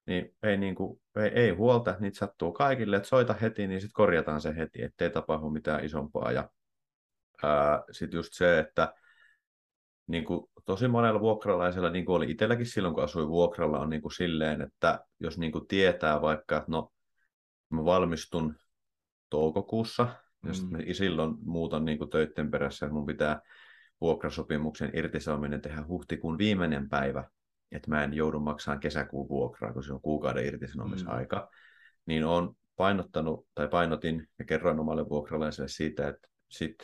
niin 0.06 0.36
ei, 0.44 0.58
niin 0.58 0.76
kuin, 0.76 1.02
ei, 1.16 1.30
ei 1.30 1.50
huolta, 1.50 1.92
että 1.92 2.02
niitä 2.02 2.18
sattuu 2.18 2.52
kaikille, 2.52 2.96
että 2.96 3.10
soita 3.10 3.34
heti, 3.34 3.68
niin 3.68 3.82
sitten 3.82 3.94
korjataan 3.94 4.42
se 4.42 4.56
heti, 4.56 4.84
ettei 4.84 5.10
tapahdu 5.10 5.50
mitään 5.50 5.86
isompaa. 5.86 6.32
Ja 6.32 6.50
sitten 7.92 8.18
just 8.18 8.34
se, 8.34 8.60
että 8.60 8.94
niin 10.08 10.26
kuin 10.26 10.50
tosi 10.66 10.88
monella 10.88 11.20
vuokralaisella, 11.20 11.90
niin 11.90 12.06
kuin 12.06 12.16
oli 12.16 12.32
itselläkin 12.32 12.66
silloin, 12.66 12.94
kun 12.94 13.04
asuin 13.04 13.28
vuokralla, 13.28 13.80
on 13.80 13.90
niin 13.90 14.02
kuin 14.02 14.12
silleen, 14.12 14.62
että 14.62 15.06
jos 15.20 15.38
niin 15.38 15.52
kuin 15.52 15.68
tietää 15.68 16.22
vaikka, 16.22 16.58
että 16.58 16.72
no, 16.72 16.92
mä 17.70 17.86
valmistun 17.86 18.56
toukokuussa, 19.30 20.04
mm. 20.04 20.48
ja 20.50 20.54
sitten 20.54 20.96
silloin 20.96 21.36
muutan 21.42 21.86
niin 21.86 21.98
kuin 21.98 22.10
töiden 22.10 22.52
perässä, 22.52 22.86
että 22.86 22.94
mun 22.94 23.06
pitää 23.06 23.42
vuokrasopimuksen 24.02 24.92
irtisanominen 24.94 25.62
tehdä 25.62 25.86
huhtikuun 25.88 26.38
viimeinen 26.38 26.90
päivä, 26.90 27.30
että 27.72 27.90
mä 27.90 28.04
en 28.04 28.14
joudu 28.14 28.40
maksamaan 28.40 28.80
kesäkuun 28.80 29.30
vuokraa, 29.30 29.74
kun 29.74 29.84
se 29.84 29.94
on 29.94 30.02
kuukauden 30.02 30.46
irtisanomisaika, 30.46 31.40
mm. 31.40 31.48
niin 32.06 32.26
on 32.26 32.56
painottanut 32.76 33.48
tai 33.56 33.68
painotin 33.68 34.28
ja 34.40 34.46
kerroin 34.46 34.80
omalle 34.80 35.10
vuokralaiselle 35.10 35.68
siitä, 35.68 36.08
että 36.08 36.28
sit 36.50 36.76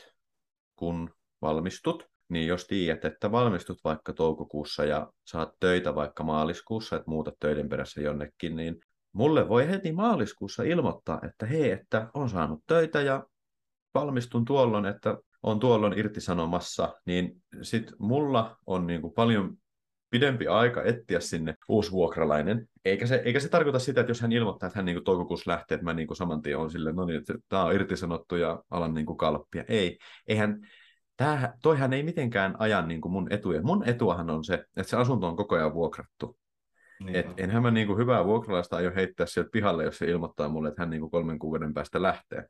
kun 0.76 1.14
valmistut, 1.42 2.09
niin 2.30 2.48
jos 2.48 2.68
tiedät, 2.68 3.06
että 3.06 3.32
valmistut 3.32 3.78
vaikka 3.84 4.14
toukokuussa 4.14 4.86
ja 4.86 5.12
saat 5.26 5.50
töitä 5.60 5.96
vaikka 5.96 6.24
maaliskuussa, 6.24 6.96
että 6.96 7.10
muutat 7.10 7.36
töiden 7.40 7.70
perässä 7.70 8.02
jonnekin, 8.02 8.56
niin 8.56 8.80
mulle 9.14 9.50
voi 9.50 9.70
heti 9.70 9.92
maaliskuussa 9.92 10.64
ilmoittaa, 10.64 11.22
että 11.28 11.46
hei, 11.46 11.72
että 11.72 12.08
on 12.14 12.30
saanut 12.30 12.64
töitä 12.68 13.02
ja 13.02 13.24
valmistun 13.94 14.46
tuolloin, 14.46 14.86
että 14.86 15.18
on 15.44 15.60
tuolloin 15.60 16.00
irtisanomassa, 16.00 16.96
niin 17.06 17.44
sitten 17.62 17.96
mulla 18.00 18.58
on 18.66 18.88
niin 18.88 19.02
kuin 19.02 19.14
paljon 19.14 19.58
pidempi 20.10 20.48
aika 20.48 20.84
etsiä 20.84 21.20
sinne 21.20 21.56
uusi 21.70 21.92
vuokralainen. 21.92 22.70
Eikä 22.86 23.08
se, 23.08 23.22
eikä 23.26 23.40
se 23.40 23.50
tarkoita 23.50 23.80
sitä, 23.80 24.02
että 24.02 24.12
jos 24.12 24.22
hän 24.22 24.32
ilmoittaa, 24.32 24.68
että 24.68 24.80
hän 24.80 24.86
niin 24.86 24.96
kuin 24.96 25.04
toukokuussa 25.04 25.52
lähtee, 25.52 25.76
että 25.76 25.86
mä 25.86 25.94
niin 25.94 26.08
kuin 26.08 26.18
saman 26.18 26.42
tien 26.42 26.58
on 26.58 26.72
silleen, 26.72 26.96
no 26.96 27.06
niin, 27.06 27.20
että 27.20 27.34
tämä 27.50 27.64
on 27.64 27.76
irtisanottu 27.76 28.36
ja 28.36 28.64
alan 28.72 28.94
niin 28.94 29.06
kuin 29.06 29.18
kalppia. 29.18 29.64
Ei, 29.68 29.98
eihän, 30.28 30.68
tämähän, 31.20 31.54
toihan 31.62 31.94
ei 31.94 32.04
mitenkään 32.04 32.56
ajan 32.60 32.88
niin 32.88 33.02
kuin 33.02 33.12
mun 33.12 33.34
etuja. 33.34 33.62
Mun 33.62 33.90
etuahan 33.90 34.30
on 34.30 34.44
se, 34.44 34.54
että 34.54 34.90
se 34.90 34.98
asunto 34.98 35.28
on 35.28 35.36
koko 35.36 35.56
ajan 35.56 35.74
vuokrattu. 35.74 36.38
Niin 37.00 37.16
Et 37.16 37.26
enhän 37.38 37.62
mä 37.62 37.72
niin 37.72 37.88
kuin 37.88 38.00
hyvää 38.00 38.26
vuokralaista 38.26 38.76
aio 38.76 38.92
heittää 38.96 39.26
sieltä 39.26 39.50
pihalle, 39.54 39.84
jos 39.84 39.98
se 39.98 40.06
ilmoittaa 40.06 40.50
mulle, 40.50 40.70
että 40.70 40.82
hän 40.82 40.90
niin 40.90 41.02
kuin 41.02 41.12
kolmen 41.12 41.40
kuukauden 41.40 41.74
päästä 41.74 42.02
lähtee. 42.02 42.46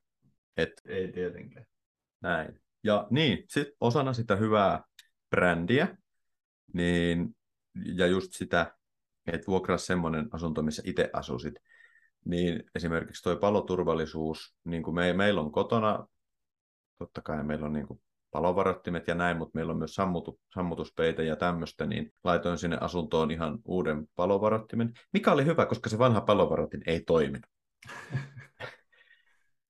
Et, 0.58 0.72
ei 0.86 1.12
tietenkään. 1.12 1.66
Näin. 2.22 2.62
Ja 2.84 3.08
niin, 3.10 3.46
sit 3.48 3.68
osana 3.80 4.14
sitä 4.14 4.36
hyvää 4.36 4.84
brändiä, 5.30 5.98
niin, 6.74 7.36
ja 7.96 8.08
just 8.08 8.34
sitä, 8.34 8.76
että 9.28 9.48
vuokraa 9.48 9.78
semmoinen 9.78 10.28
asunto, 10.32 10.62
missä 10.62 10.82
itse 10.86 11.10
asusit, 11.14 11.56
niin 12.26 12.64
esimerkiksi 12.76 13.24
tuo 13.24 13.36
paloturvallisuus, 13.36 14.56
niin 14.64 14.84
kuin 14.84 14.96
me, 14.96 15.14
meillä 15.14 15.42
on 15.42 15.52
kotona, 15.52 16.08
totta 16.98 17.22
kai 17.22 17.44
meillä 17.44 17.66
on 17.66 17.74
niin 17.74 17.88
kuin 17.88 18.02
palovarottimet 18.32 19.08
ja 19.08 19.16
näin, 19.16 19.38
mutta 19.38 19.56
meillä 19.56 19.72
on 19.72 19.78
myös 19.78 19.96
sammutu, 19.96 20.40
sammutuspeite 20.54 21.24
ja 21.24 21.36
tämmöistä, 21.36 21.86
niin 21.86 22.14
laitoin 22.24 22.58
sinne 22.58 22.78
asuntoon 22.82 23.32
ihan 23.32 23.60
uuden 23.66 24.08
palovarottimen, 24.16 24.94
mikä 25.14 25.32
oli 25.32 25.46
hyvä, 25.46 25.66
koska 25.66 25.90
se 25.90 25.98
vanha 25.98 26.22
palovarottin 26.22 26.82
ei 26.86 27.00
toiminut. 27.00 27.46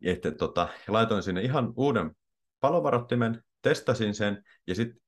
että, 0.01 0.32
tota, 0.32 0.68
laitoin 0.88 1.24
sinne 1.24 1.41
ihan 1.41 1.74
uuden 1.76 2.12
palovarottimen, 2.60 3.43
testasin 3.62 4.16
sen 4.16 4.43
ja 4.68 4.76
sitten 4.76 5.01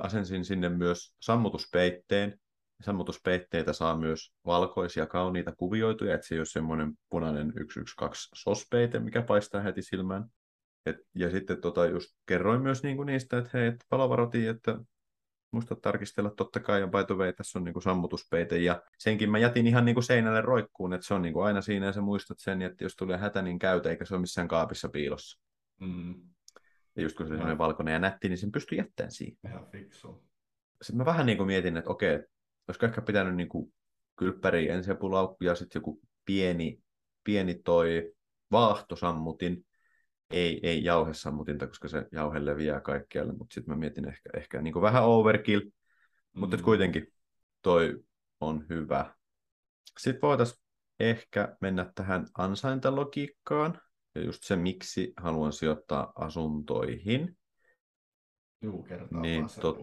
asensin 0.00 0.44
sinne 0.44 0.68
myös 0.68 1.14
sammutuspeitteen. 1.20 2.38
Sammutuspeitteitä 2.82 3.72
saa 3.72 3.96
myös 3.96 4.32
valkoisia, 4.46 5.06
kauniita 5.06 5.52
kuvioituja, 5.56 6.14
että 6.14 6.26
se 6.26 6.34
ei 6.34 6.38
ole 6.38 6.46
semmoinen 6.46 6.92
punainen 7.10 7.46
112 7.46 8.28
sospeite, 8.34 8.98
mikä 8.98 9.22
paistaa 9.22 9.60
heti 9.60 9.82
silmään. 9.82 10.24
Et, 10.86 10.96
ja 11.14 11.30
sitten 11.30 11.60
tota, 11.60 11.86
just 11.86 12.16
kerroin 12.26 12.62
myös 12.62 12.82
niinku 12.82 13.04
niistä, 13.04 13.38
että 13.38 13.50
hei, 13.54 13.66
et 13.66 13.84
palovarotin, 13.88 14.48
että 14.48 14.78
muista 15.50 15.76
tarkistella 15.76 16.30
totta 16.30 16.60
kai, 16.60 16.80
ja 16.80 16.86
by 16.86 17.04
the 17.06 17.14
way, 17.14 17.32
tässä 17.32 17.58
on 17.58 17.64
niinku 17.64 17.80
sammutuspeite, 17.80 18.58
ja 18.58 18.82
senkin 18.98 19.30
mä 19.30 19.38
jätin 19.38 19.66
ihan 19.66 19.84
niinku 19.84 20.02
seinälle 20.02 20.40
roikkuun, 20.40 20.92
että 20.92 21.06
se 21.06 21.14
on 21.14 21.22
niinku 21.22 21.40
aina 21.40 21.60
siinä, 21.60 21.86
ja 21.86 21.92
sä 21.92 22.00
muistat 22.00 22.38
sen, 22.38 22.62
että 22.62 22.84
jos 22.84 22.96
tulee 22.96 23.16
hätä, 23.18 23.42
niin 23.42 23.58
käytä, 23.58 23.90
eikä 23.90 24.04
se 24.04 24.14
ole 24.14 24.20
missään 24.20 24.48
kaapissa 24.48 24.88
piilossa. 24.88 25.40
Mm. 25.80 26.14
Ja 26.96 27.02
just 27.02 27.16
kun 27.16 27.28
se 27.28 27.34
on 27.34 27.58
valkoinen 27.58 27.92
ja 27.92 27.98
nätti, 27.98 28.28
niin 28.28 28.38
sen 28.38 28.52
pystyy 28.52 28.78
jättämään 28.78 29.12
siihen. 29.12 29.36
Ihan 29.46 29.66
fiksu. 29.66 30.24
Sitten 30.82 30.96
mä 30.96 31.04
vähän 31.04 31.26
niin 31.26 31.38
kuin 31.38 31.46
mietin, 31.46 31.76
että 31.76 31.90
okei, 31.90 32.20
olisiko 32.68 32.86
ehkä 32.86 33.02
pitänyt 33.02 33.36
niin 33.36 33.48
kuin 33.48 33.72
kylppäri 34.16 34.68
ensiapulaukku 34.68 35.44
ja 35.44 35.54
sitten 35.54 35.80
joku 35.80 36.00
pieni, 36.24 36.80
pieni 37.24 37.54
toi 37.54 38.12
vaahtosammutin, 38.50 39.65
ei, 40.30 40.60
ei 40.62 40.84
jauhesammutinta, 40.84 41.66
koska 41.66 41.88
se 41.88 42.06
jauhe 42.12 42.44
leviää 42.44 42.80
kaikkialle, 42.80 43.32
mutta 43.32 43.54
sitten 43.54 43.74
mä 43.74 43.78
mietin 43.78 44.08
ehkä, 44.08 44.30
ehkä 44.36 44.62
niin 44.62 44.82
vähän 44.82 45.04
overkill, 45.04 45.60
mm. 45.60 46.40
mutta 46.40 46.56
kuitenkin 46.56 47.06
toi 47.62 48.04
on 48.40 48.66
hyvä. 48.68 49.14
Sitten 49.98 50.22
voitaisiin 50.22 50.62
ehkä 51.00 51.56
mennä 51.60 51.92
tähän 51.94 52.26
ansaintalogiikkaan, 52.38 53.80
ja 54.14 54.20
just 54.20 54.44
se, 54.44 54.56
miksi 54.56 55.12
haluan 55.16 55.52
sijoittaa 55.52 56.12
asuntoihin. 56.14 57.38
Juu, 58.62 58.82
kertaa 58.82 59.20
niin, 59.20 59.46
tot... 59.60 59.78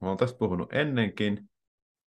Mä 0.00 0.08
oon 0.08 0.16
tästä 0.16 0.38
puhunut 0.38 0.72
ennenkin, 0.72 1.50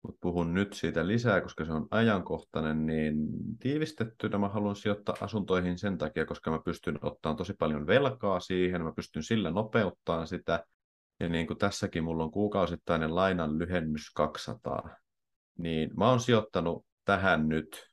mutta 0.05 0.19
puhun 0.21 0.55
nyt 0.55 0.73
siitä 0.73 1.07
lisää, 1.07 1.41
koska 1.41 1.65
se 1.65 1.73
on 1.73 1.87
ajankohtainen, 1.91 2.87
niin 2.87 3.17
tiivistettynä 3.61 4.39
mä 4.39 4.49
haluan 4.49 4.77
sijoittaa 4.77 5.15
asuntoihin 5.21 5.79
sen 5.79 5.99
takia, 5.99 6.27
koska 6.27 6.51
mä 6.51 6.59
pystyn 6.65 6.99
ottamaan 7.03 7.37
tosi 7.37 7.55
paljon 7.55 7.87
velkaa 7.87 8.41
siihen, 8.41 8.83
mä 8.83 8.93
pystyn 8.97 9.23
sillä 9.23 9.51
nopeuttaa 9.51 10.27
sitä, 10.27 10.65
ja 11.21 11.29
niin 11.29 11.47
kuin 11.47 11.59
tässäkin 11.59 12.05
mulla 12.05 12.25
on 12.25 12.31
kuukausittainen 12.31 13.15
lainan 13.15 13.59
lyhennys 13.59 14.11
200, 14.15 14.97
niin 15.59 15.91
mä 15.97 16.09
oon 16.09 16.21
sijoittanut 16.21 16.87
tähän 17.05 17.49
nyt, 17.49 17.91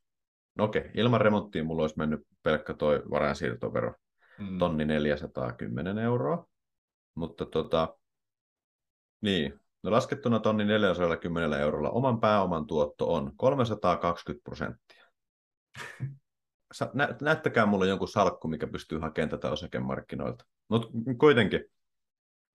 no 0.56 0.64
okei, 0.64 0.92
ilman 0.94 1.22
remonttia 1.22 1.64
mulla 1.64 1.82
olisi 1.82 1.98
mennyt 1.98 2.20
pelkkä 2.44 2.74
toi 2.74 3.04
varainsiirtovero, 3.12 3.94
mm. 4.40 4.58
tonni 4.58 4.86
410 4.86 5.98
euroa, 5.98 6.48
mutta 7.16 7.46
tota, 7.46 7.98
niin, 9.22 9.61
No 9.84 9.92
laskettuna 9.92 10.40
tonni 10.40 10.66
410 10.66 11.60
eurolla 11.60 11.90
oman 11.90 12.20
pääoman 12.20 12.68
tuotto 12.68 13.14
on 13.14 13.32
320 13.38 14.44
prosenttia. 14.44 15.06
Nä, 16.94 17.16
näyttäkää 17.22 17.66
mulle 17.66 17.88
jonkun 17.88 18.08
salkku, 18.08 18.48
mikä 18.48 18.68
pystyy 18.68 19.00
hakemaan 19.00 19.30
tätä 19.30 19.52
osakemarkkinoilta. 19.52 20.46
Mutta 20.68 20.88
kuitenkin, 21.18 21.66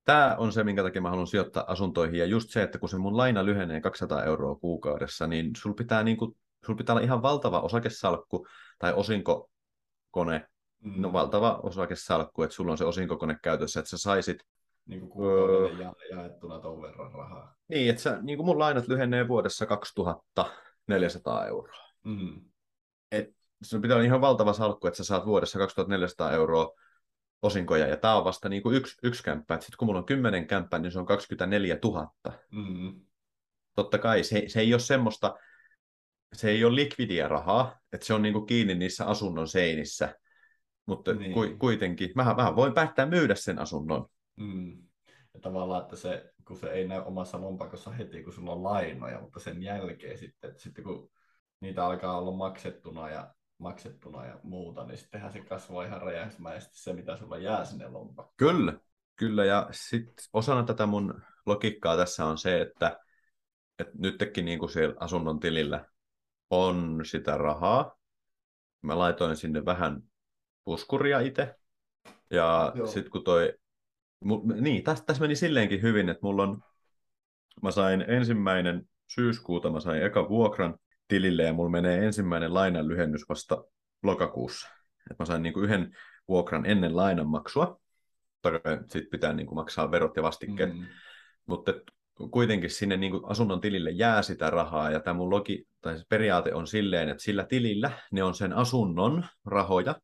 tämä 0.05 0.37
on 0.39 0.53
se, 0.53 0.65
minkä 0.65 0.83
takia 0.83 1.03
mä 1.03 1.11
haluan 1.11 1.27
sijoittaa 1.27 1.65
asuntoihin. 1.67 2.19
Ja 2.19 2.27
just 2.27 2.51
se, 2.51 2.63
että 2.63 2.79
kun 2.79 2.89
se 2.89 2.99
mun 2.99 3.17
laina 3.17 3.45
lyhenee 3.45 3.81
200 3.81 4.25
euroa 4.25 4.55
kuukaudessa, 4.55 5.27
niin 5.27 5.51
sul 5.57 5.73
pitää, 5.73 6.03
niin 6.03 6.17
kuin, 6.17 6.37
sul 6.67 6.75
pitää 6.75 6.93
olla 6.93 7.05
ihan 7.05 7.23
valtava 7.23 7.61
osakesalkku 7.61 8.47
tai 8.79 8.93
osinkokone, 8.93 10.49
mm. 10.81 11.03
no 11.03 11.13
valtava 11.13 11.61
osakesalkku, 11.63 12.43
että 12.43 12.57
sulla 12.57 12.73
on 12.73 12.79
se 12.79 12.85
osinkokone 12.85 13.39
käytössä, 13.43 13.81
että 13.81 13.91
sä 13.91 13.99
saisit 13.99 14.39
niin 14.87 15.01
kuin 15.01 15.11
kuukaudelle 15.11 15.83
ja, 15.83 15.93
jaettuna 16.11 16.59
tuon 16.59 16.83
verran 16.83 17.13
rahaa. 17.13 17.55
Niin, 17.69 17.91
että 17.91 18.03
sä, 18.03 18.19
niin 18.23 18.39
kuin 18.39 18.47
mun 18.47 18.59
lainat 18.59 18.89
lyhenee 18.89 19.29
vuodessa 19.29 19.67
2400 19.67 21.47
euroa. 21.47 21.87
Mm. 22.05 22.41
Et 23.13 23.37
se 23.63 23.79
pitää 23.81 23.97
olla 23.97 24.07
ihan 24.07 24.21
valtava 24.21 24.53
salkku, 24.53 24.87
että 24.87 24.97
sä 24.97 25.05
saat 25.05 25.27
vuodessa 25.27 25.59
2400 25.59 26.33
euroa 26.33 26.73
osinkoja, 27.43 27.87
ja 27.87 27.97
tämä 27.97 28.15
on 28.15 28.25
vasta 28.25 28.49
niin 28.49 28.63
kuin 28.63 28.77
yksi, 28.77 28.97
yksi 29.03 29.23
kämppä. 29.23 29.55
Sitten 29.55 29.77
kun 29.79 29.87
mulla 29.87 29.99
on 29.99 30.07
kymmenen 30.07 30.47
kämppää, 30.47 30.79
niin 30.79 30.93
se 30.93 30.99
on 30.99 31.07
24 31.07 31.79
000. 31.85 32.13
Mm. 32.51 33.01
Totta 33.75 33.99
kai 33.99 34.25
se, 34.25 34.45
se 34.47 34.61
ei 34.61 34.75
ole 34.75 34.81
semmoista, 34.81 35.35
se 36.33 36.51
ei 36.51 36.65
ole 36.65 36.75
likvidia 36.75 37.29
rahaa, 37.29 37.79
että 37.93 38.07
se 38.07 38.15
on 38.15 38.23
niin 38.23 38.33
kuin 38.33 38.47
kiinni 38.47 38.75
niissä 38.75 39.07
asunnon 39.07 39.49
seinissä, 39.49 40.15
mutta 40.87 41.15
niin. 41.15 41.33
ku, 41.33 41.41
kuitenkin, 41.59 42.11
mä, 42.15 42.35
mä 42.35 42.57
voin 42.57 42.75
päättää 42.75 43.07
myydä 43.07 43.35
sen 43.35 43.59
asunnon. 43.59 44.09
Mm. 44.37 44.83
Ja 45.35 45.41
tavallaan, 45.41 45.83
että 45.83 45.97
se, 45.97 46.33
kun 46.47 46.57
se 46.57 46.71
ei 46.71 46.89
näy 46.89 47.03
omassa 47.07 47.41
lompakossa 47.41 47.91
heti, 47.91 48.23
kun 48.23 48.33
sulla 48.33 48.53
on 48.53 48.65
lainoja, 48.65 49.21
mutta 49.21 49.41
sen 49.41 49.63
jälkeen 49.63 50.19
sitten, 50.19 50.51
että 50.51 50.63
sitten 50.63 50.85
kun 50.85 51.11
niitä 51.61 51.87
alkaa 51.87 52.19
olla 52.19 52.33
maksettuna 52.33 53.11
ja 53.11 53.35
maksettuna 53.59 54.27
ja 54.27 54.41
muuta, 54.43 54.85
niin 54.85 54.99
sittenhän 54.99 55.33
se 55.33 55.41
kasvaa 55.41 55.85
ihan 55.85 56.03
räjähdysmäisesti 56.03 56.79
se, 56.79 56.93
mitä 56.93 57.17
sulla 57.17 57.39
jää 57.39 57.65
sinne 57.65 57.89
lompakkoon. 57.89 58.35
Kyllä, 58.37 58.81
kyllä. 59.17 59.45
Ja 59.45 59.69
sitten 59.71 60.25
osana 60.33 60.63
tätä 60.63 60.87
mun 60.87 61.23
logiikkaa 61.47 61.97
tässä 61.97 62.25
on 62.25 62.39
se, 62.39 62.61
että, 62.61 63.01
että 63.79 63.95
nytkin 63.99 64.45
niin 64.45 64.59
kuin 64.59 64.71
siellä 64.71 64.97
asunnon 65.01 65.41
tilillä 65.41 65.85
on 66.51 67.01
sitä 67.05 67.37
rahaa. 67.37 67.99
Mä 68.83 68.99
laitoin 68.99 69.37
sinne 69.37 69.65
vähän 69.65 70.03
puskuria 70.65 71.21
itse. 71.21 71.55
Ja 72.31 72.73
sitten 72.87 73.11
kun 73.11 73.25
toi 73.25 73.55
niin, 74.61 74.85
tässä, 74.85 75.05
tässä 75.05 75.21
meni 75.21 75.37
silleenkin 75.37 75.83
hyvin, 75.83 76.09
että 76.09 76.21
mulla 76.23 76.43
on, 76.43 76.63
mä 77.63 77.71
sain 77.71 78.05
ensimmäinen 78.09 78.89
syyskuuta, 79.15 79.71
mä 79.71 79.81
sain 79.81 80.03
eka 80.03 80.29
vuokran 80.29 80.79
tilille 81.09 81.43
ja 81.43 81.53
mulla 81.53 81.71
menee 81.71 82.07
ensimmäinen 82.07 82.55
lainan 82.55 82.89
lyhennys 82.89 83.29
vasta 83.29 83.65
lokakuussa. 84.03 84.69
Et 85.11 85.19
mä 85.19 85.25
sain 85.25 85.43
niin 85.43 85.53
kuin 85.53 85.65
yhden 85.65 85.97
vuokran 86.29 86.67
ennen 86.67 86.97
lainanmaksua, 86.97 87.81
sitten 88.81 89.11
pitää 89.11 89.33
niin 89.33 89.47
kuin 89.47 89.57
maksaa 89.57 89.91
verot 89.91 90.17
ja 90.17 90.23
vastikkeet, 90.23 90.75
mm. 90.75 90.85
mutta 91.47 91.75
kuitenkin 92.31 92.71
sinne 92.71 92.97
niin 92.97 93.13
kuin 93.13 93.25
asunnon 93.25 93.61
tilille 93.61 93.91
jää 93.91 94.23
sitä 94.23 94.51
rahaa, 94.51 94.91
ja 94.91 95.01
tämä 95.01 95.15
mun 95.15 95.31
logi, 95.31 95.65
tai 95.81 95.99
se 95.99 96.05
periaate 96.09 96.55
on 96.55 96.67
silleen, 96.67 97.09
että 97.09 97.23
sillä 97.23 97.45
tilillä 97.45 97.91
ne 98.13 98.23
on 98.23 98.35
sen 98.35 98.53
asunnon 98.53 99.25
rahoja, 99.45 99.95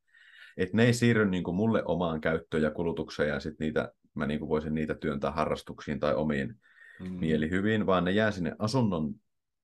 että 0.57 0.77
ne 0.77 0.85
ei 0.85 0.93
siirry 0.93 1.31
niin 1.31 1.45
kuin 1.45 1.57
mulle 1.57 1.83
omaan 1.85 2.21
käyttöön 2.21 2.63
ja 2.63 2.71
kulutukseen, 2.71 3.29
ja 3.29 3.41
sitten 3.41 3.65
niitä 3.65 3.93
mä 4.15 4.27
niin 4.27 4.39
kuin 4.39 4.49
voisin 4.49 4.75
niitä 4.75 4.95
työntää 4.95 5.31
harrastuksiin 5.31 6.01
tai 6.01 6.15
omiin 6.15 6.55
mm. 7.01 7.21
mielihyviin, 7.21 7.87
vaan 7.87 8.05
ne 8.05 8.11
jää 8.11 8.31
sinne 8.31 8.53
asunnon 8.59 9.15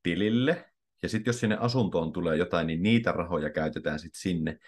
tilille, 0.03 0.64
ja 1.03 1.09
sitten 1.09 1.28
jos 1.30 1.40
sinne 1.40 1.57
asuntoon 1.61 2.12
tulee 2.12 2.36
jotain, 2.36 2.66
niin 2.66 2.82
niitä 2.82 3.12
rahoja 3.12 3.51
käytetään 3.51 3.99
sitten 3.99 4.20
sinne. 4.20 4.59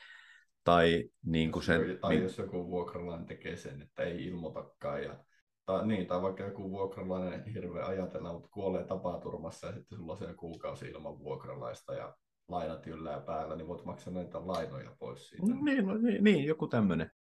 tai 0.64 1.10
niin 1.24 1.52
kuin 1.52 1.62
sen... 1.62 1.98
Tai 2.00 2.22
jos 2.22 2.38
joku 2.38 2.70
vuokralainen 2.70 3.26
tekee 3.26 3.56
sen, 3.56 3.82
että 3.82 4.02
ei 4.02 4.26
ilmoitakaan 4.26 5.02
ja 5.02 5.24
tai, 5.66 5.86
niin, 5.86 6.06
tai 6.06 6.22
vaikka 6.22 6.42
joku 6.42 6.70
vuokralainen 6.70 7.44
hirveä 7.44 7.86
ajatella, 7.86 8.32
mutta 8.32 8.48
kuolee 8.52 8.84
tapaturmassa 8.84 9.66
ja 9.66 9.72
sitten 9.72 9.98
sulla 9.98 10.12
on 10.12 10.18
se 10.18 10.34
kuukausi 10.34 10.86
ilman 10.86 11.18
vuokralaista 11.18 11.94
ja 11.94 12.16
lainat 12.48 12.86
yllää 12.86 13.20
päällä, 13.20 13.56
niin 13.56 13.68
voit 13.68 13.84
maksaa 13.84 14.12
näitä 14.12 14.46
lainoja 14.46 14.96
pois 14.98 15.28
siitä. 15.28 15.46
Niin, 15.64 15.86
no, 15.86 15.96
niin, 15.98 16.24
niin 16.24 16.44
joku 16.44 16.66
tämmöinen. 16.66 17.10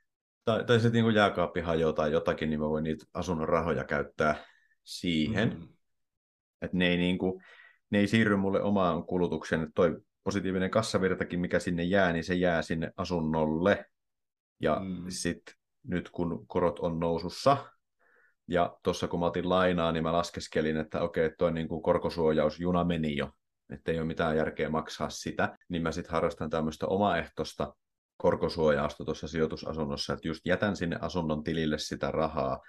Tai, 0.44 0.64
tai 0.64 0.80
sitten 0.80 1.04
niin 1.04 1.14
jääkaappi 1.14 1.60
hajoaa 1.60 1.92
tai 1.92 2.12
jotakin, 2.12 2.50
niin 2.50 2.60
mä 2.60 2.68
voin 2.68 2.84
niitä 2.84 3.04
asunnon 3.14 3.48
rahoja 3.48 3.84
käyttää 3.84 4.44
siihen. 4.84 5.48
Mm. 5.48 5.68
Että 6.62 6.76
ne 6.76 6.88
ei, 6.88 6.96
niin 6.96 7.18
kuin, 7.18 7.42
ne 7.90 7.98
ei 7.98 8.06
siirry 8.06 8.36
mulle 8.36 8.62
omaan 8.62 9.04
kulutukseen. 9.04 9.62
Että 9.62 9.72
toi 9.74 10.00
positiivinen 10.24 10.70
kassavirtakin, 10.70 11.40
mikä 11.40 11.58
sinne 11.58 11.82
jää, 11.82 12.12
niin 12.12 12.24
se 12.24 12.34
jää 12.34 12.62
sinne 12.62 12.92
asunnolle. 12.96 13.84
Ja 14.60 14.80
mm. 14.80 15.04
sitten 15.08 15.54
nyt 15.84 16.10
kun 16.10 16.46
korot 16.46 16.78
on 16.78 17.00
nousussa, 17.00 17.56
ja 18.48 18.76
tuossa 18.82 19.08
kun 19.08 19.20
mä 19.20 19.26
otin 19.26 19.48
lainaa, 19.48 19.92
niin 19.92 20.02
mä 20.02 20.12
laskeskelin, 20.12 20.76
että 20.76 21.00
okei, 21.00 21.26
okay, 21.26 21.36
toi 21.38 21.52
niin 21.52 21.68
kuin 21.68 21.82
korkosuojausjuna 21.82 22.84
meni 22.84 23.16
jo, 23.16 23.30
että 23.72 23.92
ei 23.92 23.98
ole 23.98 24.06
mitään 24.06 24.36
järkeä 24.36 24.68
maksaa 24.68 25.10
sitä, 25.10 25.58
niin 25.68 25.82
mä 25.82 25.92
sitten 25.92 26.12
harrastan 26.12 26.50
tämmöistä 26.50 26.86
omaehtoista 26.86 27.74
korkosuojausta 28.20 29.04
tuossa 29.04 29.28
sijoitusasunnossa, 29.28 30.12
että 30.12 30.28
just 30.28 30.46
jätän 30.46 30.76
sinne 30.76 30.96
asunnon 31.00 31.44
tilille 31.44 31.78
sitä 31.78 32.10
rahaa 32.10 32.60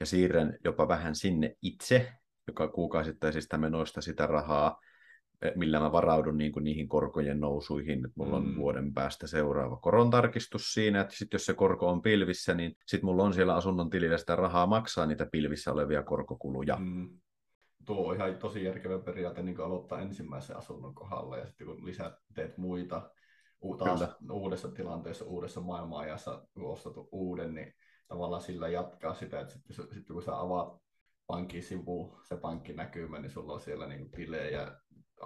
ja 0.00 0.06
siirrän 0.06 0.58
jopa 0.64 0.88
vähän 0.88 1.14
sinne 1.14 1.54
itse, 1.62 2.12
joka 2.46 2.68
kuukausittaisista 2.68 3.58
menoista 3.58 4.00
sitä 4.00 4.26
rahaa, 4.26 4.80
Eh, 5.42 5.52
millä 5.56 5.80
mä 5.80 5.92
varaudun 5.92 6.38
niin 6.38 6.52
kuin 6.52 6.64
niihin 6.64 6.88
korkojen 6.88 7.40
nousuihin, 7.40 7.98
että 8.06 8.12
mulla 8.16 8.36
on 8.36 8.46
mm. 8.46 8.56
vuoden 8.56 8.94
päästä 8.94 9.26
seuraava 9.26 9.76
korontarkistus 9.76 10.72
siinä, 10.72 11.00
että 11.00 11.16
sit 11.16 11.32
jos 11.32 11.46
se 11.46 11.54
korko 11.54 11.88
on 11.88 12.02
pilvissä, 12.02 12.54
niin 12.54 12.76
sitten 12.86 13.06
mulla 13.06 13.24
on 13.24 13.34
siellä 13.34 13.54
asunnon 13.54 13.90
tilillä 13.90 14.18
sitä 14.18 14.36
rahaa 14.36 14.66
maksaa 14.66 15.06
niitä 15.06 15.26
pilvissä 15.32 15.72
olevia 15.72 16.02
korkokuluja. 16.02 16.76
Mm. 16.76 17.08
Tuo 17.84 18.08
on 18.08 18.16
ihan 18.16 18.36
tosi 18.36 18.64
järkevä 18.64 18.98
periaate 18.98 19.42
niin 19.42 19.60
aloittaa 19.60 20.00
ensimmäisen 20.00 20.56
asunnon 20.56 20.94
kohdalla 20.94 21.36
ja 21.36 21.46
sitten 21.46 21.66
kun 21.66 21.86
lisät 21.86 22.14
teet 22.34 22.58
muita, 22.58 23.10
taas 23.74 24.00
Kyllä. 24.00 24.32
uudessa 24.32 24.68
tilanteessa, 24.68 25.24
uudessa 25.24 25.60
maailmanajassa, 25.60 26.46
ostat 26.56 26.94
uuden, 27.12 27.54
niin 27.54 27.74
tavallaan 28.08 28.42
sillä 28.42 28.68
jatkaa 28.68 29.14
sitä, 29.14 29.40
että 29.40 29.52
sitten, 29.52 29.76
sitten 29.76 30.14
kun 30.14 30.22
sä 30.22 30.40
avaat 30.40 30.82
pankin 31.26 31.62
sivu, 31.62 32.18
se 32.24 32.36
pankkinäkymä, 32.36 33.18
niin 33.18 33.30
sulla 33.30 33.52
on 33.52 33.60
siellä 33.60 33.86
niin 33.86 34.10
tilejä 34.10 34.72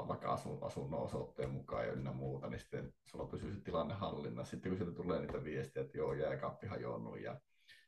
vaikka 0.09 0.33
asun, 0.33 0.59
asunnon 0.63 1.01
osoitteen 1.01 1.51
mukaan 1.51 1.87
ja 1.87 1.93
ynnä 1.93 2.13
muuta, 2.13 2.49
niin 2.49 2.61
sitten 2.61 2.95
sulla 3.05 3.27
pysyy 3.27 3.55
se 3.55 3.61
tilanne 3.61 3.95
hallinnassa. 3.95 4.51
Sitten 4.51 4.71
kun 4.71 4.79
sieltä 4.79 4.95
tulee 4.95 5.21
niitä 5.21 5.45
viestejä, 5.45 5.85
että 5.85 5.99
joo, 5.99 6.15
jääkaappi 6.15 6.67
hajonnut 6.67 7.21
ja 7.21 7.41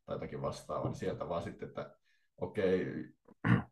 tai 0.06 0.14
jotakin 0.14 0.42
vastaavaa, 0.42 0.88
niin 0.88 0.94
sieltä 0.94 1.28
vaan 1.28 1.42
sitten, 1.42 1.68
että 1.68 1.96
okei, 2.40 2.86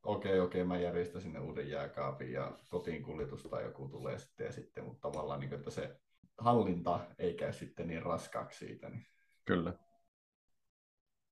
okei, 0.03 0.41
okei, 0.41 0.65
mä 0.65 0.79
järjestän 0.79 1.23
sinne 1.23 1.41
uuden 1.41 1.69
jääkaapin 1.69 2.33
ja 2.33 2.59
kotiin 2.69 3.03
kuljetus 3.03 3.43
tai 3.43 3.65
joku 3.65 3.89
tulee 3.89 4.19
sitten 4.19 4.45
ja 4.45 4.53
sitten, 4.53 4.85
mutta 4.85 5.09
tavallaan 5.09 5.41
niin, 5.41 5.55
että 5.55 5.71
se 5.71 6.01
hallinta 6.41 7.01
ei 7.19 7.35
käy 7.35 7.53
sitten 7.53 7.87
niin 7.87 8.03
raskaaksi 8.03 8.67
siitä. 8.67 8.89
Niin. 8.89 9.07
Kyllä. 9.45 9.73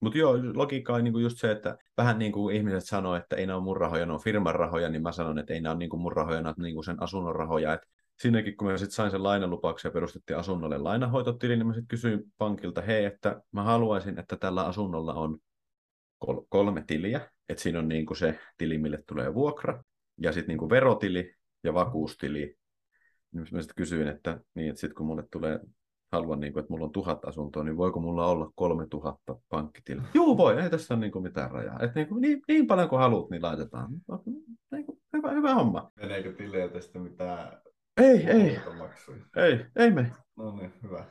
Mutta 0.00 0.18
joo, 0.18 0.36
logiikka 0.54 0.94
on 0.94 1.04
niinku 1.04 1.18
just 1.18 1.38
se, 1.38 1.50
että 1.50 1.78
vähän 1.96 2.18
niin 2.18 2.32
kuin 2.32 2.56
ihmiset 2.56 2.84
sanoo, 2.84 3.14
että 3.14 3.36
ei 3.36 3.46
nämä 3.46 3.56
ole 3.56 3.64
mun 3.64 3.76
rahoja, 3.76 4.06
ne 4.06 4.12
on 4.12 4.20
firman 4.20 4.54
rahoja, 4.54 4.88
niin 4.88 5.02
mä 5.02 5.12
sanon, 5.12 5.38
että 5.38 5.54
ei 5.54 5.60
nämä 5.60 5.70
ole 5.72 5.78
niinku 5.78 5.96
mun 5.96 6.12
rahoja, 6.12 6.42
ne 6.42 6.48
on 6.48 6.54
niinku 6.58 6.82
sen 6.82 7.02
asunnon 7.02 7.36
rahoja. 7.36 7.72
Et 7.74 7.80
siinäkin, 8.18 8.56
kun 8.56 8.68
mä 8.68 8.78
sitten 8.78 8.94
sain 8.94 9.10
sen 9.10 9.22
lainalupauksen 9.22 9.88
ja 9.88 9.92
perustettiin 9.92 10.36
asunnolle 10.36 10.78
lainahoitotili, 10.78 11.56
niin 11.56 11.66
mä 11.66 11.72
sitten 11.72 11.88
kysyin 11.88 12.32
pankilta, 12.38 12.82
hei, 12.82 13.04
että 13.04 13.42
mä 13.52 13.62
haluaisin, 13.62 14.18
että 14.18 14.36
tällä 14.36 14.66
asunnolla 14.66 15.14
on 15.14 15.38
kol- 16.18 16.42
kolme 16.48 16.84
tiliä, 16.86 17.30
että 17.48 17.62
siinä 17.62 17.78
on 17.78 17.88
niinku 17.88 18.14
se 18.14 18.38
tili, 18.58 18.78
mille 18.78 19.02
tulee 19.06 19.34
vuokra, 19.34 19.84
ja 20.18 20.32
sitten 20.32 20.48
niinku 20.48 20.70
verotili 20.70 21.34
ja 21.64 21.74
vakuustili. 21.74 22.57
Niin 23.32 23.46
mä 23.52 23.62
sitten 23.62 23.76
kysyin, 23.76 24.08
että, 24.08 24.40
niin, 24.54 24.68
että 24.68 24.80
sitten 24.80 24.94
kun 24.94 25.06
mulle 25.06 25.24
tulee 25.32 25.60
haluan, 26.12 26.40
niin 26.40 26.52
kuin, 26.52 26.60
että 26.60 26.72
mulla 26.72 26.86
on 26.86 26.92
tuhat 26.92 27.24
asuntoa, 27.24 27.64
niin 27.64 27.76
voiko 27.76 28.00
mulla 28.00 28.26
olla 28.26 28.50
kolme 28.54 28.86
tuhatta 28.90 29.36
pankkitiliä? 29.48 30.02
Joo, 30.14 30.36
voi, 30.36 30.62
ei 30.62 30.70
tässä 30.70 30.94
ole 30.94 31.00
niin 31.00 31.12
kuin 31.12 31.22
mitään 31.22 31.50
rajaa. 31.50 31.78
Et 31.80 31.94
niin, 31.94 32.08
kuin, 32.08 32.20
niin, 32.20 32.42
niin 32.48 32.66
paljon 32.66 32.88
kuin 32.88 33.00
haluat, 33.00 33.30
niin 33.30 33.42
laitetaan. 33.42 33.90
Niin 34.70 34.86
kuin, 34.86 34.98
hyvä, 35.16 35.30
hyvä 35.30 35.54
homma. 35.54 35.90
Meneekö 35.96 36.32
tileiltä 36.32 36.80
sitten 36.80 37.02
mitään 37.02 37.60
ei, 37.96 38.26
ei. 38.26 38.58
Ei, 39.36 39.66
ei 39.76 39.90
me. 39.90 40.12
No 40.36 40.56
niin, 40.56 40.72
hyvä. 40.82 41.04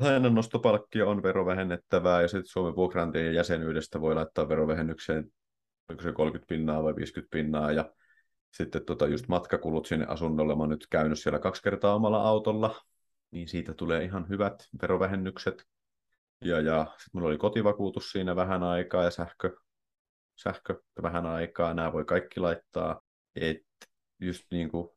Lainannostopalkkio 0.00 1.10
on 1.10 1.22
verovähennettävää 1.22 2.22
ja 2.22 2.28
sitten 2.28 2.46
Suomen 2.46 2.76
vuokrantien 2.76 3.34
jäsenyydestä 3.34 4.00
voi 4.00 4.14
laittaa 4.14 4.48
verovähennykseen 4.48 5.30
onko 5.90 6.02
se 6.02 6.12
30 6.12 6.48
pinnaa 6.48 6.82
vai 6.82 6.96
50 6.96 7.30
pinnaa 7.30 7.72
ja 7.72 7.90
sitten 8.56 8.84
tota 8.84 9.06
just 9.06 9.28
matkakulut 9.28 9.86
sinne 9.86 10.06
asunnolle. 10.06 10.54
Mä 10.54 10.62
oon 10.62 10.70
nyt 10.70 10.86
käynyt 10.90 11.18
siellä 11.18 11.38
kaksi 11.38 11.62
kertaa 11.62 11.94
omalla 11.94 12.22
autolla 12.22 12.80
niin 13.34 13.48
siitä 13.48 13.74
tulee 13.74 14.04
ihan 14.04 14.28
hyvät 14.28 14.68
verovähennykset. 14.82 15.66
Ja, 16.44 16.60
ja 16.60 16.84
sitten 16.84 17.10
mulla 17.12 17.28
oli 17.28 17.38
kotivakuutus 17.38 18.10
siinä 18.10 18.36
vähän 18.36 18.62
aikaa 18.62 19.04
ja 19.04 19.10
sähkö, 19.10 19.56
sähkö 20.36 20.82
vähän 21.02 21.26
aikaa. 21.26 21.74
Nämä 21.74 21.92
voi 21.92 22.04
kaikki 22.04 22.40
laittaa. 22.40 23.00
Et 23.36 23.66
just 24.20 24.44
niin 24.50 24.70
kuin, 24.70 24.88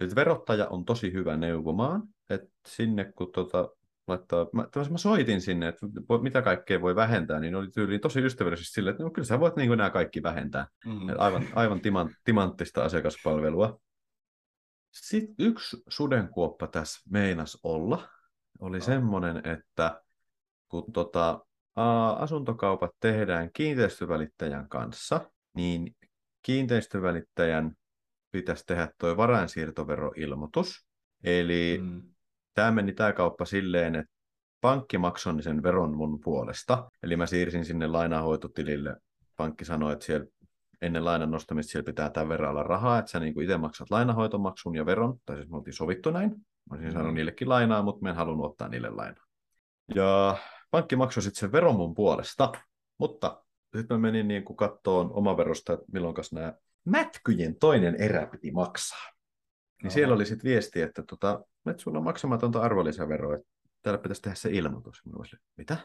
et 0.00 0.14
verottaja 0.14 0.68
on 0.68 0.84
tosi 0.84 1.12
hyvä 1.12 1.36
neuvomaan, 1.36 2.02
että 2.30 2.50
sinne 2.68 3.12
kun 3.12 3.32
tota, 3.32 3.68
laittaa, 4.06 4.46
mä, 4.52 4.66
mä 4.90 4.98
soitin 4.98 5.40
sinne, 5.40 5.68
että 5.68 5.86
mitä 6.22 6.42
kaikkea 6.42 6.80
voi 6.80 6.96
vähentää, 6.96 7.40
niin 7.40 7.54
oli 7.54 7.70
tyyliin 7.70 8.00
tosi 8.00 8.20
ystävällisesti 8.20 8.72
sille, 8.72 8.90
että 8.90 9.02
no, 9.02 9.10
kyllä 9.10 9.26
sä 9.26 9.40
voit 9.40 9.56
niin 9.56 9.78
nämä 9.78 9.90
kaikki 9.90 10.22
vähentää. 10.22 10.66
Mm. 10.86 10.92
aivan, 11.18 11.46
aivan 11.54 11.80
timanttista 12.24 12.84
asiakaspalvelua. 12.84 13.80
Sitten 14.92 15.46
yksi 15.46 15.82
sudenkuoppa 15.88 16.66
tässä 16.66 17.10
meinas 17.10 17.58
olla, 17.62 18.08
oli 18.60 18.78
no. 18.78 18.84
semmoinen, 18.84 19.36
että 19.44 20.02
kun 20.68 20.92
tota, 20.92 21.46
asuntokaupat 22.16 22.90
tehdään 23.00 23.50
kiinteistövälittäjän 23.52 24.68
kanssa, 24.68 25.30
niin 25.54 25.96
kiinteistövälittäjän 26.42 27.72
pitäisi 28.30 28.66
tehdä 28.66 28.88
tuo 28.98 29.16
varainsiirtoveroilmoitus. 29.16 30.86
Eli 31.24 31.78
mm. 31.82 32.13
Tämä 32.54 32.70
meni 32.70 32.92
tämä 32.92 33.12
kauppa 33.12 33.44
silleen, 33.44 33.94
että 33.94 34.12
pankki 34.60 34.98
maksoi 34.98 35.42
sen 35.42 35.62
veron 35.62 35.96
mun 35.96 36.20
puolesta. 36.20 36.90
Eli 37.02 37.16
mä 37.16 37.26
siirsin 37.26 37.64
sinne 37.64 37.86
lainahoitotilille. 37.86 38.96
Pankki 39.36 39.64
sanoi, 39.64 39.92
että 39.92 40.04
siellä 40.04 40.26
ennen 40.82 41.04
lainan 41.04 41.30
nostamista 41.30 41.70
siellä 41.70 41.86
pitää 41.86 42.10
tämän 42.10 42.28
verran 42.28 42.50
olla 42.50 42.62
rahaa, 42.62 42.98
että 42.98 43.10
sä 43.10 43.20
niin 43.20 43.42
itse 43.42 43.56
maksat 43.56 43.90
lainahoitomaksun 43.90 44.74
ja 44.74 44.86
veron, 44.86 45.18
tai 45.26 45.36
siis 45.36 45.48
me 45.48 45.56
oltiin 45.56 45.74
sovittu 45.74 46.10
näin. 46.10 46.30
Mä 46.30 46.74
olisin 46.74 46.88
mm. 46.88 46.92
saanut 46.92 47.14
niillekin 47.14 47.48
lainaa, 47.48 47.82
mutta 47.82 48.02
mä 48.02 48.10
en 48.10 48.16
halunnut 48.16 48.46
ottaa 48.46 48.68
niille 48.68 48.90
lainaa. 48.90 49.24
Ja 49.94 50.36
pankki 50.70 50.96
maksoi 50.96 51.22
sitten 51.22 51.40
sen 51.40 51.52
veron 51.52 51.76
mun 51.76 51.94
puolesta, 51.94 52.52
mutta 52.98 53.44
sitten 53.76 53.96
mä 53.96 53.98
menin 53.98 54.28
niin 54.28 54.44
kuin 54.44 54.56
kattoon 54.56 55.12
omaverosta, 55.12 55.72
että 55.72 55.86
milloin 55.92 56.14
nämä 56.32 56.54
mätkyjen 56.84 57.56
toinen 57.58 57.96
erä 57.96 58.26
piti 58.26 58.50
maksaa. 58.50 59.13
Niin 59.84 59.90
Oho. 59.90 59.94
siellä 59.94 60.14
oli 60.14 60.26
sitten 60.26 60.48
viesti, 60.50 60.82
että 60.82 61.02
tota, 61.02 61.44
että 61.70 61.82
sulla 61.82 61.98
on 61.98 62.04
maksamatonta 62.04 62.60
arvonlisäveroa, 62.60 63.34
että 63.34 63.48
täällä 63.82 63.98
pitäisi 63.98 64.22
tehdä 64.22 64.34
se 64.34 64.50
ilmoitus. 64.50 65.02
Mä 65.06 65.12
olisin, 65.16 65.38
mitä? 65.56 65.76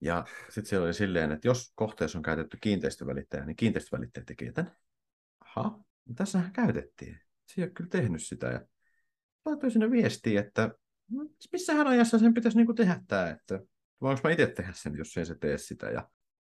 Ja 0.00 0.24
sitten 0.48 0.66
siellä 0.66 0.84
oli 0.84 0.94
silleen, 0.94 1.32
että 1.32 1.48
jos 1.48 1.72
kohteessa 1.74 2.18
on 2.18 2.22
käytetty 2.22 2.58
kiinteistövälittäjä, 2.60 3.44
niin 3.44 3.56
kiinteistövälittäjä 3.56 4.24
tekee 4.24 4.52
tämän. 4.52 4.76
Aha, 5.40 5.62
no 6.06 6.14
tässähän 6.14 6.52
käytettiin. 6.52 7.20
Se 7.46 7.60
ei 7.60 7.64
ole 7.64 7.70
kyllä 7.70 7.90
tehnyt 7.90 8.22
sitä. 8.22 8.46
Ja 8.46 8.60
laitoin 9.44 9.72
sinne 9.72 9.90
viestiä, 9.90 10.40
että 10.40 10.70
no, 11.10 11.26
missähän 11.52 11.86
ajassa 11.86 12.18
sen 12.18 12.34
pitäisi 12.34 12.58
niinku 12.58 12.74
tehdä 12.74 13.00
tämä, 13.08 13.30
että 13.30 13.60
voinko 14.00 14.20
mä 14.24 14.30
itse 14.30 14.46
tehdä 14.46 14.72
sen, 14.74 14.96
jos 14.96 15.16
ei 15.16 15.26
se 15.26 15.34
tee 15.34 15.58
sitä. 15.58 15.86
Ja, 15.86 16.08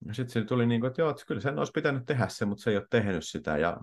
ja 0.06 0.14
sitten 0.14 0.32
se 0.32 0.44
tuli 0.44 0.66
niin 0.66 0.80
kuin, 0.80 0.88
että 0.88 1.02
joo, 1.02 1.10
että 1.10 1.24
kyllä 1.26 1.40
sen 1.40 1.58
olisi 1.58 1.72
pitänyt 1.72 2.06
tehdä 2.06 2.28
se, 2.28 2.44
mutta 2.44 2.62
se 2.62 2.70
ei 2.70 2.76
ole 2.76 2.86
tehnyt 2.90 3.24
sitä. 3.24 3.58
Ja 3.58 3.80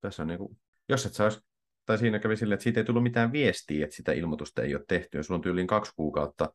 tässä 0.00 0.22
on 0.22 0.26
niin 0.28 0.38
kuin, 0.38 0.58
jos 0.88 1.06
et 1.06 1.14
saisi 1.14 1.40
tai 1.86 1.98
siinä 1.98 2.18
kävi 2.18 2.36
silleen, 2.36 2.54
että 2.54 2.64
siitä 2.64 2.80
ei 2.80 2.84
tullut 2.84 3.02
mitään 3.02 3.32
viestiä, 3.32 3.84
että 3.84 3.96
sitä 3.96 4.12
ilmoitusta 4.12 4.62
ei 4.62 4.74
ole 4.74 4.84
tehty. 4.88 5.18
Ja 5.18 5.22
sulla 5.22 5.38
on 5.38 5.42
tyyliin 5.42 5.66
kaksi 5.66 5.92
kuukautta 5.96 6.52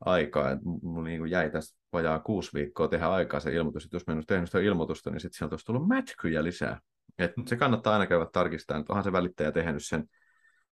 aikaa. 0.00 0.50
että 0.50 0.64
mulla 0.82 1.08
niin 1.08 1.30
jäi 1.30 1.50
tässä 1.50 1.76
vajaa 1.92 2.18
kuusi 2.18 2.50
viikkoa 2.54 2.88
tehdä 2.88 3.08
aikaa 3.08 3.40
se 3.40 3.52
ilmoitus, 3.52 3.84
että 3.84 3.96
jos 3.96 4.06
mä 4.06 4.12
en 4.12 4.16
olisi 4.16 4.26
tehnyt 4.26 4.48
sitä 4.48 4.58
ilmoitusta, 4.58 5.10
niin 5.10 5.20
sitten 5.20 5.38
sieltä 5.38 5.52
olisi 5.52 5.66
tullut 5.66 5.88
mätkyjä 5.88 6.44
lisää. 6.44 6.80
Et 7.18 7.32
se 7.46 7.56
kannattaa 7.56 7.92
aina 7.92 8.06
käydä 8.06 8.26
tarkistamaan, 8.32 8.80
että 8.80 8.92
onhan 8.92 9.04
se 9.04 9.12
välittäjä 9.12 9.52
tehnyt 9.52 9.84
sen 9.84 10.04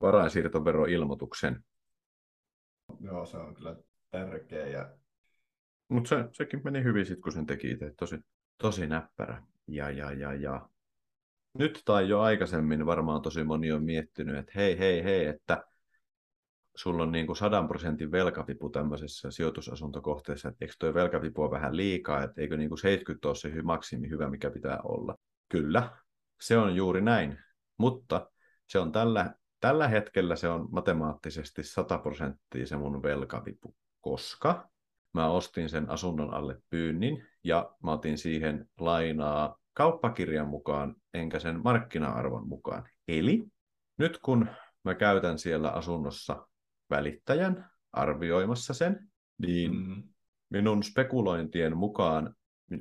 varainsiirtoveroilmoituksen. 0.02 1.64
Joo, 3.00 3.26
se 3.26 3.38
on 3.38 3.56
kyllä 3.56 3.76
tärkeä. 4.12 4.68
Ja... 4.68 4.90
Mutta 5.90 6.10
se, 6.10 6.16
sekin 6.32 6.62
meni 6.64 6.84
hyvin 6.84 7.06
sitten, 7.06 7.22
kun 7.22 7.32
sen 7.32 7.46
teki 7.46 7.72
itse. 7.72 7.94
Tosi, 7.98 8.20
tosi 8.58 8.88
näppärä. 8.88 9.44
Ja, 9.68 9.90
ja, 9.90 10.12
ja, 10.12 10.34
ja. 10.34 10.70
Nyt 11.54 11.82
tai 11.86 12.10
jo 12.10 12.20
aikaisemmin 12.20 12.86
varmaan 12.86 13.22
tosi 13.22 13.44
moni 13.44 13.72
on 13.72 13.84
miettinyt, 13.84 14.38
että 14.38 14.52
hei, 14.56 14.80
hei, 14.80 15.04
hei, 15.04 15.26
että 15.26 15.64
sulla 16.76 17.04
on 17.04 17.12
niin 17.12 17.26
kuin 17.26 17.36
100 17.36 17.64
prosentin 17.68 18.12
velkavipu 18.12 18.70
tämmöisessä 18.70 19.32
sijoitusasuntokohteessa, 19.32 20.50
että 20.50 20.66
eikö 20.66 20.74
tuo 20.80 20.94
velkavipu 20.94 21.42
ole 21.42 21.52
vähän 21.52 21.78
liikaa, 21.78 22.24
että 22.24 22.42
eikö 22.42 22.58
niin 22.58 22.70
kuin 22.70 22.80
70 22.80 23.28
ole 23.28 23.36
se 23.36 23.62
maksimi 23.62 24.10
hyvä, 24.10 24.30
mikä 24.30 24.52
pitää 24.52 24.80
olla. 24.84 25.16
Kyllä, 25.50 25.90
se 26.42 26.58
on 26.58 26.76
juuri 26.76 27.02
näin, 27.02 27.40
mutta 27.78 28.32
se 28.68 28.80
on 28.80 28.92
tällä, 28.92 29.34
tällä 29.60 29.88
hetkellä 29.88 30.36
se 30.36 30.50
on 30.50 30.68
matemaattisesti 30.72 31.64
100 31.64 31.98
prosenttia 31.98 32.66
se 32.66 32.78
mun 32.78 33.04
velkavipu, 33.04 33.76
koska 34.02 34.70
mä 35.14 35.30
ostin 35.30 35.70
sen 35.70 35.90
asunnon 35.90 36.34
alle 36.34 36.58
pyynnin 36.70 37.28
ja 37.44 37.76
mä 37.84 37.92
otin 37.92 38.18
siihen 38.18 38.70
lainaa 38.80 39.60
kauppakirjan 39.80 40.48
mukaan, 40.48 40.96
enkä 41.14 41.40
sen 41.40 41.62
markkina-arvon 41.64 42.48
mukaan. 42.48 42.90
Eli 43.08 43.44
nyt 43.98 44.18
kun 44.18 44.50
mä 44.84 44.96
käytän 44.96 45.40
siellä 45.40 45.70
asunnossa 45.70 46.48
välittäjän 46.90 47.70
arvioimassa 47.92 48.74
sen, 48.74 49.10
niin 49.38 49.76
mm. 49.76 50.04
minun 50.50 50.84
spekulointien 50.84 51.78
mukaan 51.78 52.36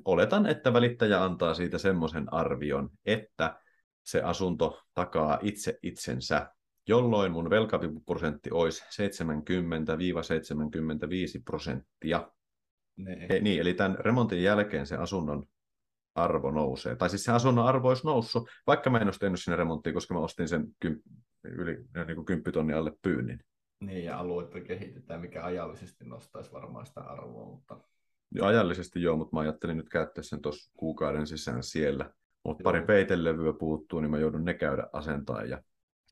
oletan, 0.05 0.47
että 0.47 0.73
välittäjä 0.73 1.25
antaa 1.25 1.55
siitä 1.55 1.79
semmoisen 1.79 2.35
arvion, 2.35 2.91
että 3.07 3.61
se 4.05 4.23
asunto 4.23 4.83
takaa 4.95 5.39
itse 5.43 5.79
itsensä, 5.83 6.53
jolloin 6.89 7.33
mun 7.33 7.51
velkavipuprosentti 7.51 8.51
olisi 8.51 8.85
70-75 8.85 8.89
prosenttia. 11.45 12.31
E, 13.29 13.41
niin, 13.41 13.61
eli 13.61 13.75
tämän 13.75 13.99
remontin 13.99 14.43
jälkeen 14.43 14.87
se 14.87 14.97
asunnon 14.97 15.47
arvo 16.23 16.51
nousee. 16.51 16.97
Tai 16.97 17.11
siis 17.11 17.25
se 17.25 17.33
asunnon 17.33 17.67
arvo 17.67 17.89
olisi 17.89 18.07
noussut, 18.07 18.49
vaikka 18.67 18.91
mä 18.91 18.99
en 18.99 19.07
olisi 19.07 19.21
tehnyt 19.21 19.41
sinne 19.43 19.57
remonttia, 19.57 19.93
koska 19.93 20.15
mä 20.15 20.21
ostin 20.21 20.49
sen 20.49 20.67
kym, 20.81 21.01
yli 21.45 21.77
niin 22.07 22.15
kuin 22.15 22.25
kymppitonnin 22.25 22.77
alle 22.77 22.93
pyynnin. 23.03 23.39
Niin, 23.81 24.05
ja 24.05 24.19
aluetta 24.19 24.61
kehitetään, 24.61 25.21
mikä 25.21 25.45
ajallisesti 25.45 26.05
nostaisi 26.05 26.53
varmaan 26.53 26.87
sitä 26.87 27.01
arvoa, 27.01 27.47
mutta... 27.47 27.81
Ja 28.35 28.47
ajallisesti 28.47 29.03
joo, 29.03 29.17
mutta 29.17 29.37
mä 29.37 29.41
ajattelin 29.41 29.77
nyt 29.77 29.89
käyttää 29.89 30.23
sen 30.23 30.43
tuossa 30.43 30.73
kuukauden 30.77 31.27
sisään 31.27 31.63
siellä. 31.63 32.11
Mutta 32.45 32.63
pari 32.63 32.83
peitelevyä 32.83 33.53
puuttuu, 33.53 34.01
niin 34.01 34.11
mä 34.11 34.19
joudun 34.19 34.45
ne 34.45 34.55
käydä 34.55 34.87
asentaa 34.93 35.45
ja 35.45 35.63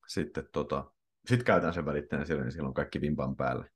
sitten 0.08 0.48
tota, 0.52 0.84
sit 1.28 1.42
käytän 1.42 1.74
sen 1.74 1.86
välittäjän 1.86 2.26
siellä, 2.26 2.44
niin 2.44 2.52
silloin 2.52 2.74
kaikki 2.74 3.00
vimpan 3.00 3.36
päällä. 3.36 3.68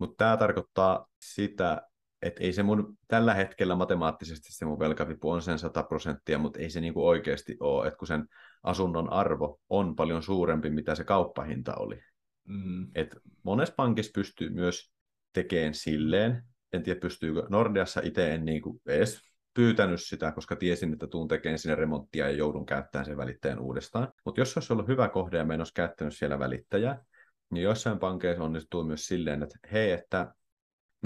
Mutta 0.00 0.24
tämä 0.24 0.36
tarkoittaa 0.36 1.06
sitä, 1.20 1.82
että 2.22 2.44
ei 2.44 2.52
se 2.52 2.62
mun 2.62 2.98
tällä 3.08 3.34
hetkellä 3.34 3.76
matemaattisesti 3.76 4.52
se 4.52 4.64
mun 4.64 4.78
velkavipu 4.78 5.30
on 5.30 5.42
sen 5.42 5.58
100 5.58 5.82
prosenttia, 5.82 6.38
mutta 6.38 6.58
ei 6.58 6.70
se 6.70 6.80
niinku 6.80 7.06
oikeasti 7.06 7.56
ole, 7.60 7.86
että 7.86 7.98
kun 7.98 8.08
sen 8.08 8.28
asunnon 8.62 9.12
arvo 9.12 9.60
on 9.68 9.96
paljon 9.96 10.22
suurempi, 10.22 10.70
mitä 10.70 10.94
se 10.94 11.04
kauppahinta 11.04 11.74
oli. 11.74 12.00
Mm. 12.48 12.88
Et 12.94 13.16
monessa 13.42 13.74
pankissa 13.76 14.12
pystyy 14.14 14.50
myös 14.50 14.92
tekemään 15.32 15.74
silleen, 15.74 16.42
en 16.72 16.82
tiedä 16.82 17.00
pystyykö, 17.00 17.46
Nordeassa 17.48 18.00
itse 18.04 18.34
en 18.34 18.44
niinku 18.44 18.80
edes 18.86 19.20
pyytänyt 19.54 20.02
sitä, 20.02 20.32
koska 20.32 20.56
tiesin, 20.56 20.92
että 20.92 21.06
tuun 21.06 21.28
tekemään 21.28 21.58
sinne 21.58 21.74
remonttia 21.74 22.30
ja 22.30 22.36
joudun 22.36 22.66
käyttämään 22.66 23.06
sen 23.06 23.16
välittäjän 23.16 23.58
uudestaan. 23.58 24.12
Mutta 24.24 24.40
jos 24.40 24.56
olisi 24.56 24.72
ollut 24.72 24.88
hyvä 24.88 25.08
kohde 25.08 25.38
ja 25.38 25.44
me 25.44 25.54
en 25.54 25.60
olisi 25.60 25.74
käyttänyt 25.74 26.16
siellä 26.16 26.38
välittäjää, 26.38 27.04
niin 27.50 27.62
joissain 27.62 27.98
pankeissa 27.98 28.44
onnistuu 28.44 28.84
myös 28.84 29.06
silleen, 29.06 29.42
että 29.42 29.58
hei, 29.72 29.90
että 29.90 30.34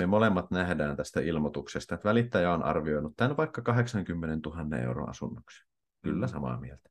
me 0.01 0.07
molemmat 0.07 0.51
nähdään 0.51 0.97
tästä 0.97 1.21
ilmoituksesta, 1.21 1.95
että 1.95 2.09
välittäjä 2.09 2.55
on 2.55 2.63
arvioinut 2.63 3.13
tämän 3.17 3.37
vaikka 3.37 3.63
80 3.63 4.49
000 4.49 4.79
euroa 4.79 5.11
asunnoksi. 5.11 5.65
Kyllä 6.03 6.27
mm. 6.27 6.31
samaa 6.31 6.61
mieltä. 6.61 6.91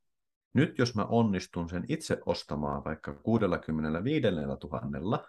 Nyt 0.54 0.78
jos 0.78 0.94
mä 0.94 1.04
onnistun 1.04 1.68
sen 1.68 1.84
itse 1.88 2.18
ostamaan 2.26 2.84
vaikka 2.84 3.14
65 3.14 4.26
000, 5.06 5.28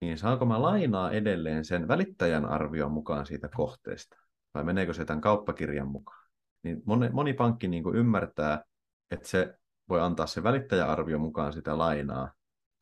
niin 0.00 0.18
saanko 0.18 0.44
mä 0.44 0.62
lainaa 0.62 1.10
edelleen 1.10 1.64
sen 1.64 1.88
välittäjän 1.88 2.44
arvion 2.44 2.92
mukaan 2.92 3.26
siitä 3.26 3.48
kohteesta? 3.56 4.16
Vai 4.54 4.64
meneekö 4.64 4.92
se 4.92 5.04
tämän 5.04 5.20
kauppakirjan 5.20 5.88
mukaan? 5.88 6.28
Niin 6.62 6.82
moni, 6.86 7.08
moni 7.08 7.32
pankki 7.32 7.68
niin 7.68 7.82
kuin 7.82 7.96
ymmärtää, 7.96 8.64
että 9.10 9.28
se 9.28 9.58
voi 9.88 10.00
antaa 10.00 10.26
se 10.26 10.42
välittäjäarvio 10.42 11.18
mukaan 11.18 11.52
sitä 11.52 11.78
lainaa, 11.78 12.32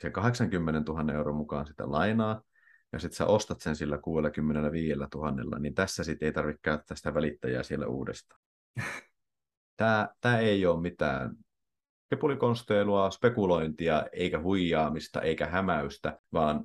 se 0.03 0.11
80 0.11 0.93
000 0.93 1.13
euron 1.13 1.37
mukaan 1.37 1.67
sitä 1.67 1.91
lainaa, 1.91 2.43
ja 2.97 3.01
sitten 3.01 3.17
sä 3.17 3.27
ostat 3.27 3.61
sen 3.61 3.77
sillä 3.77 3.99
65 3.99 4.99
000, 5.15 5.59
niin 5.59 5.75
tässä 5.75 6.05
sitten 6.05 6.27
ei 6.27 6.33
tarvitse 6.33 6.61
käyttää 6.63 6.97
sitä 6.97 7.15
välittäjää 7.15 7.63
siellä 7.63 7.87
uudestaan. 7.87 8.41
Tämä, 9.77 10.09
tämä 10.21 10.39
ei 10.39 10.67
ole 10.67 10.81
mitään 10.81 11.37
kepulikonsteilua, 12.11 13.11
spekulointia, 13.11 14.07
eikä 14.13 14.41
huijaamista, 14.41 15.23
eikä 15.23 15.47
hämäystä, 15.47 16.21
vaan 16.33 16.65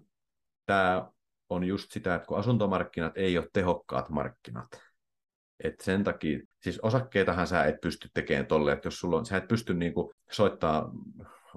tämä 0.66 1.12
on 1.50 1.64
just 1.64 1.92
sitä, 1.92 2.16
että 2.16 2.28
kun 2.28 2.38
asuntomarkkinat 2.38 3.18
ei 3.18 3.38
ole 3.38 3.50
tehokkaat 3.54 4.10
markkinat, 4.10 4.68
et 5.64 5.80
sen 5.80 6.04
takia, 6.04 6.40
siis 6.62 6.80
osakkeitahan 6.80 7.48
sä 7.48 7.66
et 7.66 7.82
pysty 7.82 8.10
tekemään 8.14 8.46
tolle, 8.46 8.72
että 8.72 8.88
jos 8.88 9.00
sulla 9.00 9.18
on, 9.18 9.26
sä 9.26 9.38
et 9.38 9.48
pysty 9.48 9.74
niinku 9.74 10.14
soittaa 10.32 10.92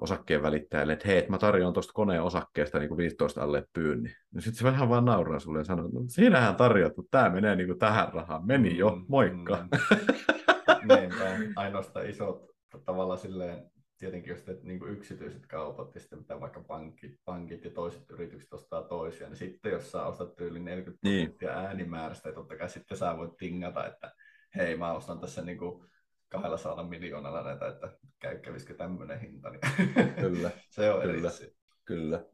osakkeen 0.01 0.41
välittäjälle, 0.41 0.93
että 0.93 1.07
hei, 1.07 1.25
mä 1.29 1.37
tarjoan 1.37 1.73
tuosta 1.73 1.93
koneen 1.93 2.23
osakkeesta 2.23 2.79
niin 2.79 2.97
15 2.97 3.43
alle 3.43 3.63
pyynni. 3.73 4.09
Niin 4.33 4.41
sitten 4.41 4.57
se 4.57 4.63
vähän 4.63 4.89
vaan 4.89 5.05
nauraa 5.05 5.39
sulle 5.39 5.59
ja 5.59 5.63
sanoo, 5.63 5.85
että 5.85 5.99
no, 5.99 6.05
siinähän 6.07 6.55
tarjot, 6.55 6.97
mutta 6.97 7.17
tämä 7.17 7.29
menee 7.29 7.55
niin 7.55 7.67
kuin 7.67 7.79
tähän 7.79 8.13
rahaan. 8.13 8.45
Meni 8.45 8.77
jo, 8.77 8.95
mm, 8.95 9.05
moikka. 9.07 9.57
Mm, 9.57 10.89
mm. 11.45 11.53
ainoastaan 11.55 12.09
isot 12.09 12.45
tavallaan 12.85 13.19
silleen, 13.19 13.71
tietenkin 13.97 14.31
jos 14.31 14.41
teet 14.41 14.63
niin 14.63 14.87
yksityiset 14.87 15.47
kaupat 15.47 15.95
ja 15.95 16.01
sitten 16.01 16.19
mitä 16.19 16.39
vaikka 16.39 16.63
pankit, 16.67 17.19
pankit 17.25 17.65
ja 17.65 17.71
toiset 17.71 18.09
yritykset 18.09 18.53
ostaa 18.53 18.83
toisia, 18.83 19.27
niin 19.27 19.37
sitten 19.37 19.71
jos 19.71 19.91
sä 19.91 20.05
ostat 20.05 20.41
yli 20.41 20.59
40 20.59 21.09
niin. 21.09 21.35
äänimäärästä, 21.49 22.29
ja 22.29 22.35
totta 22.35 22.57
kai 22.57 22.69
sitten 22.69 22.97
sä 22.97 23.17
voit 23.17 23.37
tingata, 23.37 23.87
että 23.87 24.11
hei 24.55 24.77
mä 24.77 24.93
ostan 24.93 25.19
tässä 25.19 25.41
niin 25.41 25.57
kuin 25.57 25.85
200 26.29 26.83
miljoonalla 26.83 27.43
näitä, 27.43 27.67
että 27.67 27.97
käy, 28.19 28.39
kävisikö 28.39 28.73
tämmöinen 28.73 29.19
hinta, 29.19 29.49
niin 29.49 29.61
kyllä, 30.21 30.51
se 30.69 30.91
on 30.91 31.01
kyllä, 31.01 31.31
eri 31.37 31.55
Kyllä, 31.85 32.25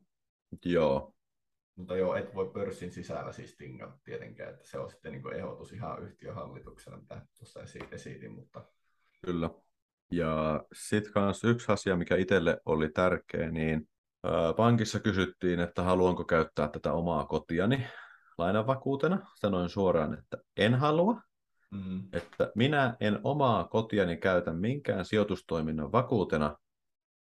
joo. 0.65 1.13
Mutta 1.75 1.97
joo, 1.97 2.15
et 2.15 2.35
voi 2.35 2.51
pörssin 2.53 2.91
sisällä 2.91 3.31
siis 3.31 3.57
tingata 3.57 3.97
tietenkään, 4.03 4.53
että 4.53 4.67
se 4.67 4.79
on 4.79 4.89
sitten 4.89 5.11
niin 5.11 5.33
ehdotus 5.33 5.73
ihan 5.73 6.03
yhtiöhallituksena, 6.03 6.97
mitä 6.97 7.21
tuossa 7.37 7.59
esitin, 7.91 8.31
mutta... 8.31 8.65
Kyllä. 9.25 9.49
Ja 10.11 10.63
sitten 10.73 11.13
kanssa 11.13 11.47
yksi 11.47 11.71
asia, 11.71 11.95
mikä 11.95 12.15
itselle 12.15 12.61
oli 12.65 12.89
tärkeä, 12.89 13.51
niin 13.51 13.89
pankissa 14.57 14.99
kysyttiin, 14.99 15.59
että 15.59 15.83
haluanko 15.83 16.23
käyttää 16.25 16.67
tätä 16.67 16.93
omaa 16.93 17.25
kotiani 17.25 17.87
lainavakuutena. 18.37 19.27
Sanoin 19.35 19.69
suoraan, 19.69 20.13
että 20.13 20.37
en 20.57 20.75
halua. 20.75 21.21
Mm. 21.71 22.03
Että 22.13 22.51
minä 22.55 22.97
en 22.99 23.19
omaa 23.23 23.67
kotiani 23.67 24.17
käytä 24.17 24.53
minkään 24.53 25.05
sijoitustoiminnan 25.05 25.91
vakuutena, 25.91 26.57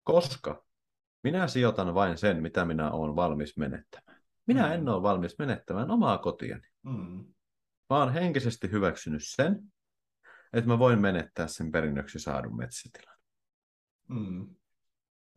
koska 0.05 0.65
minä 1.23 1.47
sijoitan 1.47 1.95
vain 1.95 2.19
sen, 2.19 2.43
mitä 2.43 2.65
minä 2.65 2.91
olen 2.91 3.17
valmis 3.17 3.57
menettämään. 3.57 4.23
Minä 4.47 4.67
mm. 4.67 4.73
en 4.73 4.89
ole 4.89 5.03
valmis 5.03 5.39
menettämään 5.39 5.91
omaa 5.91 6.19
kotiani. 6.19 6.67
Mm. 6.83 7.35
Mä 7.91 8.03
olen 8.03 8.13
henkisesti 8.13 8.71
hyväksynyt 8.71 9.23
sen, 9.25 9.63
että 10.53 10.71
mä 10.71 10.79
voin 10.79 11.01
menettää 11.01 11.47
sen 11.47 11.73
perinnöksi 11.73 12.19
saadun 12.19 12.57
metsätilan. 12.57 13.19
Mm. 14.09 14.55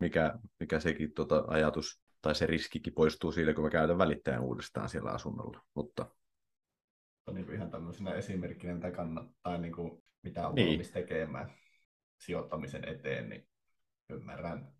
Mikä, 0.01 0.39
mikä 0.59 0.79
sekin 0.79 1.13
tota, 1.13 1.43
ajatus 1.47 2.01
tai 2.21 2.35
se 2.35 2.45
riskikin 2.45 2.93
poistuu 2.93 3.31
siitä, 3.31 3.53
kun 3.53 3.63
mä 3.63 3.69
käytän 3.69 3.97
välittäjän 3.97 4.43
uudestaan 4.43 4.89
siellä 4.89 5.11
asunnolla. 5.11 5.61
Mutta... 5.73 6.05
Niin 7.31 7.53
ihan 7.53 7.71
tämmöisenä 7.71 8.13
esimerkkinä, 8.13 8.73
mitä 8.73 8.91
kannattaa, 8.91 9.57
niin 9.57 9.73
kuin, 9.73 10.03
mitä 10.23 10.47
on 10.47 10.55
niin. 10.55 10.67
valmis 10.67 10.91
tekemään 10.91 11.51
sijoittamisen 12.19 12.87
eteen, 12.87 13.29
niin 13.29 13.47
ymmärrän 14.09 14.73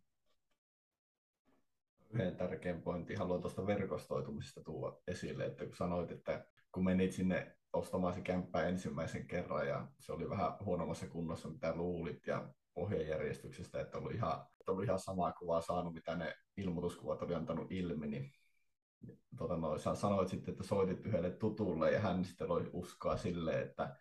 yhden 2.10 2.36
tärkeän 2.36 2.82
pointin 2.82 3.18
haluan 3.18 3.42
tuosta 3.42 3.68
verkostoitumisesta 3.68 4.62
tuoda 4.64 4.98
esille, 5.08 5.46
että 5.46 5.66
kun 5.66 5.76
sanoit, 5.76 6.12
että 6.12 6.46
kun 6.72 6.84
menit 6.84 7.12
sinne 7.12 7.58
ostamaan 7.74 8.14
se 8.14 8.22
kämppää 8.22 8.68
ensimmäisen 8.68 9.28
kerran 9.28 9.68
ja 9.68 9.88
se 10.00 10.12
oli 10.12 10.30
vähän 10.30 10.54
huonommassa 10.66 11.08
kunnossa, 11.08 11.50
mitä 11.50 11.76
luulit 11.76 12.28
ja 12.28 12.54
ohjejärjestyksestä, 12.76 13.82
että 13.82 13.98
oli 13.98 14.14
ihan, 14.14 14.46
että 14.60 14.72
oli 14.72 14.86
ihan 14.86 15.00
samaa 15.00 15.34
kuvaa 15.34 15.62
saanut, 15.62 15.94
mitä 15.94 16.16
ne 16.16 16.36
ilmoituskuvat 16.58 17.22
oli 17.22 17.36
antanut 17.36 17.72
ilmi, 17.72 18.08
niin 18.08 18.32
tota 19.38 19.58
noin, 19.58 19.80
sanoit 19.80 20.30
sitten, 20.30 20.52
että 20.52 20.64
soitit 20.64 21.06
yhdelle 21.06 21.32
tutulle 21.32 21.92
ja 21.92 22.00
hän 22.00 22.26
sitten 22.26 22.52
oli 22.52 22.70
uskoa 22.74 23.18
silleen, 23.18 23.64
että 23.64 23.96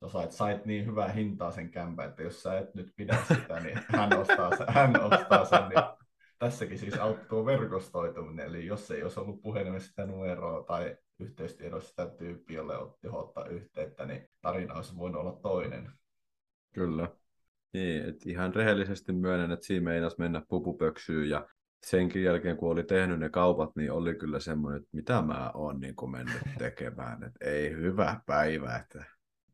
no 0.00 0.08
sait, 0.08 0.32
sait 0.32 0.64
niin 0.64 0.86
hyvää 0.86 1.08
hintaa 1.08 1.50
sen 1.50 1.70
kämpän, 1.70 2.08
että 2.08 2.22
jos 2.22 2.42
sä 2.42 2.58
et 2.58 2.74
nyt 2.74 2.92
pidä 2.96 3.18
sitä, 3.28 3.60
niin 3.60 3.78
hän 3.88 4.18
ostaa 4.18 4.56
sen, 4.56 4.66
hän 4.68 5.00
ostaa 5.00 5.44
sen 5.44 5.68
niin 5.68 5.84
tässäkin 6.38 6.78
siis 6.78 6.98
auttuu 6.98 7.46
verkostoituminen, 7.46 8.46
eli 8.46 8.66
jos 8.66 8.90
ei 8.90 9.02
olisi 9.02 9.20
ollut 9.20 9.42
puhelimessa 9.42 9.88
sitä 9.88 10.06
numeroa 10.06 10.64
tai 10.64 10.96
yhteystiedossa 11.18 11.88
sitä 11.88 12.06
tyyppiä, 12.06 12.56
jolle 12.56 12.78
otti 12.78 13.08
ottaa 13.08 13.46
yhteyttä, 13.46 14.06
niin 14.06 14.28
tarina 14.40 14.74
olisi 14.74 14.96
voinut 14.96 15.20
olla 15.20 15.38
toinen. 15.42 15.92
Kyllä. 16.74 17.08
Niin, 17.72 18.08
että 18.08 18.30
ihan 18.30 18.54
rehellisesti 18.54 19.12
myönnän, 19.12 19.52
että 19.52 19.66
siinä 19.66 19.84
meinasi 19.84 20.16
mennä 20.18 20.42
pupupöksyyn 20.48 21.30
ja 21.30 21.48
senkin 21.86 22.22
jälkeen, 22.22 22.56
kun 22.56 22.70
oli 22.70 22.84
tehnyt 22.84 23.18
ne 23.18 23.28
kaupat, 23.28 23.76
niin 23.76 23.92
oli 23.92 24.14
kyllä 24.14 24.40
semmoinen, 24.40 24.80
että 24.80 24.90
mitä 24.92 25.22
mä 25.22 25.50
oon 25.54 25.80
niin 25.80 25.94
mennyt 26.10 26.42
tekemään. 26.58 27.24
Että 27.24 27.44
ei 27.50 27.70
hyvä 27.70 28.20
päivä. 28.26 28.76
Että... 28.76 29.04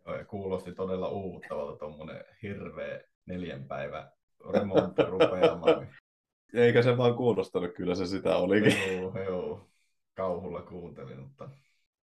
Joo, 0.06 0.24
kuulosti 0.26 0.72
todella 0.72 1.08
uuvuttavalta 1.08 1.78
tuommoinen 1.78 2.24
hirveä 2.42 3.00
neljän 3.26 3.64
päivä 3.64 4.10
remontti 4.52 5.02
rupeamaan. 5.02 5.88
Eikä 6.54 6.82
se 6.82 6.96
vaan 6.96 7.14
kuulostanut, 7.14 7.74
kyllä 7.74 7.94
se 7.94 8.06
sitä 8.06 8.36
olikin. 8.36 8.98
Joo, 8.98 9.24
joo. 9.24 9.68
Kauhulla 10.14 10.62
kuuntelin, 10.62 11.20
mutta 11.20 11.50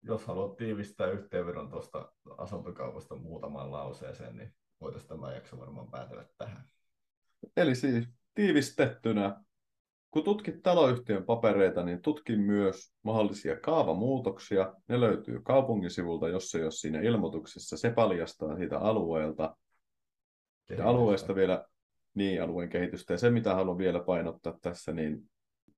jos 0.03 0.25
haluat 0.25 0.57
tiivistää 0.57 1.07
yhteenvedon 1.07 1.69
tuosta 1.69 2.11
asuntokaupasta 2.37 3.15
muutamaan 3.15 3.71
lauseeseen, 3.71 4.37
niin 4.37 4.53
voitaisiin 4.81 5.09
tämä 5.09 5.33
jakso 5.33 5.59
varmaan 5.59 5.91
päätellä 5.91 6.25
tähän. 6.37 6.63
Eli 7.57 7.75
siis 7.75 8.09
tiivistettynä, 8.33 9.43
kun 10.17 10.23
tutkit 10.23 10.63
taloyhtiön 10.63 11.23
papereita, 11.23 11.83
niin 11.83 12.01
tutki 12.01 12.35
myös 12.35 12.93
mahdollisia 13.03 13.59
kaavamuutoksia. 13.59 14.73
Ne 14.87 14.99
löytyy 14.99 15.41
kaupungin 15.41 15.91
sivulta, 15.91 16.29
jos 16.29 16.51
se 16.51 16.57
ei 16.57 16.63
ole 16.63 16.71
siinä 16.71 17.01
ilmoituksessa. 17.01 17.77
Se 17.77 17.89
paljastaa 17.89 18.57
siitä 18.57 18.79
alueelta. 18.79 19.55
Ja 20.69 20.89
alueesta 20.89 21.35
vielä 21.35 21.65
niin 22.13 22.43
alueen 22.43 22.69
kehitystä. 22.69 23.13
Ja 23.13 23.17
se, 23.17 23.29
mitä 23.29 23.55
haluan 23.55 23.77
vielä 23.77 23.99
painottaa 23.99 24.57
tässä, 24.61 24.91
niin 24.91 25.29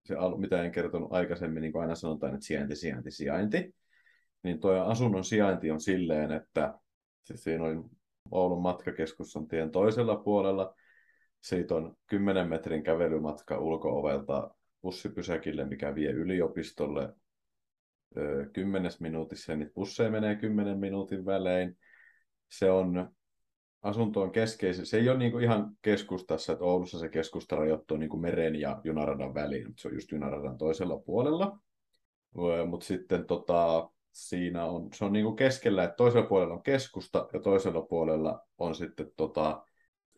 se, 0.06 0.16
mitä 0.38 0.64
en 0.64 0.72
kertonut 0.72 1.14
aikaisemmin, 1.14 1.62
niin 1.62 1.72
kuin 1.72 1.82
aina 1.82 1.96
sanotaan, 1.96 2.34
että 2.34 2.46
sijainti, 2.46 2.76
sijainti, 2.76 3.12
sijainti. 3.12 3.76
Niin 4.44 4.60
tuo 4.60 4.72
asunnon 4.72 5.24
sijainti 5.24 5.72
on 5.72 5.82
silleen, 5.82 6.32
että 6.32 6.74
siis 7.24 7.44
siinä 7.44 7.64
on 7.64 7.90
Oulun 8.32 8.62
matkakeskus 8.62 9.36
on 9.36 9.48
tien 9.48 9.72
toisella 9.72 10.16
puolella. 10.16 10.76
Siitä 11.42 11.76
on 11.76 11.96
10 12.08 12.50
metrin 12.50 12.84
kävelymatka 12.84 13.58
ulkoovelta 13.58 14.50
bussipysäkille, 14.82 15.66
mikä 15.66 15.96
vie 15.96 16.12
yliopistolle 16.12 17.14
kymmenes 18.54 19.00
minuutissa. 19.00 19.56
Niitä 19.56 19.74
busseja 19.74 20.12
menee 20.12 20.36
kymmenen 20.36 20.80
minuutin 20.80 21.26
välein. 21.26 21.78
Se 22.50 22.72
on 22.72 23.12
asunto 23.82 24.22
on 24.22 24.32
keskeisen. 24.32 24.86
Se 24.86 24.98
ei 24.98 25.10
ole 25.10 25.18
niin 25.18 25.44
ihan 25.44 25.78
keskustassa, 25.82 26.54
että 26.54 26.66
Oulussa 26.66 27.00
se 27.00 27.10
keskusta 27.10 27.56
rajoittuu 27.56 27.98
niin 27.98 28.10
kuin 28.10 28.22
meren 28.22 28.56
ja 28.56 28.82
junaradan 28.84 29.34
väliin. 29.34 29.74
Se 29.78 29.88
on 29.88 29.94
just 29.94 30.12
junaradan 30.12 30.58
toisella 30.58 30.98
puolella. 30.98 31.60
Mutta 32.68 32.86
sitten 32.86 33.26
tota, 33.26 33.90
siinä 34.12 34.66
on, 34.66 34.90
se 34.94 35.06
on 35.06 35.14
niin 35.14 35.26
kuin 35.26 35.36
keskellä, 35.36 35.84
että 35.84 35.96
toisella 35.96 36.28
puolella 36.28 36.54
on 36.54 36.64
keskusta 36.64 37.28
ja 37.34 37.40
toisella 37.40 37.82
puolella 37.82 38.48
on 38.58 38.76
sitten 38.76 39.12
tota, 39.18 39.66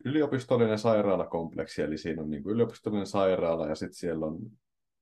yliopistollinen 0.04 0.78
sairaalakompleksi, 0.78 1.82
eli 1.82 1.98
siinä 1.98 2.22
on 2.22 2.30
niin 2.30 2.42
kuin 2.42 2.54
yliopistollinen 2.54 3.06
sairaala 3.06 3.66
ja 3.66 3.74
sitten 3.74 3.94
siellä 3.94 4.26
on 4.26 4.38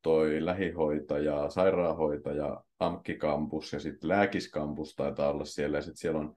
toi 0.02 0.44
lähihoitaja, 0.44 1.50
sairaanhoitaja, 1.50 2.64
AMKI-kampus 2.78 3.72
ja 3.72 3.80
sitten 3.80 4.08
lääkiskampus 4.08 4.94
taitaa 4.94 5.30
olla 5.30 5.44
siellä 5.44 5.78
ja 5.78 5.82
sitten 5.82 5.96
siellä 5.96 6.20
on 6.20 6.34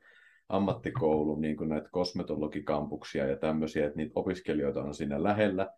ammattikoulu, 0.49 1.35
niin 1.35 1.57
kuin 1.57 1.69
näitä 1.69 1.89
kosmetologikampuksia 1.91 3.27
ja 3.27 3.35
tämmöisiä, 3.35 3.85
että 3.85 3.97
niitä 3.97 4.11
opiskelijoita 4.15 4.83
on 4.83 4.93
siinä 4.93 5.23
lähellä. 5.23 5.69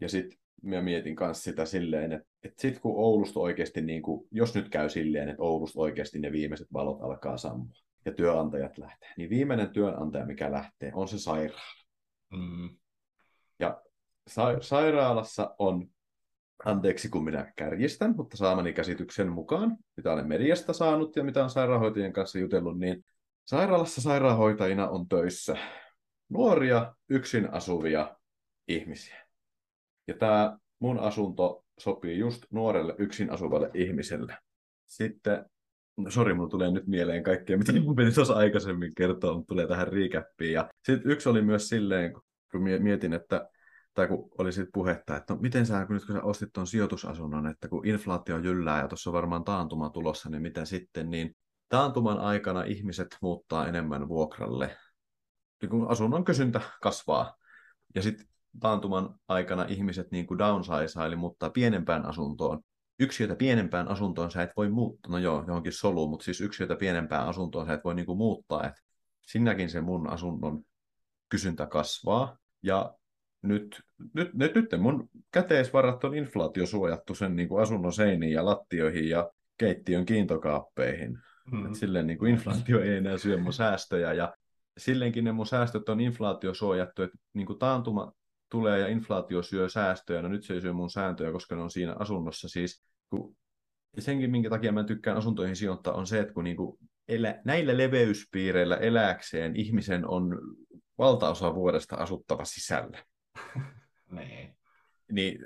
Ja 0.00 0.08
sitten 0.08 0.38
mä 0.62 0.80
mietin 0.80 1.16
myös 1.20 1.44
sitä 1.44 1.64
silleen, 1.64 2.12
että, 2.12 2.28
että 2.44 2.62
sitten 2.62 2.82
kun 2.82 2.96
Oulusta 2.96 3.40
oikeasti, 3.40 3.80
niin 3.80 4.02
kuin, 4.02 4.28
jos 4.30 4.54
nyt 4.54 4.68
käy 4.68 4.88
silleen, 4.88 5.28
että 5.28 5.42
Oulusta 5.42 5.80
oikeasti 5.80 6.18
ne 6.18 6.32
viimeiset 6.32 6.72
valot 6.72 7.02
alkaa 7.02 7.36
sammua 7.36 7.76
ja 8.04 8.12
työnantajat 8.12 8.78
lähtee, 8.78 9.08
niin 9.16 9.30
viimeinen 9.30 9.70
työnantaja, 9.70 10.26
mikä 10.26 10.52
lähtee, 10.52 10.90
on 10.94 11.08
se 11.08 11.18
sairaala. 11.18 11.87
Mm. 12.30 12.76
Ja 13.58 13.82
sa- 14.26 14.60
sairaalassa 14.60 15.54
on, 15.58 15.88
anteeksi 16.64 17.08
kun 17.08 17.24
minä 17.24 17.52
kärjistän, 17.56 18.14
mutta 18.16 18.36
saamani 18.36 18.72
käsityksen 18.72 19.32
mukaan, 19.32 19.76
mitä 19.96 20.12
olen 20.12 20.28
mediasta 20.28 20.72
saanut 20.72 21.16
ja 21.16 21.24
mitä 21.24 21.44
on 21.44 21.50
sairaanhoitajien 21.50 22.12
kanssa 22.12 22.38
jutellut, 22.38 22.78
niin 22.78 23.04
sairaalassa 23.44 24.00
sairaanhoitajina 24.00 24.88
on 24.88 25.08
töissä 25.08 25.56
nuoria, 26.28 26.94
yksin 27.08 27.52
asuvia 27.52 28.16
ihmisiä. 28.68 29.26
Ja 30.06 30.14
tämä 30.14 30.58
mun 30.78 30.98
asunto 30.98 31.64
sopii 31.78 32.18
just 32.18 32.44
nuorelle 32.50 32.94
yksin 32.98 33.30
asuvalle 33.30 33.70
ihmiselle. 33.74 34.38
Sitten, 34.86 35.44
no 35.98 36.10
sori, 36.10 36.34
mulla 36.34 36.48
tulee 36.48 36.70
nyt 36.70 36.86
mieleen 36.86 37.22
kaikkea, 37.22 37.58
mitä 37.58 37.72
mun 37.80 37.96
piti 37.96 38.12
tuossa 38.12 38.34
aikaisemmin 38.34 38.94
kertoa, 38.94 39.34
mutta 39.34 39.48
tulee 39.48 39.66
tähän 39.66 39.88
riikäppiin. 39.88 40.52
Ja 40.52 40.68
sitten 40.84 41.12
yksi 41.12 41.28
oli 41.28 41.42
myös 41.42 41.68
silleen, 41.68 42.12
kun 42.52 42.62
mietin, 42.80 43.12
että 43.12 43.48
tai 43.94 44.08
kun 44.08 44.30
oli 44.38 44.52
sitten 44.52 44.72
puhetta, 44.72 45.16
että 45.16 45.34
no, 45.34 45.40
miten 45.40 45.66
sä, 45.66 45.86
kun 45.86 45.94
nyt 45.94 46.04
kun 46.04 46.14
sä 46.14 46.22
ostit 46.22 46.52
tuon 46.52 46.66
sijoitusasunnon, 46.66 47.46
että 47.46 47.68
kun 47.68 47.86
inflaatio 47.86 48.38
jyllää 48.38 48.82
ja 48.82 48.88
tuossa 48.88 49.10
on 49.10 49.14
varmaan 49.14 49.44
taantuma 49.44 49.90
tulossa, 49.90 50.30
niin 50.30 50.42
mitä 50.42 50.64
sitten, 50.64 51.10
niin 51.10 51.36
taantuman 51.68 52.18
aikana 52.18 52.62
ihmiset 52.62 53.16
muuttaa 53.22 53.68
enemmän 53.68 54.08
vuokralle, 54.08 54.76
kun 55.70 55.90
asunnon 55.90 56.24
kysyntä 56.24 56.60
kasvaa. 56.82 57.36
Ja 57.94 58.02
sitten 58.02 58.26
taantuman 58.60 59.14
aikana 59.28 59.64
ihmiset 59.68 60.10
niin 60.10 60.26
kuin 60.26 60.38
downsize, 60.38 61.00
eli 61.06 61.16
muuttaa 61.16 61.50
pienempään 61.50 62.06
asuntoon. 62.06 62.60
Yksiötä 63.00 63.36
pienempään 63.36 63.88
asuntoon 63.88 64.30
sä 64.30 64.42
et 64.42 64.50
voi 64.56 64.70
muuttaa, 64.70 65.12
no 65.12 65.18
joo, 65.18 65.44
johonkin 65.46 65.72
soluun, 65.72 66.10
mutta 66.10 66.24
siis 66.24 66.40
yksiötä 66.40 66.76
pienempään 66.76 67.26
asuntoon 67.26 67.66
sä 67.66 67.72
et 67.72 67.84
voi 67.84 67.94
niin 67.94 68.06
kuin 68.06 68.18
muuttaa, 68.18 68.66
että 68.66 68.80
sinäkin 69.26 69.70
se 69.70 69.80
mun 69.80 70.10
asunnon 70.10 70.62
kysyntä 71.28 71.66
kasvaa. 71.66 72.38
Ja 72.62 72.94
nyt, 73.42 73.82
nyt, 74.14 74.34
nyt, 74.34 74.54
nyt 74.54 74.66
mun 74.78 75.08
käteisvarat 75.32 76.04
on 76.04 76.14
inflaatiosuojattu 76.14 77.14
sen 77.14 77.36
niin 77.36 77.48
kuin 77.48 77.62
asunnon 77.62 77.92
seiniin 77.92 78.32
ja 78.32 78.44
lattioihin 78.44 79.08
ja 79.08 79.30
keittiön 79.58 80.06
kiintokaappeihin. 80.06 81.18
Mm. 81.52 81.66
Et 81.66 81.74
silleen 81.74 82.06
niin 82.06 82.18
kuin 82.18 82.32
inflaatio 82.32 82.82
ei 82.82 82.96
enää 82.96 83.18
syö 83.18 83.38
mun 83.38 83.52
säästöjä 83.52 84.12
ja 84.12 84.34
silleenkin 84.78 85.24
ne 85.24 85.32
mun 85.32 85.46
säästöt 85.46 85.88
on 85.88 86.00
inflaatiosuojattu, 86.00 87.02
että 87.02 87.18
niin 87.34 87.46
kuin 87.46 87.58
taantuma, 87.58 88.12
tulee 88.50 88.78
ja 88.78 88.88
inflaatio 88.88 89.42
syö 89.42 89.68
säästöjä, 89.68 90.22
no 90.22 90.28
nyt 90.28 90.44
se 90.44 90.54
ei 90.54 90.60
syö 90.60 90.72
mun 90.72 90.90
sääntöjä, 90.90 91.32
koska 91.32 91.56
ne 91.56 91.62
on 91.62 91.70
siinä 91.70 91.96
asunnossa 91.98 92.48
siis. 92.48 92.84
Kun, 93.10 93.36
ja 93.96 94.02
senkin, 94.02 94.30
minkä 94.30 94.50
takia 94.50 94.72
mä 94.72 94.84
tykkään 94.84 95.16
asuntoihin 95.16 95.56
sijoittaa, 95.56 95.94
on 95.94 96.06
se, 96.06 96.20
että 96.20 96.34
kun 96.34 96.44
niinku 96.44 96.78
elä, 97.08 97.40
näillä 97.44 97.76
leveyspiireillä 97.76 98.76
eläkseen 98.76 99.56
ihmisen 99.56 100.08
on 100.08 100.40
valtaosa 100.98 101.54
vuodesta 101.54 101.96
asuttava 101.96 102.44
sisällä. 102.44 103.04
niin. 104.18 104.56
niin 105.12 105.38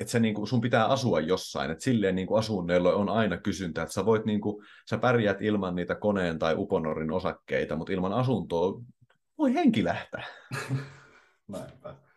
että 0.00 0.10
se, 0.10 0.20
niinku, 0.20 0.46
sun 0.46 0.60
pitää 0.60 0.86
asua 0.86 1.20
jossain, 1.20 1.70
että 1.70 1.84
silleen 1.84 2.14
niinku 2.14 2.34
asunneilla 2.34 2.94
on 2.94 3.08
aina 3.08 3.36
kysyntä, 3.36 3.82
että 3.82 3.92
sä 3.92 4.04
voit 4.04 4.24
niinku, 4.24 4.62
sä 4.90 4.98
pärjät 4.98 5.42
ilman 5.42 5.74
niitä 5.74 5.94
koneen 5.94 6.38
tai 6.38 6.54
uponorin 6.58 7.12
osakkeita, 7.12 7.76
mutta 7.76 7.92
ilman 7.92 8.12
asuntoa 8.12 8.80
voi 9.38 9.54
henki 9.54 9.84
lähteä. 9.84 10.26
Näinpä 11.48 12.07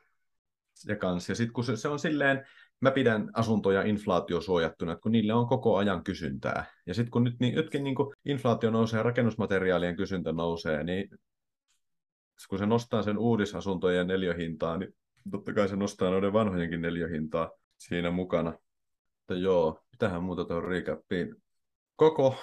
ja 0.88 0.96
kanssa. 0.96 1.32
Ja 1.32 1.36
sitten 1.36 1.54
kun 1.54 1.64
se, 1.64 1.76
se 1.76 1.88
on 1.88 2.00
silleen, 2.00 2.46
mä 2.80 2.92
pidän 2.92 3.30
asuntoja 3.34 3.82
inflaatiosuojattuna, 3.82 4.96
kun 4.96 5.12
niille 5.12 5.34
on 5.34 5.48
koko 5.48 5.78
ajan 5.78 6.04
kysyntää. 6.04 6.66
Ja 6.86 6.94
sitten 6.94 7.12
kun 7.12 7.24
nyt 7.24 7.36
niin, 7.40 7.56
nytkin 7.56 7.84
niin 7.84 7.96
inflaatio 8.26 8.72
nousee 8.72 8.98
ja 8.98 9.04
rakennusmateriaalien 9.04 9.96
kysyntä 9.96 10.32
nousee, 10.32 10.84
niin 10.84 11.10
kun 12.50 12.60
se 12.60 12.66
nostaa 12.66 13.04
sen 13.04 13.18
uudisasuntojen 13.18 14.08
neljöhintaa, 14.08 14.78
niin 14.78 14.96
totta 15.32 15.54
kai 15.54 15.70
se 15.70 15.76
nostaa 15.76 16.10
noiden 16.10 16.34
vanhojenkin 16.34 16.82
neljöhintaa 16.82 17.52
siinä 17.78 18.12
mukana. 18.12 18.54
Mutta 19.20 19.34
joo, 19.34 19.80
mitähän 19.92 20.24
muuta 20.24 20.46
tuon 20.46 20.64
recappiin. 20.64 21.36
Koko 21.96 22.36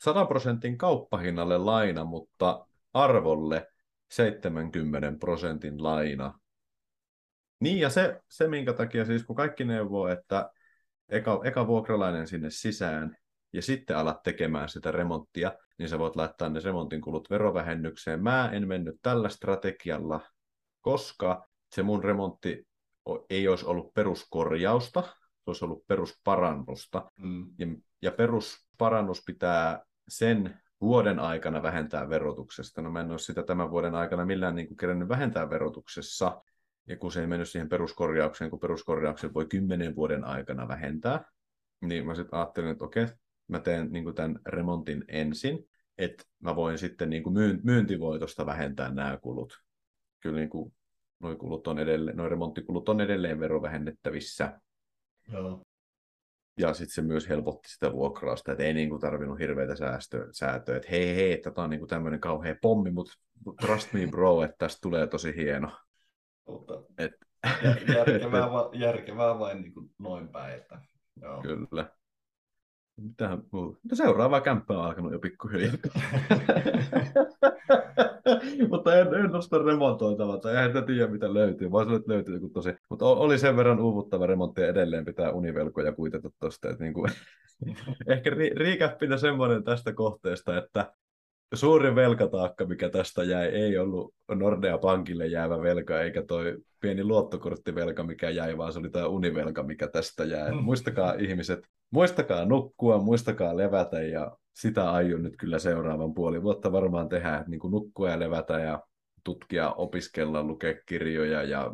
100 0.00 0.26
prosentin 0.26 0.78
kauppahinnalle 0.78 1.58
laina, 1.58 2.04
mutta 2.04 2.66
arvolle 2.92 3.66
70 4.10 5.12
prosentin 5.20 5.82
laina. 5.82 6.38
Niin, 7.60 7.78
ja 7.78 7.90
se, 7.90 8.20
se 8.28 8.48
minkä 8.48 8.72
takia 8.72 9.04
siis, 9.04 9.24
kun 9.24 9.36
kaikki 9.36 9.64
neuvoo, 9.64 10.08
että 10.08 10.50
eka, 11.08 11.40
eka 11.44 11.66
vuokralainen 11.66 12.26
sinne 12.26 12.50
sisään 12.50 13.16
ja 13.52 13.62
sitten 13.62 13.96
alat 13.96 14.22
tekemään 14.22 14.68
sitä 14.68 14.92
remonttia, 14.92 15.52
niin 15.78 15.88
sä 15.88 15.98
voit 15.98 16.16
laittaa 16.16 16.48
ne 16.48 16.60
remontin 16.64 17.00
kulut 17.00 17.30
verovähennykseen. 17.30 18.22
Mä 18.22 18.50
en 18.52 18.68
mennyt 18.68 18.96
tällä 19.02 19.28
strategialla, 19.28 20.20
koska 20.80 21.48
se 21.74 21.82
mun 21.82 22.04
remontti 22.04 22.66
ei 23.30 23.48
olisi 23.48 23.66
ollut 23.66 23.94
peruskorjausta, 23.94 25.02
se 25.02 25.42
olisi 25.46 25.64
ollut 25.64 25.86
perusparannusta. 25.86 27.10
Mm. 27.16 27.46
Ja, 27.58 27.66
ja 28.02 28.12
perusparannus 28.12 29.22
pitää 29.26 29.82
sen 30.08 30.60
vuoden 30.80 31.18
aikana 31.18 31.62
vähentää 31.62 32.08
verotuksesta. 32.08 32.82
No 32.82 32.90
mä 32.90 33.00
en 33.00 33.10
ole 33.10 33.18
sitä 33.18 33.42
tämän 33.42 33.70
vuoden 33.70 33.94
aikana 33.94 34.24
millään 34.26 34.54
niin 34.54 34.68
kuin 34.68 35.08
vähentää 35.08 35.50
verotuksessa, 35.50 36.42
ja 36.90 36.96
kun 36.96 37.12
se 37.12 37.20
ei 37.20 37.26
mennyt 37.26 37.48
siihen 37.48 37.68
peruskorjaukseen, 37.68 38.50
kun 38.50 38.60
peruskorjauksen 38.60 39.34
voi 39.34 39.46
kymmenen 39.46 39.96
vuoden 39.96 40.24
aikana 40.24 40.68
vähentää, 40.68 41.24
niin 41.80 42.06
mä 42.06 42.14
sitten 42.14 42.38
ajattelin, 42.38 42.70
että 42.70 42.84
okei, 42.84 43.06
mä 43.48 43.60
teen 43.60 43.92
niin 43.92 44.04
kuin 44.04 44.14
tämän 44.14 44.40
remontin 44.46 45.04
ensin, 45.08 45.68
että 45.98 46.24
mä 46.38 46.56
voin 46.56 46.78
sitten 46.78 47.10
niin 47.10 47.22
kuin 47.22 47.60
myyntivoitosta 47.62 48.46
vähentää 48.46 48.90
nämä 48.90 49.18
kulut. 49.22 49.62
Kyllä 50.20 50.36
niin 50.36 50.50
kuin 50.50 50.74
noi, 51.20 51.36
kulut 51.36 51.66
on 51.66 51.78
edelleen, 51.78 52.16
noi 52.16 52.28
remonttikulut 52.28 52.88
on 52.88 53.00
edelleen 53.00 53.40
verovähennettävissä. 53.40 54.60
Joo. 55.32 55.62
Ja 56.58 56.74
sitten 56.74 56.94
se 56.94 57.02
myös 57.02 57.28
helpotti 57.28 57.68
sitä 57.70 57.92
vuokrausta, 57.92 58.52
että 58.52 58.64
ei 58.64 58.74
niinku 58.74 58.98
tarvinnut 58.98 59.38
hirveitä 59.38 59.76
säästöä, 59.76 60.26
säätöä, 60.32 60.76
että 60.76 60.88
hei 60.90 61.16
hei, 61.16 61.40
tämä 61.40 61.64
on 61.64 61.70
niinku 61.70 61.86
tämmöinen 61.86 62.20
kauhea 62.20 62.54
pommi, 62.62 62.90
mutta 62.90 63.12
trust 63.60 63.92
me 63.92 64.06
bro, 64.06 64.42
että 64.42 64.56
tästä 64.58 64.78
tulee 64.82 65.06
tosi 65.06 65.36
hieno. 65.36 65.70
Mutta 66.50 66.82
Et... 66.98 67.12
järkevää, 67.94 68.50
va, 68.52 68.70
järkevää 68.72 69.38
vain 69.38 69.62
niin 69.62 69.74
kuin 69.74 69.90
noin 69.98 70.28
päin. 70.28 70.54
Että, 70.54 70.80
joo. 71.22 71.42
Kyllä. 71.42 71.86
Mitähän 72.96 73.42
muu? 73.52 73.78
No 73.90 73.96
seuraava 73.96 74.40
kämppä 74.40 74.78
on 74.78 74.84
alkanut 74.84 75.12
jo 75.12 75.18
pikkuhiljaa. 75.18 75.72
Mutta 78.70 78.98
en, 78.98 79.14
en 79.14 79.30
nosta 79.30 79.58
remontoitavaa, 79.58 80.38
tai 80.38 80.56
eihän 80.56 80.86
tiedä 80.86 81.06
mitä 81.06 81.34
löytyy. 81.34 81.70
Voisi 81.70 81.94
että 81.94 82.12
löytyy 82.12 82.34
joku 82.34 82.48
tosi. 82.48 82.74
Mutta 82.90 83.06
oli 83.06 83.38
sen 83.38 83.56
verran 83.56 83.80
uuvuttava 83.80 84.26
remontti 84.26 84.62
edelleen 84.62 85.04
pitää 85.04 85.30
univelkoja 85.30 85.92
kuitata 85.92 86.30
tuosta. 86.40 86.70
Että 86.70 86.84
niin 86.84 86.94
kuin... 86.94 87.10
Ehkä 88.12 88.30
ri- 88.30 88.58
riikäppinä 88.58 89.16
semmoinen 89.16 89.64
tästä 89.64 89.92
kohteesta, 89.92 90.58
että 90.58 90.92
suurin 91.56 91.94
velkataakka, 91.94 92.64
mikä 92.64 92.88
tästä 92.88 93.24
jäi, 93.24 93.46
ei 93.46 93.78
ollut 93.78 94.14
Nordea 94.34 94.78
Pankille 94.78 95.26
jäävä 95.26 95.62
velka, 95.62 96.00
eikä 96.00 96.22
toi 96.22 96.58
pieni 96.80 97.04
luottokorttivelka, 97.04 98.04
mikä 98.04 98.30
jäi, 98.30 98.58
vaan 98.58 98.72
se 98.72 98.78
oli 98.78 98.90
tämä 98.90 99.06
univelka, 99.06 99.62
mikä 99.62 99.88
tästä 99.88 100.24
jäi. 100.24 100.52
Mm. 100.52 100.62
Muistakaa 100.62 101.14
ihmiset, 101.14 101.66
muistakaa 101.90 102.44
nukkua, 102.44 102.98
muistakaa 102.98 103.56
levätä 103.56 104.02
ja 104.02 104.36
sitä 104.54 104.90
aion 104.90 105.22
nyt 105.22 105.36
kyllä 105.36 105.58
seuraavan 105.58 106.14
puoli 106.14 106.42
vuotta 106.42 106.72
varmaan 106.72 107.08
tehdä, 107.08 107.36
että 107.36 107.50
niin 107.50 107.60
kuin 107.60 107.70
nukkua 107.70 108.10
ja 108.10 108.18
levätä 108.18 108.58
ja 108.58 108.82
tutkia, 109.24 109.72
opiskella, 109.72 110.42
lukea 110.42 110.74
kirjoja 110.86 111.42
ja 111.42 111.72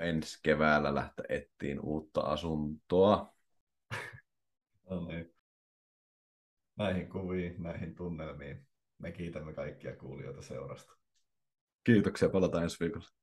ensi 0.00 0.38
keväällä 0.42 0.94
lähteä 0.94 1.24
ettiin 1.28 1.80
uutta 1.80 2.20
asuntoa. 2.20 3.34
No 4.90 5.06
niin. 5.06 5.34
Näihin 6.78 7.08
kuviin, 7.08 7.62
näihin 7.62 7.94
tunnelmiin 7.94 8.69
me 9.00 9.12
kiitämme 9.12 9.52
kaikkia 9.52 9.96
kuulijoita 9.96 10.42
seurasta. 10.42 10.96
Kiitoksia, 11.84 12.28
palataan 12.28 12.64
ensi 12.64 12.80
viikolla. 12.80 13.19